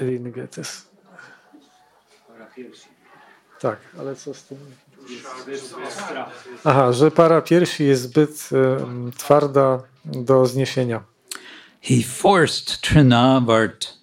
I 0.00 0.04
didn't 0.04 0.32
get 0.32 0.50
this. 0.50 0.86
Tak, 3.60 3.78
ale 3.98 4.16
co 4.16 4.34
z 4.34 4.44
tym? 4.44 4.58
Aha, 6.64 6.92
że 6.92 7.10
para 7.10 7.40
piersi 7.42 7.84
jest 7.84 8.02
zbyt 8.02 8.50
em, 8.52 9.12
twarda 9.12 9.82
do 10.04 10.46
zniesienia. 10.46 11.02
He 11.80 12.02
forced 12.02 12.80
Trinavart, 12.80 13.98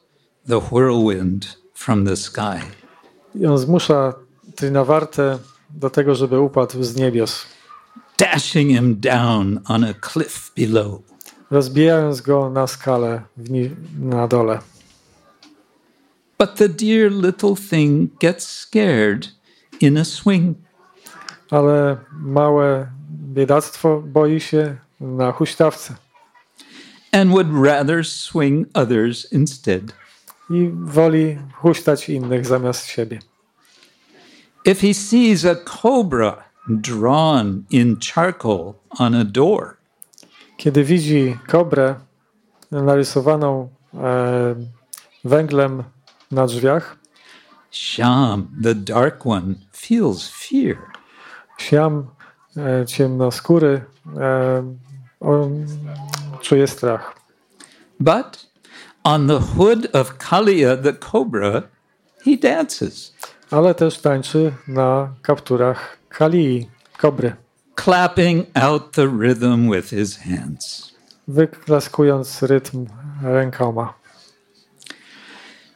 the 0.48 0.60
whirlwind, 0.72 1.58
from 1.74 2.06
the 2.06 2.16
sky. 2.16 2.62
I 3.36 3.46
on 3.46 3.58
zmusza 3.58 4.14
Trinawartę 4.56 5.38
do 5.70 5.90
tego, 5.90 6.16
żeby 6.16 6.40
upadł 6.40 6.84
z 6.84 6.96
niebios, 6.96 7.46
dashing 8.18 8.72
him 8.72 8.96
down 9.00 9.60
on 9.68 9.84
a 9.84 9.94
cliff 9.94 10.52
below. 10.56 11.02
rozbijając 11.52 12.22
go 12.22 12.50
na 12.50 12.68
skalę 12.68 13.22
na 14.00 14.28
dole. 14.28 14.60
But 16.40 16.56
the 16.56 16.70
dear 16.70 17.12
little 17.12 17.56
thing 17.70 18.10
gets 18.20 18.48
scared 18.48 19.28
in 19.80 19.98
a 19.98 20.06
swing. 20.06 20.58
Ale 21.52 21.98
małe 22.12 22.88
biedactwo 23.12 24.02
boi 24.06 24.40
się 24.40 24.76
na 25.02 25.32
huśtawce 25.32 25.96
and 27.12 27.32
would 27.32 27.48
rather 27.54 28.04
swing 28.04 28.68
others 28.74 29.32
instead. 29.32 29.94
i 30.50 30.70
woli 30.74 31.38
huśtać 31.54 32.10
innych 32.10 32.46
zamiast 32.46 32.86
siebie. 32.88 33.20
If 34.66 34.82
he 34.88 34.94
sees 34.94 35.46
a 35.46 35.56
cobra 35.56 36.44
drawn 36.68 37.64
in 37.70 37.98
charcoal 38.14 38.74
on 39.00 39.16
a 39.16 39.24
door, 39.26 39.78
Kiedy 40.58 40.84
widzi 40.84 41.38
kobrę 41.48 41.96
narysowaną 42.72 43.70
e, 43.94 44.56
węglem 45.26 45.84
na 46.32 46.46
drzwiach, 46.46 46.98
Sham, 47.72 48.48
the 48.64 48.76
dark 48.76 49.26
one, 49.26 49.56
feels 49.74 50.30
fear. 50.30 50.91
Siam, 51.70 52.08
e, 52.58 52.86
ciemnoskóry, 52.86 53.82
e, 54.18 54.64
on 55.20 55.66
czuje 56.42 56.68
strach. 56.68 57.16
But 58.00 58.48
on 59.04 59.28
the 59.28 59.40
hood 59.40 59.88
of 59.96 60.18
Kalia, 60.18 60.78
the 60.78 60.94
cobra, 60.94 61.62
he 62.26 62.38
dances, 62.38 63.14
Ale 63.52 63.76
też 63.76 63.98
tańczy 63.98 64.54
na 64.68 65.14
kapturach 65.22 65.98
Kalii, 66.10 66.70
kobry, 66.98 67.36
clapping 67.76 68.46
out 68.56 68.92
the 68.92 69.08
rhythm 69.08 69.70
with 69.72 69.90
his 69.90 70.18
hands. 70.18 70.92
wyklaskując 71.28 72.42
rytm 72.42 72.86
rękoma. 73.24 73.94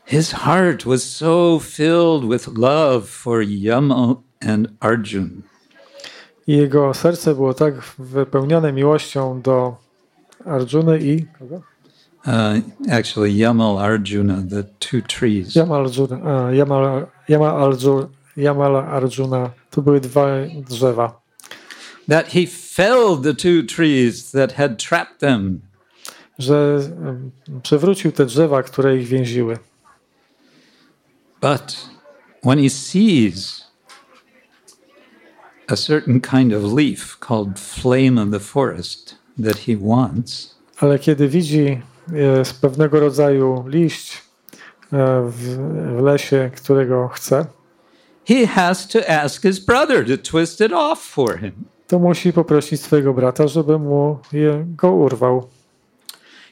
His 0.05 0.31
heart 0.31 0.85
was 0.85 1.03
so 1.03 1.59
filled 1.59 2.29
with 2.29 2.47
love 2.57 3.01
for 3.07 3.41
Yama 3.41 4.15
and 4.41 4.67
Arjun 4.79 5.43
I 6.47 6.57
jego 6.57 6.93
serce 6.93 7.35
było 7.35 7.53
tak 7.53 7.73
wypełnione 7.99 8.73
miłością 8.73 9.41
do 9.41 9.77
Arjuny 10.45 10.99
i 10.99 11.25
kogo? 11.39 11.61
Uh, 12.27 12.33
actually, 12.91 13.31
Yamal 13.31 13.77
Arjuna, 13.77 14.41
the 14.49 14.63
two 14.79 15.01
trees. 15.07 15.55
Yamal 15.55 15.85
Arjuna. 15.85 16.49
e, 16.49 16.55
Yamal, 16.55 17.07
Yamal, 17.29 17.63
Arjuna, 17.63 18.07
Yamal 18.37 18.75
Arjuna. 18.75 19.51
To 19.69 19.81
były 19.81 19.99
dwa 20.01 20.27
drzewa. 20.69 21.21
That 22.09 22.27
he 22.27 22.47
felled 22.47 23.23
the 23.23 23.33
two 23.33 23.63
trees 23.75 24.31
that 24.31 24.53
had 24.53 24.83
trapped 24.83 25.19
them. 25.19 25.61
Że 26.39 26.79
przewrócił 27.63 28.11
te 28.11 28.25
drzewa, 28.25 28.63
które 28.63 28.97
ich 28.97 29.07
więziły. 29.07 29.57
But 31.41 31.89
when 32.43 32.59
he 32.59 32.69
sees 32.69 33.64
a 35.67 35.75
certain 35.75 36.21
kind 36.21 36.53
of 36.53 36.73
leaf 36.73 37.17
called 37.19 37.59
flame 37.59 38.21
of 38.21 38.31
the 38.31 38.39
forest 38.39 39.15
that 39.43 39.57
he 39.57 39.75
wants, 39.77 40.55
Ale 40.79 40.99
kiedy 40.99 41.27
widzi 41.27 41.81
e, 42.13 42.45
z 42.45 42.53
pewnego 42.53 42.99
rodzaju 42.99 43.63
liść 43.67 44.13
e, 44.93 45.21
w, 45.29 45.57
w 45.97 46.01
lesie, 46.01 46.51
którego 46.55 47.07
chce, 47.07 47.45
he 48.25 48.47
has 48.47 48.87
to 48.87 48.99
ask 49.09 49.41
his 49.41 49.59
brother 49.59 50.05
to 50.07 50.17
twist 50.31 50.61
it 50.61 50.71
off 50.73 51.01
for 51.01 51.39
him. 51.39 51.51
to 51.87 51.99
musi 51.99 52.33
poprosić 52.33 52.81
swojego 52.81 53.13
brata, 53.13 53.47
żeby 53.47 53.79
mu 53.79 54.19
je, 54.33 54.65
go 54.67 54.91
urwał. 54.91 55.47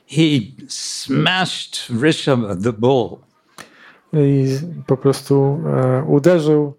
He 0.07 0.39
smashed 0.67 1.89
Rishaba, 2.01 2.55
the 2.55 2.73
bull, 2.73 3.17
I 4.13 4.47
po 4.87 4.97
prostu 4.97 5.59
e, 5.67 6.03
uderzył 6.07 6.73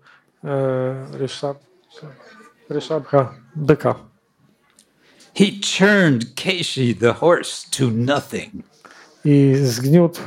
e, 0.45 1.19
Ryszab, 1.19 1.59
Ryszabcha, 2.71 3.35
byka. 3.57 3.95
he 5.35 5.59
churned 5.61 6.35
Keshi, 6.37 6.93
the 6.99 7.13
horse, 7.13 7.67
to 7.71 7.91
nothing. 7.91 8.63
I 9.25 9.55
zgniótł 9.57 10.21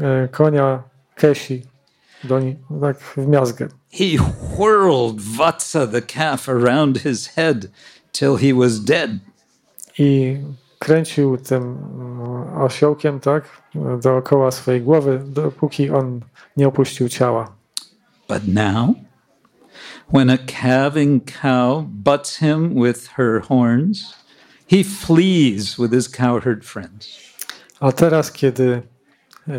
e, 0.00 0.28
konia 0.28 0.82
Kesi 1.16 1.62
do 2.24 2.40
ni- 2.40 2.56
tak 2.80 2.98
w 3.00 3.16
miazgę. 3.16 3.68
He 3.92 4.16
whirled 4.58 5.20
Vatsa, 5.20 5.86
the 5.86 6.02
calf, 6.02 6.48
around 6.48 6.98
his 6.98 7.26
head 7.26 7.66
till 8.12 8.36
he 8.36 8.52
was 8.54 8.80
dead. 8.80 9.10
I 9.98 10.36
kręcił 10.78 11.36
tym 11.36 11.62
mm, 11.62 12.62
osiołkiem, 12.62 13.20
tak, 13.20 13.44
dookoła 14.02 14.50
swojej 14.50 14.80
głowy, 14.82 15.22
dopóki 15.26 15.90
on 15.90 16.20
nie 16.56 16.68
opuścił 16.68 17.08
ciała. 17.08 17.52
But 18.28 18.48
now, 18.48 18.90
when 20.10 20.28
a 20.28 20.38
calving 20.38 21.20
cow 21.20 21.80
butts 21.80 22.36
him 22.36 22.74
with 22.74 23.06
her 23.16 23.40
horns, 23.40 24.14
he 24.66 24.82
flees 24.82 25.78
with 25.78 25.92
his 25.92 26.08
cowherd 26.08 26.64
friends. 26.64 27.18
A 27.80 27.92
teraz, 27.92 28.30
kiedy 28.32 28.82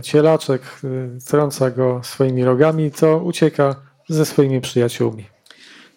cielaczek 0.01 0.61
y, 0.83 1.19
trąca 1.25 1.71
go 1.71 2.03
swoimi 2.03 2.43
rogami, 2.43 2.91
to 2.91 3.17
ucieka 3.17 3.75
ze 4.09 4.25
swoimi 4.25 4.61
przyjaciółmi. 4.61 5.25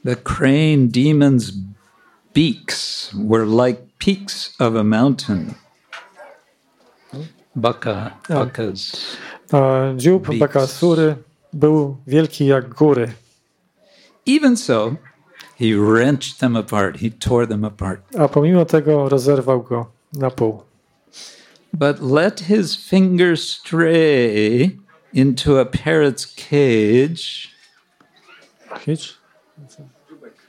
The 0.04 0.16
crane 0.16 0.88
demon's 0.88 1.52
beaks 2.34 3.12
were 3.14 3.46
like 3.46 3.80
peaks 3.98 4.54
of 4.60 4.76
a 4.76 4.84
mountain. 4.84 5.54
Baka, 7.56 8.10
Baka's. 8.28 8.96
A 9.52 9.92
dziób. 9.96 10.38
Bakasury 10.38 11.16
był 11.52 11.96
wielki 12.06 12.46
jak 12.46 12.68
góry. 12.68 13.12
Even 14.26 14.56
so, 14.56 14.96
he 15.56 15.74
wrenched 15.74 16.40
them 16.40 16.56
apart. 16.56 16.96
He 16.96 17.10
tore 17.10 17.46
them 17.46 17.64
apart. 17.64 18.02
A 18.18 18.28
pomimo 18.28 18.64
tego 18.64 19.08
rozerwał 19.08 19.62
go 19.62 19.86
na 20.12 20.30
pół. 20.30 20.62
But 21.72 22.00
let 22.00 22.40
his 22.40 22.76
finger 22.76 23.36
stray 23.36 24.78
into 25.12 25.58
a 25.58 25.64
parrot's 25.64 26.26
cage, 26.26 27.50
Hitch? 28.80 29.18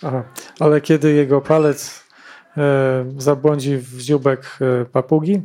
Aha. 0.03 0.23
Ale 0.59 0.81
kiedy 0.81 1.13
jego 1.13 1.41
palec 1.41 2.03
e, 2.57 3.05
zabłądzi 3.17 3.77
w 3.77 4.01
dzióbek 4.01 4.57
e, 4.61 4.85
papugi, 4.85 5.41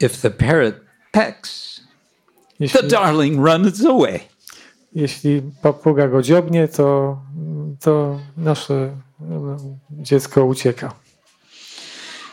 if 0.00 0.22
the 0.22 0.30
parrot 0.30 0.74
pecks, 1.12 1.80
the 2.58 2.64
jeśli, 2.64 2.88
darling 2.88 3.36
runs 3.36 3.84
away. 3.84 4.20
Jeśli 4.96 5.42
papuga 5.62 6.08
go 6.08 6.22
dziobnie, 6.22 6.68
to, 6.68 7.18
to 7.80 8.18
nasze 8.36 8.74
e, 8.74 9.56
dziecko 9.90 10.44
ucieka. 10.44 10.94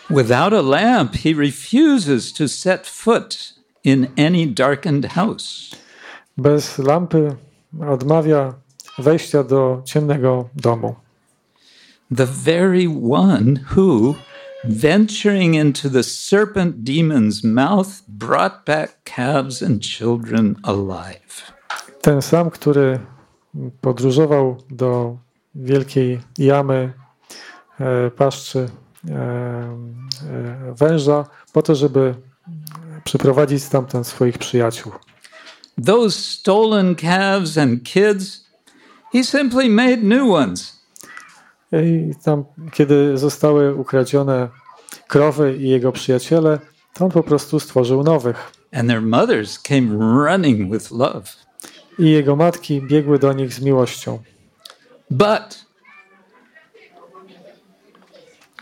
Without 0.09 0.53
a 0.53 0.61
lamp, 0.61 1.16
he 1.16 1.34
refuses 1.34 2.34
to 2.34 2.47
set 2.47 2.88
foot 2.88 3.53
in 3.84 4.07
any 4.18 4.47
darkened 4.47 5.05
house. 5.05 5.76
Bez 6.38 6.80
lampy 6.80 7.36
odmawia 7.88 8.53
wejścia 8.99 9.43
do 9.43 9.82
ciemnego 9.86 10.49
domu. 10.55 10.95
The 12.11 12.26
very 12.26 12.88
one 12.88 13.59
who, 13.76 14.16
venturing 14.64 15.55
into 15.55 15.89
the 15.89 16.03
serpent 16.03 16.84
demon's 16.84 17.43
mouth, 17.43 18.01
brought 18.07 18.66
back 18.66 19.03
calves 19.03 19.61
and 19.61 19.82
children 19.82 20.55
alive. 20.64 21.53
Ten 22.04 22.22
sam, 22.22 22.49
który 22.49 22.99
podróżował 23.82 24.58
do 24.70 25.18
wielkiej 25.56 26.20
jamy 26.38 26.93
e, 27.80 28.12
paszczy 28.12 28.60
e, 28.60 29.14
e, 29.14 30.74
węża 30.78 31.26
po 31.54 31.62
to, 31.62 31.76
żeby 31.76 32.16
przyprowadzić 33.04 33.64
stamtąd 33.64 34.08
swoich 34.08 34.38
przyjaciół. 34.38 34.91
Those 35.86 36.20
stolen 36.20 36.95
calves 36.95 37.58
and 37.58 37.84
kids, 37.84 38.45
he 39.14 39.24
simply 39.24 39.70
made 39.70 39.97
new 39.97 40.30
ones. 40.30 40.84
I 41.72 42.12
tam, 42.24 42.45
kiedy 42.74 43.18
zostały 43.18 43.76
ukradzione 43.76 44.49
krowy 45.08 45.58
i 45.58 45.70
jego 45.70 45.91
przyjaciele, 45.91 46.60
to 46.93 47.06
on 47.06 47.12
po 47.12 47.24
prostu 47.24 47.60
stworzył 47.60 48.04
nowych. 48.04 48.51
And 48.74 48.89
their 48.89 49.01
mothers 49.01 49.60
came 49.60 49.97
running 50.26 50.72
with 50.72 50.91
love. 50.91 51.43
I 51.99 52.09
jego 52.09 52.35
matki 52.35 52.81
biegły 52.81 53.19
do 53.19 53.33
nich 53.33 53.53
z 53.53 53.61
miłością. 53.61 54.19
But 55.11 55.65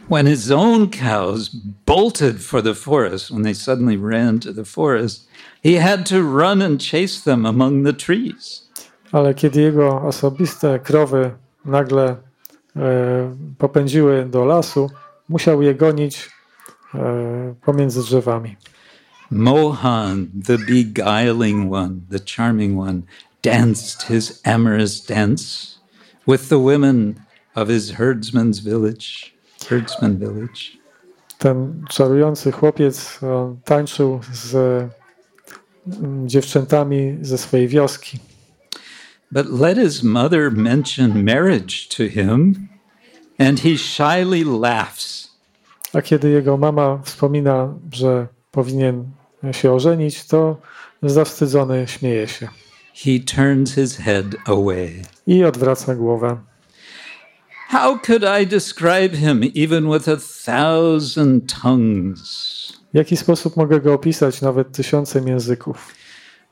when 0.10 0.28
his 0.28 0.52
own 0.52 0.90
cows 0.90 1.50
bolted 1.86 2.42
for 2.44 2.62
the 2.62 2.76
forest, 2.76 3.32
when 3.32 3.44
they 3.44 3.56
suddenly 3.56 3.98
ran 3.98 4.40
to 4.40 4.54
the 4.54 4.66
forest, 4.66 5.30
he 5.64 5.80
had 5.80 6.06
to 6.10 6.22
run 6.22 6.62
and 6.62 6.80
chase 6.80 7.24
them 7.24 7.46
among 7.46 7.86
the 7.86 7.94
trees. 7.94 8.68
Ale 9.12 9.34
kiedy 9.34 9.62
jego 9.62 10.02
osobiste 10.02 10.80
krowy 10.80 11.32
nagle 11.66 12.16
e, 12.76 13.36
popędziły 13.58 14.26
do 14.26 14.46
lasu, 14.46 14.90
musiał 15.30 15.62
je 15.62 15.76
gonić 15.76 16.30
e, 16.96 17.56
pomiędzy 17.66 18.02
drzewami. 18.02 18.56
Mohan, 19.32 20.30
the 20.36 20.58
beguiling 20.58 21.70
one, 21.70 22.06
the 22.10 22.20
charming 22.20 22.76
one, 22.76 23.08
danced 23.42 24.04
his 24.04 24.42
amorous 24.44 25.00
dance 25.00 25.78
with 26.26 26.50
the 26.50 26.60
women 26.60 27.26
of 27.56 27.70
his 27.70 27.92
herdsman's 27.92 28.60
village, 28.60 29.34
herdsman 29.70 30.18
village. 30.18 30.78
Ten 31.40 31.86
czarujący 31.90 32.52
chłopiec 32.52 33.24
on 33.24 33.58
tańczył 33.66 34.20
z 34.34 34.56
mm, 35.88 36.30
dziewczętami 36.30 37.18
ze 37.22 37.38
swojej 37.38 37.68
wioski. 37.68 38.20
But 39.32 39.50
let 39.50 39.78
his 39.78 40.04
mother 40.04 40.52
mention 40.52 41.24
marriage 41.24 41.88
to 41.88 42.04
him, 42.04 42.68
and 43.40 43.60
he 43.60 43.78
shyly 43.78 44.44
laughs. 44.44 45.32
A 45.94 46.02
kiedy 46.02 46.30
jego 46.30 46.58
mama 46.58 47.00
wspomina, 47.04 47.74
że 47.92 48.28
powinien 48.52 49.12
się 49.52 49.72
ożenić, 49.74 50.26
to 50.26 50.58
zawstydzony 51.04 51.88
śmieje 51.88 52.28
się 52.28 52.48
He 52.96 53.20
turns 53.36 53.76
his 53.76 53.98
head 53.98 54.26
away. 54.46 55.02
i 55.28 55.44
odwraca 55.44 55.96
głowę. 55.96 56.38
How 57.68 58.00
could 58.00 58.24
I 58.42 58.48
describe 58.48 59.18
him 59.18 59.42
even 59.56 59.92
with 59.92 60.10
a 60.10 60.18
thousand 60.46 61.54
tongues? 61.62 62.74
W 62.94 62.98
jaki 62.98 63.18
sposób 63.18 63.58
mogę 63.58 63.80
go 63.80 63.94
opisać 63.94 64.42
nawet 64.42 64.72
tysiącem 64.72 65.28
języków? 65.28 65.96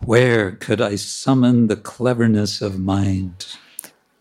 Where 0.08 0.58
could 0.66 0.94
I 0.94 0.98
summon 0.98 1.68
the 1.68 1.76
cleverness 1.78 2.62
of 2.62 2.74
mind? 2.78 3.58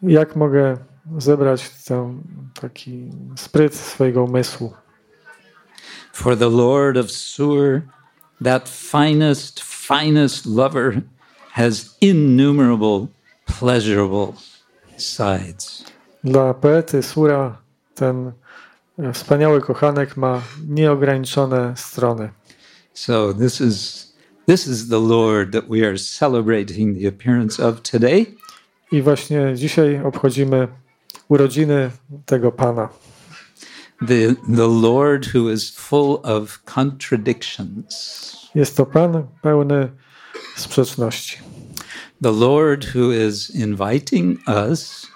Jak 0.03 0.37
mogę 0.37 0.77
zebrać 1.19 1.71
ten 1.71 2.23
taki 2.61 3.11
spryt 3.37 3.75
swojego 3.75 4.25
umysłu? 4.25 4.73
For 6.12 6.37
the 6.39 6.49
Lord 6.51 6.97
of 6.97 7.11
Sur, 7.11 7.83
that 8.41 8.68
finest, 8.68 9.62
finest 9.62 10.47
lover, 10.47 11.03
has 11.53 11.97
innumerable 12.01 13.09
pleasurable 13.47 14.34
sides. 14.97 15.84
Dla 16.24 16.55
poety 16.55 17.03
Sura 17.03 17.57
ten 17.95 18.32
e, 18.99 19.12
wspaniały 19.12 19.61
kochanek 19.61 20.16
ma 20.16 20.43
nieograniczone 20.68 21.74
strony. 21.76 22.28
So 22.95 23.34
this 23.34 23.61
is 23.61 24.09
this 24.47 24.66
is 24.66 24.89
the 24.89 25.01
Lord 25.01 25.53
that 25.53 25.68
we 25.68 25.86
are 25.86 25.99
celebrating 25.99 26.99
the 26.99 27.09
appearance 27.09 27.62
of 27.62 27.82
today. 27.82 28.26
I 28.93 29.03
właśnie 29.03 29.55
dzisiaj 29.55 30.01
obchodzimy 30.05 30.68
urodziny 31.28 31.91
tego 32.26 32.53
Pana. 32.53 32.89
The 34.01 34.36
the 34.49 34.68
Lord 34.68 35.26
who 35.34 35.53
is 35.53 35.70
full 35.70 36.20
of 36.22 36.64
contradictions. 36.64 38.49
Jest 38.55 38.76
to 38.76 38.86
Pan 38.86 39.26
pełny 39.42 39.88
sprzeczności. 40.57 41.38
The 42.22 42.32
Lord 42.32 42.84
who 42.94 43.12
is 43.12 43.51
inviting 43.51 44.38
us 44.46 45.07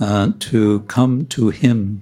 uh, 0.00 0.06
to 0.38 0.80
come 0.94 1.24
to 1.24 1.50
him. 1.50 2.00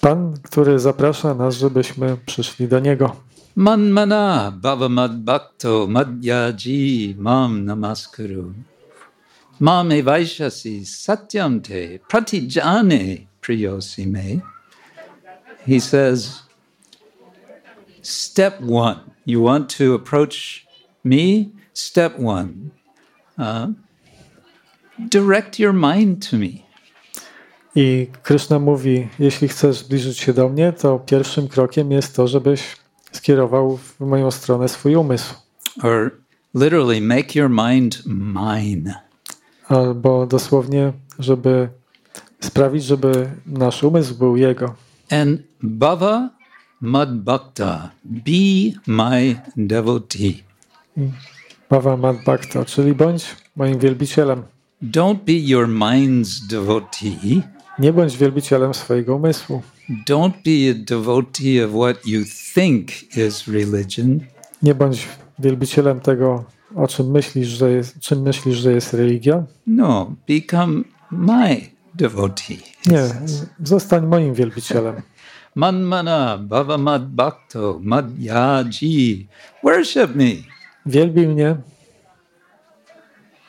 Pan, 0.00 0.34
który 0.42 0.78
zaprasza 0.78 1.34
nas, 1.34 1.56
żebyśmy 1.56 2.16
przyszli 2.26 2.68
do 2.68 2.80
Niego. 2.80 3.16
Manmana 3.56 4.52
bhavamad 4.56 5.16
bhakto 5.16 5.86
madhyaji 5.86 7.14
mam 7.18 7.64
namaskuru. 7.64 8.52
Mam 9.60 9.92
evaishasi 9.92 10.86
satyam 10.86 11.60
te 11.60 11.98
pratijane 12.08 13.16
priyosi 13.40 14.06
me. 14.06 14.40
He 15.66 15.80
says, 15.80 16.42
step 18.02 18.60
one, 18.60 19.00
you 19.26 19.42
want 19.42 19.68
to 19.76 19.94
approach 19.94 20.66
me? 21.04 21.50
Step 21.74 22.18
one, 22.18 22.70
uh, 23.38 23.68
direct 25.08 25.58
your 25.58 25.72
mind 25.72 26.30
to 26.30 26.36
me. 26.36 26.66
I 27.74 28.08
Krishna 28.22 28.58
mówi, 28.58 29.08
jeśli 29.18 29.48
chcesz 29.48 29.76
zbliżyć 29.76 30.18
się 30.18 30.32
do 30.32 30.48
mnie, 30.48 30.72
to 30.72 30.98
pierwszym 30.98 31.48
krokiem 31.48 31.92
jest 31.92 32.16
to, 32.16 32.28
żebyś 32.28 32.76
skierował 33.12 33.76
w 33.76 34.00
moją 34.00 34.30
stronę 34.30 34.68
swój 34.68 34.94
umysł. 34.94 35.34
Or 35.82 36.10
literally, 36.54 37.00
make 37.00 37.34
your 37.34 37.50
mind 37.50 38.02
mine. 38.06 38.94
Albo 39.68 40.26
dosłownie, 40.26 40.92
żeby 41.18 41.68
sprawić, 42.40 42.84
żeby 42.84 43.30
nasz 43.46 43.82
umysł 43.82 44.14
był 44.14 44.36
Jego. 44.36 44.74
And 45.10 45.42
Bhava 45.62 46.30
Mad 46.80 47.24
Bhakta, 47.24 47.90
be 48.04 48.74
my 48.86 49.42
devotee. 49.56 50.44
Bhava 51.68 51.96
Mad 51.96 52.16
Bhakta, 52.24 52.64
czyli 52.64 52.94
bądź 52.94 53.36
moim 53.56 53.78
wielbicielem. 53.78 54.42
Don't 54.82 55.18
be 55.26 55.32
your 55.32 55.68
mind's 55.68 56.46
devotee. 56.50 57.42
Nie 57.78 57.92
bądź 57.92 58.16
wielbicielem 58.16 58.74
swojego 58.74 59.16
umysłu. 59.16 59.62
Don't 60.08 60.32
be 60.44 60.70
a 60.70 60.84
devotee 60.84 61.64
of 61.64 61.70
what 61.70 62.06
you 62.06 62.24
think 62.54 62.88
is 63.16 63.48
religion. 63.48 64.20
Nie 64.62 64.74
bądź 64.74 65.08
wielbicielem 65.38 66.00
tego, 66.00 66.44
o 66.76 66.88
czym 66.88 67.10
myślisz, 67.10 67.48
że 67.48 67.70
jest, 67.70 68.00
czym 68.00 68.22
myślisz, 68.22 68.56
że 68.58 68.72
jest 68.72 68.94
religia. 68.94 69.44
No, 69.66 70.14
become 70.28 70.82
my 71.10 71.60
devotee. 72.00 72.58
Nie, 72.86 73.04
zostań 73.64 74.06
moim 74.06 74.34
wielbicielem. 74.34 75.02
Manmana 75.54 76.38
Bhava 76.38 76.78
Mad 76.78 77.06
Bhakto 77.06 77.78
Madhyaji. 77.82 79.28
Worship 79.62 80.14
me. 80.14 80.30
Wielbi 80.86 81.26
mnie. 81.26 81.56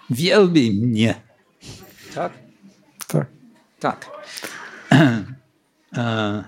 Wielbi 0.09 0.71
mnie. 0.71 1.15
Tak? 2.15 2.31
Tak. 3.07 3.27
Tak. 3.79 4.09
uh, 5.97 6.43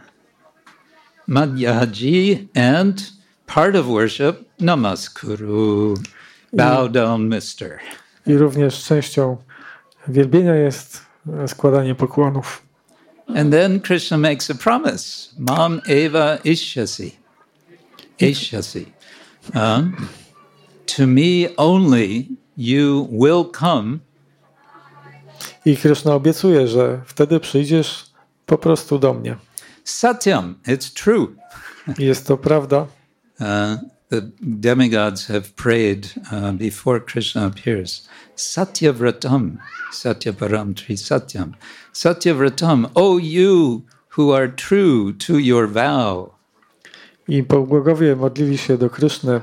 Madhyaji 1.27 2.49
and 2.55 3.11
part 3.45 3.75
of 3.75 3.87
worship, 3.87 4.35
namaskuru. 4.59 5.95
Bow 6.53 6.91
down, 6.91 7.29
mister. 7.29 7.79
I 8.27 8.37
również 8.37 8.83
częścią 8.83 9.37
wielbienia 10.07 10.55
jest 10.55 11.12
składanie 11.47 11.95
pokłonów. 11.95 12.61
And 13.36 13.51
then 13.51 13.80
Krishna 13.80 14.17
makes 14.17 14.49
a 14.49 14.55
promise. 14.55 15.30
Mam 15.39 15.82
eva 15.88 16.38
ishyasi. 16.43 17.11
Ishyasi. 18.19 18.86
Um, 19.55 19.95
to 20.86 21.07
me 21.07 21.49
only 21.57 22.28
you 22.57 23.07
will 23.11 23.45
come 23.59 23.99
I 25.65 25.78
Krishna 25.78 26.13
obiecuje, 26.13 26.67
że 26.67 27.01
wtedy 27.05 27.39
przyjdziesz 27.39 28.05
po 28.45 28.57
prostu 28.57 28.99
do 28.99 29.13
mnie. 29.13 29.36
Satyam, 29.84 30.55
it's 30.67 31.03
true. 31.03 31.28
Jest 31.99 32.28
to 32.28 32.38
prawda. 32.38 32.88
Uh, 33.39 33.47
the 34.14 34.22
demigods 34.59 35.26
have 35.28 35.55
prayed 35.55 36.01
uh, 36.32 36.51
before 36.51 36.99
Krishna 36.99 37.47
appears. 37.47 38.07
Satyavratam, 38.36 39.57
Satyaparam 39.91 40.76
Tri 40.76 40.95
Satyam. 40.95 41.55
Satyavratam, 41.93 42.91
O 42.95 43.18
you 43.18 43.84
who 44.09 44.32
are 44.32 44.47
true 44.47 45.14
to 45.14 45.39
your 45.39 45.66
vow. 45.68 46.36
I 47.28 47.43
bogowie 47.43 48.16
modlili 48.16 48.57
się 48.57 48.78
do 48.78 48.89
Kryszny. 48.89 49.41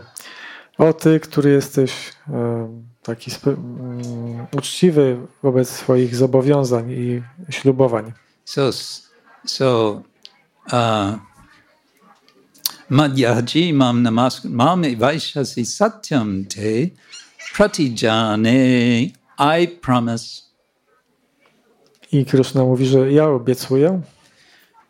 O 0.79 0.93
ty, 0.93 1.21
który 1.21 1.51
jesteś 1.51 1.93
e, 2.29 2.83
taki 3.03 3.31
mm, 3.47 4.47
uczciwy 4.57 5.17
wobec 5.43 5.71
swoich 5.71 6.17
zobowiązań 6.17 6.91
i 6.91 7.23
ślubowań. 7.51 8.13
So, 8.45 8.71
so, 9.47 10.03
uh, 10.67 11.30
Madhyaji 12.91 13.73
mam 13.73 14.03
namask 14.03 14.45
mam 14.45 14.83
vaishasi 14.83 15.65
satyam 15.65 16.49
te 16.49 16.91
pratijane 17.55 19.13
I 19.39 19.67
promise 19.81 20.43
I 22.13 22.25
Kryszna 22.25 22.65
mówi, 22.65 22.87
że 22.87 23.13
ja 23.13 23.29
obiecuję, 23.29 24.01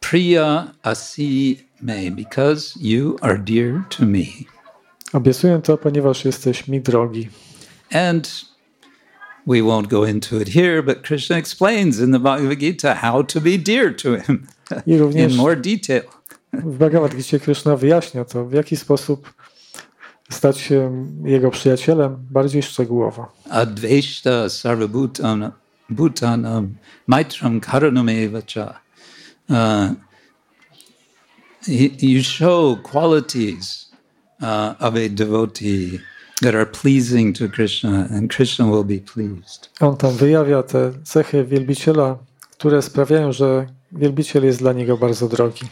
priya 0.00 0.72
asi 0.82 1.58
me 1.82 2.10
because 2.10 2.78
you 2.80 3.16
are 3.20 3.38
dear 3.38 3.84
to 3.88 4.06
me. 4.06 4.24
obiecuję 5.12 5.60
to, 5.62 5.78
ponieważ 5.78 6.24
jesteś 6.24 6.68
mi 6.68 6.80
drogi. 6.80 7.28
And 7.92 8.44
we 9.46 9.62
won't 9.62 9.88
go 9.88 10.04
into 10.04 10.40
it 10.40 10.48
here, 10.48 10.82
but 10.82 11.02
Krishna 11.02 11.36
explains 11.36 11.98
in 11.98 12.12
the 12.12 12.18
Bhagavad 12.18 12.58
Gita 12.58 12.94
how 12.94 13.22
to 13.22 13.40
be 13.40 13.58
dear 13.58 13.96
to 13.96 14.16
him 14.16 14.46
in 14.86 15.36
more 15.36 15.56
detail. 15.56 16.02
W 16.52 16.78
Bhagavad 16.78 17.14
Gita 17.14 17.38
Kryszna 17.38 17.76
wyjaśnia 17.76 18.24
to, 18.24 18.44
w 18.44 18.52
jaki 18.52 18.76
sposób 18.76 19.32
stać 20.30 20.58
się 20.58 21.06
jego 21.24 21.50
przyjacielem 21.50 22.16
bardziej 22.30 22.62
szczegółowo. 22.62 23.32
Adveshta 23.50 24.48
sarvabhutanam 24.48 25.52
bhutanam 25.90 26.74
maitram 27.06 27.60
karunameva 27.60 28.42
cha. 28.42 28.80
Uh, 29.48 29.94
you 31.68 31.90
you 32.00 32.22
show 32.22 32.82
qualities 32.82 33.90
uh, 34.40 34.74
of 34.78 34.94
a 34.94 35.08
devotee 35.08 35.98
that 36.42 36.54
are 36.54 36.66
pleasing 36.66 37.38
to 37.38 37.48
Krishna, 37.48 38.08
and 38.10 38.30
Krishna 38.30 38.66
will 38.66 38.84
be 38.84 38.98
pleased. 38.98 39.70
On 39.80 39.96
tam 39.96 40.16
wyjawia 40.16 40.62
te 40.62 40.92
cechy 41.04 41.44
wielbiciela, 41.44 42.18
które 42.50 42.82
sprawiają, 42.82 43.32
że 43.32 43.66
wielbiciel 43.92 44.44
jest 44.44 44.58
dla 44.58 44.72
niego 44.72 44.96
bardzo 44.96 45.28
drogi. 45.28 45.66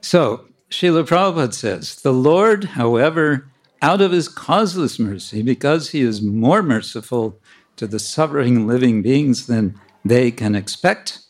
So, 0.00 0.46
Srila 0.70 1.06
Prabhupada 1.06 1.54
says, 1.54 1.96
The 1.96 2.12
Lord, 2.12 2.64
however, 2.64 3.48
out 3.80 4.00
of 4.00 4.12
his 4.12 4.28
causeless 4.28 4.98
mercy, 4.98 5.42
because 5.42 5.90
he 5.90 6.00
is 6.00 6.22
more 6.22 6.62
merciful 6.62 7.38
to 7.76 7.86
the 7.86 7.98
suffering 7.98 8.66
living 8.66 9.02
beings 9.02 9.46
than 9.46 9.78
they 10.04 10.30
can 10.30 10.54
expect, 10.54 11.20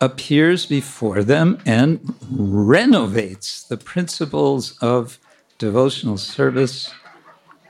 appears 0.00 0.64
before 0.66 1.22
them 1.22 1.58
and 1.66 2.14
renovates 2.30 3.62
the 3.62 3.76
principles 3.76 4.76
of 4.78 5.18
devotional 5.58 6.16
service 6.16 6.92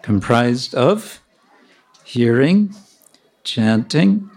comprised 0.03 0.75
of 0.75 1.21
hearing, 2.05 2.75
chanting, 3.43 4.31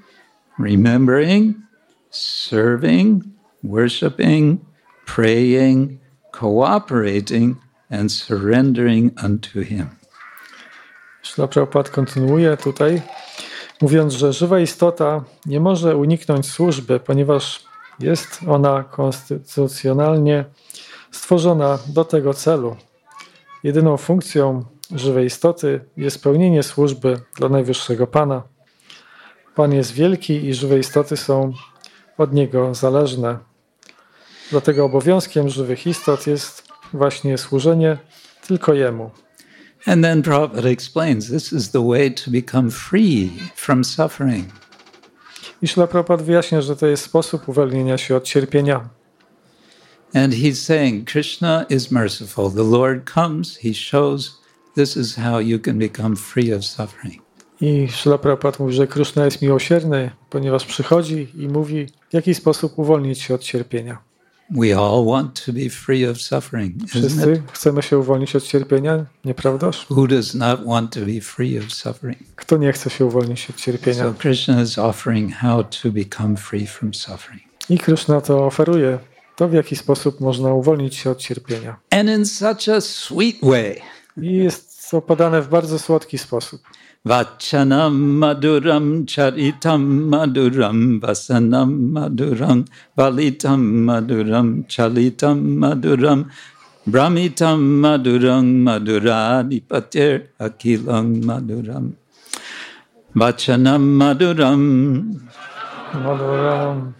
remembering, 0.57 1.63
serving, 2.09 3.33
worshiping, 3.61 4.65
praying, 5.05 5.99
cooperating, 6.31 7.55
and 7.91 8.11
surrendering 8.11 9.11
unto 9.25 9.61
Him. 9.61 9.89
Prabhupada 11.49 11.89
kontynuuje 11.89 12.57
tutaj, 12.57 13.01
mówiąc, 13.81 14.13
że 14.13 14.33
żywa 14.33 14.59
istota 14.59 15.23
nie 15.45 15.59
może 15.59 15.97
uniknąć 15.97 16.51
służby, 16.51 16.99
ponieważ 16.99 17.63
jest 17.99 18.39
ona 18.47 18.83
konstytucjonalnie 18.83 20.45
stworzona 21.11 21.79
do 21.87 22.05
tego 22.05 22.33
celu. 22.33 22.75
Jedyną 23.63 23.97
funkcją 23.97 24.65
żywej 24.91 25.25
istoty 25.25 25.79
jest 25.97 26.23
pełnienie 26.23 26.63
służby 26.63 27.19
dla 27.37 27.49
Najwyższego 27.49 28.07
Pana. 28.07 28.43
Pan 29.55 29.73
jest 29.73 29.93
wielki 29.93 30.45
i 30.45 30.53
żywe 30.53 30.79
istoty 30.79 31.17
są 31.17 31.53
od 32.17 32.33
Niego 32.33 32.75
zależne. 32.75 33.37
Dlatego 34.51 34.85
obowiązkiem 34.85 35.49
żywych 35.49 35.87
istot 35.87 36.27
jest 36.27 36.67
właśnie 36.93 37.37
służenie 37.37 37.97
tylko 38.47 38.73
Jemu. 38.73 39.11
And 39.85 40.03
then 40.03 40.21
Prabhupada 40.21 40.69
explains 40.69 41.27
this 41.27 41.53
is 41.53 41.71
the 41.71 41.87
way 41.87 42.11
to 42.11 42.31
become 42.31 42.71
free 42.71 43.31
from 43.55 43.83
suffering. 43.83 44.45
I 45.61 45.67
Śla 45.67 45.87
Prabhupada 45.87 46.23
wyjaśnia, 46.23 46.61
że 46.61 46.75
to 46.75 46.87
jest 46.87 47.03
sposób 47.03 47.49
uwolnienia 47.49 47.97
się 47.97 48.15
od 48.15 48.23
cierpienia. 48.23 48.89
And 50.13 50.33
he's 50.33 50.55
saying 50.55 51.09
Krishna 51.11 51.65
is 51.69 51.91
merciful. 51.91 52.51
The 52.51 52.63
Lord 52.63 53.11
comes, 53.13 53.57
he 53.57 53.73
shows 53.73 54.41
this 54.75 54.97
is 54.97 55.15
how 55.15 55.39
you 55.39 55.59
can 55.59 55.79
become 55.79 56.15
free 56.15 56.53
of 56.53 56.65
suffering. 56.65 57.21
I 57.61 57.87
Śla 57.91 58.17
Prabhupada 58.17 58.57
mówi, 58.59 58.73
że 58.73 58.87
Krishna 58.87 59.25
jest 59.25 59.41
miłosierny, 59.41 60.11
ponieważ 60.29 60.65
przychodzi 60.65 61.27
i 61.35 61.47
mówi, 61.47 61.85
w 62.09 62.13
jaki 62.13 62.35
sposób 62.35 62.79
uwolnić 62.79 63.21
się 63.21 63.35
od 63.35 63.41
cierpienia. 63.41 64.12
We 64.55 64.77
all 64.77 65.05
want 65.05 65.45
to 65.45 65.53
be 65.53 65.69
free 65.69 66.11
of 66.11 66.21
suffering? 66.21 66.73
Wszyscy 66.87 67.43
chcemy 67.53 67.83
się 67.83 67.97
uwolnić 67.97 68.35
od 68.35 68.43
cierpienia, 68.43 69.05
nieprawdaż? 69.25 69.85
Who 69.89 70.07
does 70.07 70.35
not 70.35 70.65
want 70.65 70.93
to 70.93 70.99
be 70.99 71.21
free 71.21 71.59
of 71.59 71.73
suffering? 71.73 72.17
Kto 72.35 72.57
nie 72.57 72.73
chce 72.73 72.89
się 72.89 73.05
uwolnić 73.05 73.49
od 73.49 73.55
cierpienia? 73.55 74.03
So 74.03 74.13
Krishna 74.13 74.61
is 74.61 74.77
offering 74.77 75.33
how 75.33 75.63
to 75.63 75.91
become 75.91 76.37
free 76.37 76.67
from 76.67 76.93
suffering. 76.93 77.41
I 77.69 77.77
Krishna 77.77 78.21
to 78.21 78.45
oferuje, 78.45 78.99
to 79.35 79.47
w 79.47 79.53
jaki 79.53 79.75
sposób 79.75 80.19
można 80.19 80.53
uwolnić 80.53 80.95
się 80.95 81.09
od 81.09 81.17
cierpienia. 81.17 81.75
And 81.89 82.09
in 82.09 82.25
such 82.25 82.69
a 82.77 82.81
sweet 82.81 83.37
way. 83.41 83.81
I 84.17 84.33
jest 84.33 84.89
to 84.91 85.01
podane 85.01 85.41
w 85.41 85.47
bardzo 85.47 85.79
słodki 85.79 86.17
sposób. 86.17 86.61
Vachanam 87.05 87.95
maduram 88.21 89.05
charitam 89.05 90.07
maduram 90.09 91.01
vasanam 91.01 91.91
maduram 91.91 92.65
valitam 92.97 93.61
maduram 93.83 94.65
chalitam 94.69 95.59
maduram 95.59 96.31
brahmitam 96.87 97.59
maduram 97.83 98.45
maduradipatir 98.63 100.27
akilam 100.39 101.21
maduram. 101.23 101.93
Vachanam 103.13 103.83
maduram. 103.99 105.19
Maduram, 105.91 106.93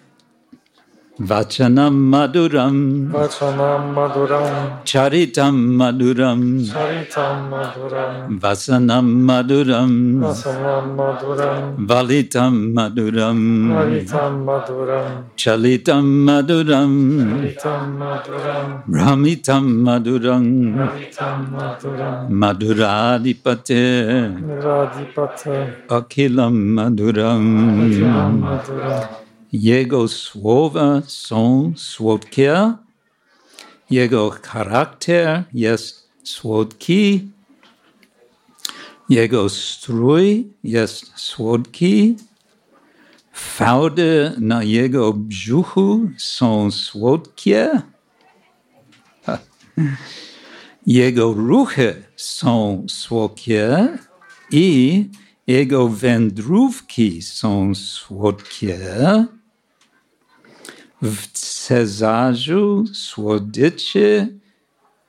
Vachanam 1.20 1.94
maduram 1.94 3.12
Vachanam 3.12 3.94
Maduram, 3.94 4.84
Charitam 4.84 5.54
maduram 5.78 6.60
Charitam 6.66 7.50
Maduram, 7.52 8.40
Vasanam 8.40 9.06
maduram 9.22 10.20
Vasanam 10.20 10.96
Maduram, 10.98 11.86
Valitam 11.86 12.74
maduram 12.74 13.70
Haritam 13.70 14.44
Maduram, 14.44 15.30
Chalitam 15.38 16.04
maduram 16.26 16.92
Haritam 17.30 17.98
Maduram, 18.00 18.84
Brahmitam 18.88 19.66
maduram 19.86 20.74
Haritam 20.74 21.46
Maduram, 21.54 22.26
Maduradipate 22.32 23.84
Radipate, 24.64 25.58
Akilam 25.88 26.56
maduram 26.74 27.44
Maduram. 28.42 29.23
Jego 29.54 30.08
słowa 30.08 31.02
są 31.08 31.74
słodkie 31.76 32.74
Jego 33.90 34.30
charakter 34.42 35.44
jest 35.54 36.10
słodki. 36.24 37.32
Jego 39.10 39.50
strój 39.50 40.54
jest 40.64 41.12
słodki. 41.16 42.18
Fałdy 43.34 44.32
na 44.38 44.64
jego 44.64 45.14
brzuchu 45.14 46.10
są 46.18 46.72
słodkie. 46.72 47.82
Jego 50.88 51.34
ruchy 51.34 52.04
są 52.16 52.86
słodkie 52.90 53.88
i 54.52 55.06
jego 55.48 55.88
wędrówki 55.90 57.22
są 57.22 57.76
słodkie. 57.76 58.78
W 61.04 61.28
Cezarzu 61.34 62.86
słodyczy 62.94 64.28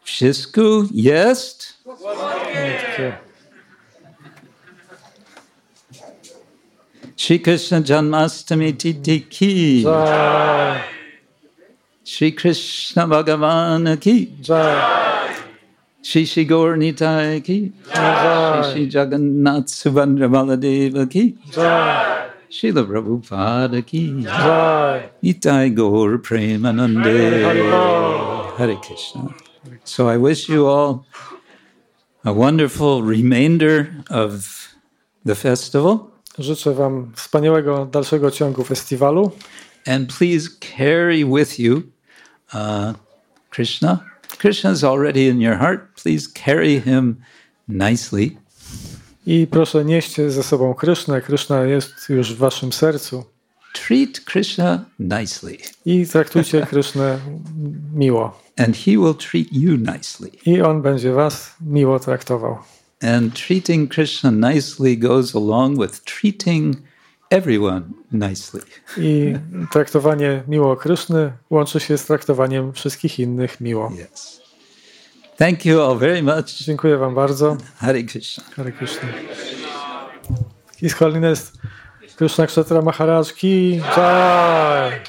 wszystko 0.02 0.60
jest. 0.92 1.74
Słodkie. 1.82 3.16
Shri 7.16 7.40
Krishna 7.40 7.80
Janmastami 7.88 8.74
Titi 8.74 9.20
Ki. 9.22 9.82
Jai, 9.82 10.78
Shri 12.04 12.32
Krishna 12.32 13.06
Bhagavan 13.06 13.96
Ki. 14.00 14.28
jai, 14.42 15.34
Shri 16.02 16.26
Shri 16.26 16.44
Gaur 16.44 16.76
Nitai 16.76 17.40
Ki. 17.42 17.72
Shri 17.86 18.02
jai, 18.02 18.62
Shri 18.72 18.88
Jagannath 18.88 19.68
Subhadra 19.68 20.28
Baladeva 20.28 21.08
Ki. 21.08 21.36
jai, 21.52 22.30
Srila 22.54 22.86
Prabhupada 22.86 23.84
Ki. 23.84 24.22
jai. 24.22 25.10
Nitai 25.24 25.74
Gaur 25.74 26.18
Premanande. 26.18 27.42
Hare 28.56 28.76
Krishna. 28.76 29.34
So 29.82 30.08
I 30.08 30.16
wish 30.16 30.48
you 30.48 30.68
all 30.68 31.04
a 32.24 32.32
wonderful 32.32 33.02
remainder 33.02 33.90
of 34.08 34.68
the 35.24 35.34
festival. 35.34 36.12
Życzę 36.38 36.74
Wam 36.74 37.12
wspaniałego 37.16 37.86
dalszego 37.86 38.30
ciągu 38.30 38.64
festiwalu. 38.64 39.32
And 39.86 40.18
please 40.18 40.48
carry 40.60 41.24
with 41.24 41.58
you 41.58 41.82
uh, 42.52 42.94
Krishna. 43.50 43.98
Krishna 44.38 44.70
is 44.70 44.84
already 44.84 45.28
in 45.28 45.40
your 45.40 45.56
heart. 45.56 45.94
Please 45.96 46.28
carry 46.28 46.80
him 46.80 47.16
nicely. 47.68 48.38
I 49.26 49.46
proszę 49.46 49.84
nieście 49.84 50.30
ze 50.30 50.42
sobą 50.42 50.74
Krysznę. 50.74 51.20
Kryszna 51.20 51.64
jest 51.64 52.08
już 52.08 52.34
w 52.34 52.38
Waszym 52.38 52.72
sercu. 52.72 53.24
Treat 53.74 54.20
Krishna 54.24 54.84
nicely, 54.98 55.56
I 55.84 56.06
traktujcie 56.06 56.66
Krysznę 56.66 57.18
miło. 57.94 58.40
and 58.56 58.76
he 58.76 58.90
will 58.90 59.14
treat 59.14 59.46
you 59.52 59.76
nicely. 59.76 60.30
I 60.46 60.60
On 60.62 60.82
będzie 60.82 61.12
Was 61.12 61.54
miło 61.60 62.00
traktował. 62.00 62.58
And 63.02 63.34
treating 63.46 63.90
Krishna 63.94 64.30
nicely 64.30 64.96
goes 64.96 65.36
along 65.36 65.82
with 65.82 66.00
treating 66.04 66.76
everyone 67.30 67.82
nicely. 68.12 68.60
I 68.98 69.34
traktowanie 69.72 70.42
miło 70.48 70.76
Kryszny 70.76 71.32
łączy 71.50 71.80
się 71.80 71.98
z 71.98 72.04
traktowaniem 72.06 72.72
wszystkich 72.72 73.18
innych 73.18 73.60
miło. 73.60 73.92
Yes. 74.12 74.43
Thank 75.36 75.64
you 75.64 75.82
all 75.82 75.98
very 75.98 76.22
much. 76.22 76.64
Dziękuję 76.64 76.96
Wam 76.96 77.14
bardzo. 77.14 77.56
Hare 77.76 78.02
Krishna. 78.02 78.44
Hare 78.56 78.72
Krishna. 78.72 79.08
His 80.76 80.94
Holiness 80.94 81.52
Krishna 82.16 82.46
Kshetra 82.46 82.82
Maharaj 82.82 83.32
Ki 83.32 83.80
Jai. 83.96 85.00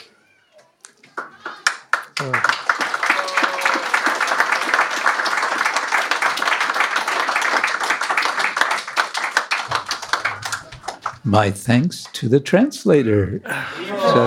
My 11.23 11.51
thanks 11.51 12.03
to 12.13 12.29
the 12.29 12.39
translator. 12.39 13.41
So, 14.13 14.25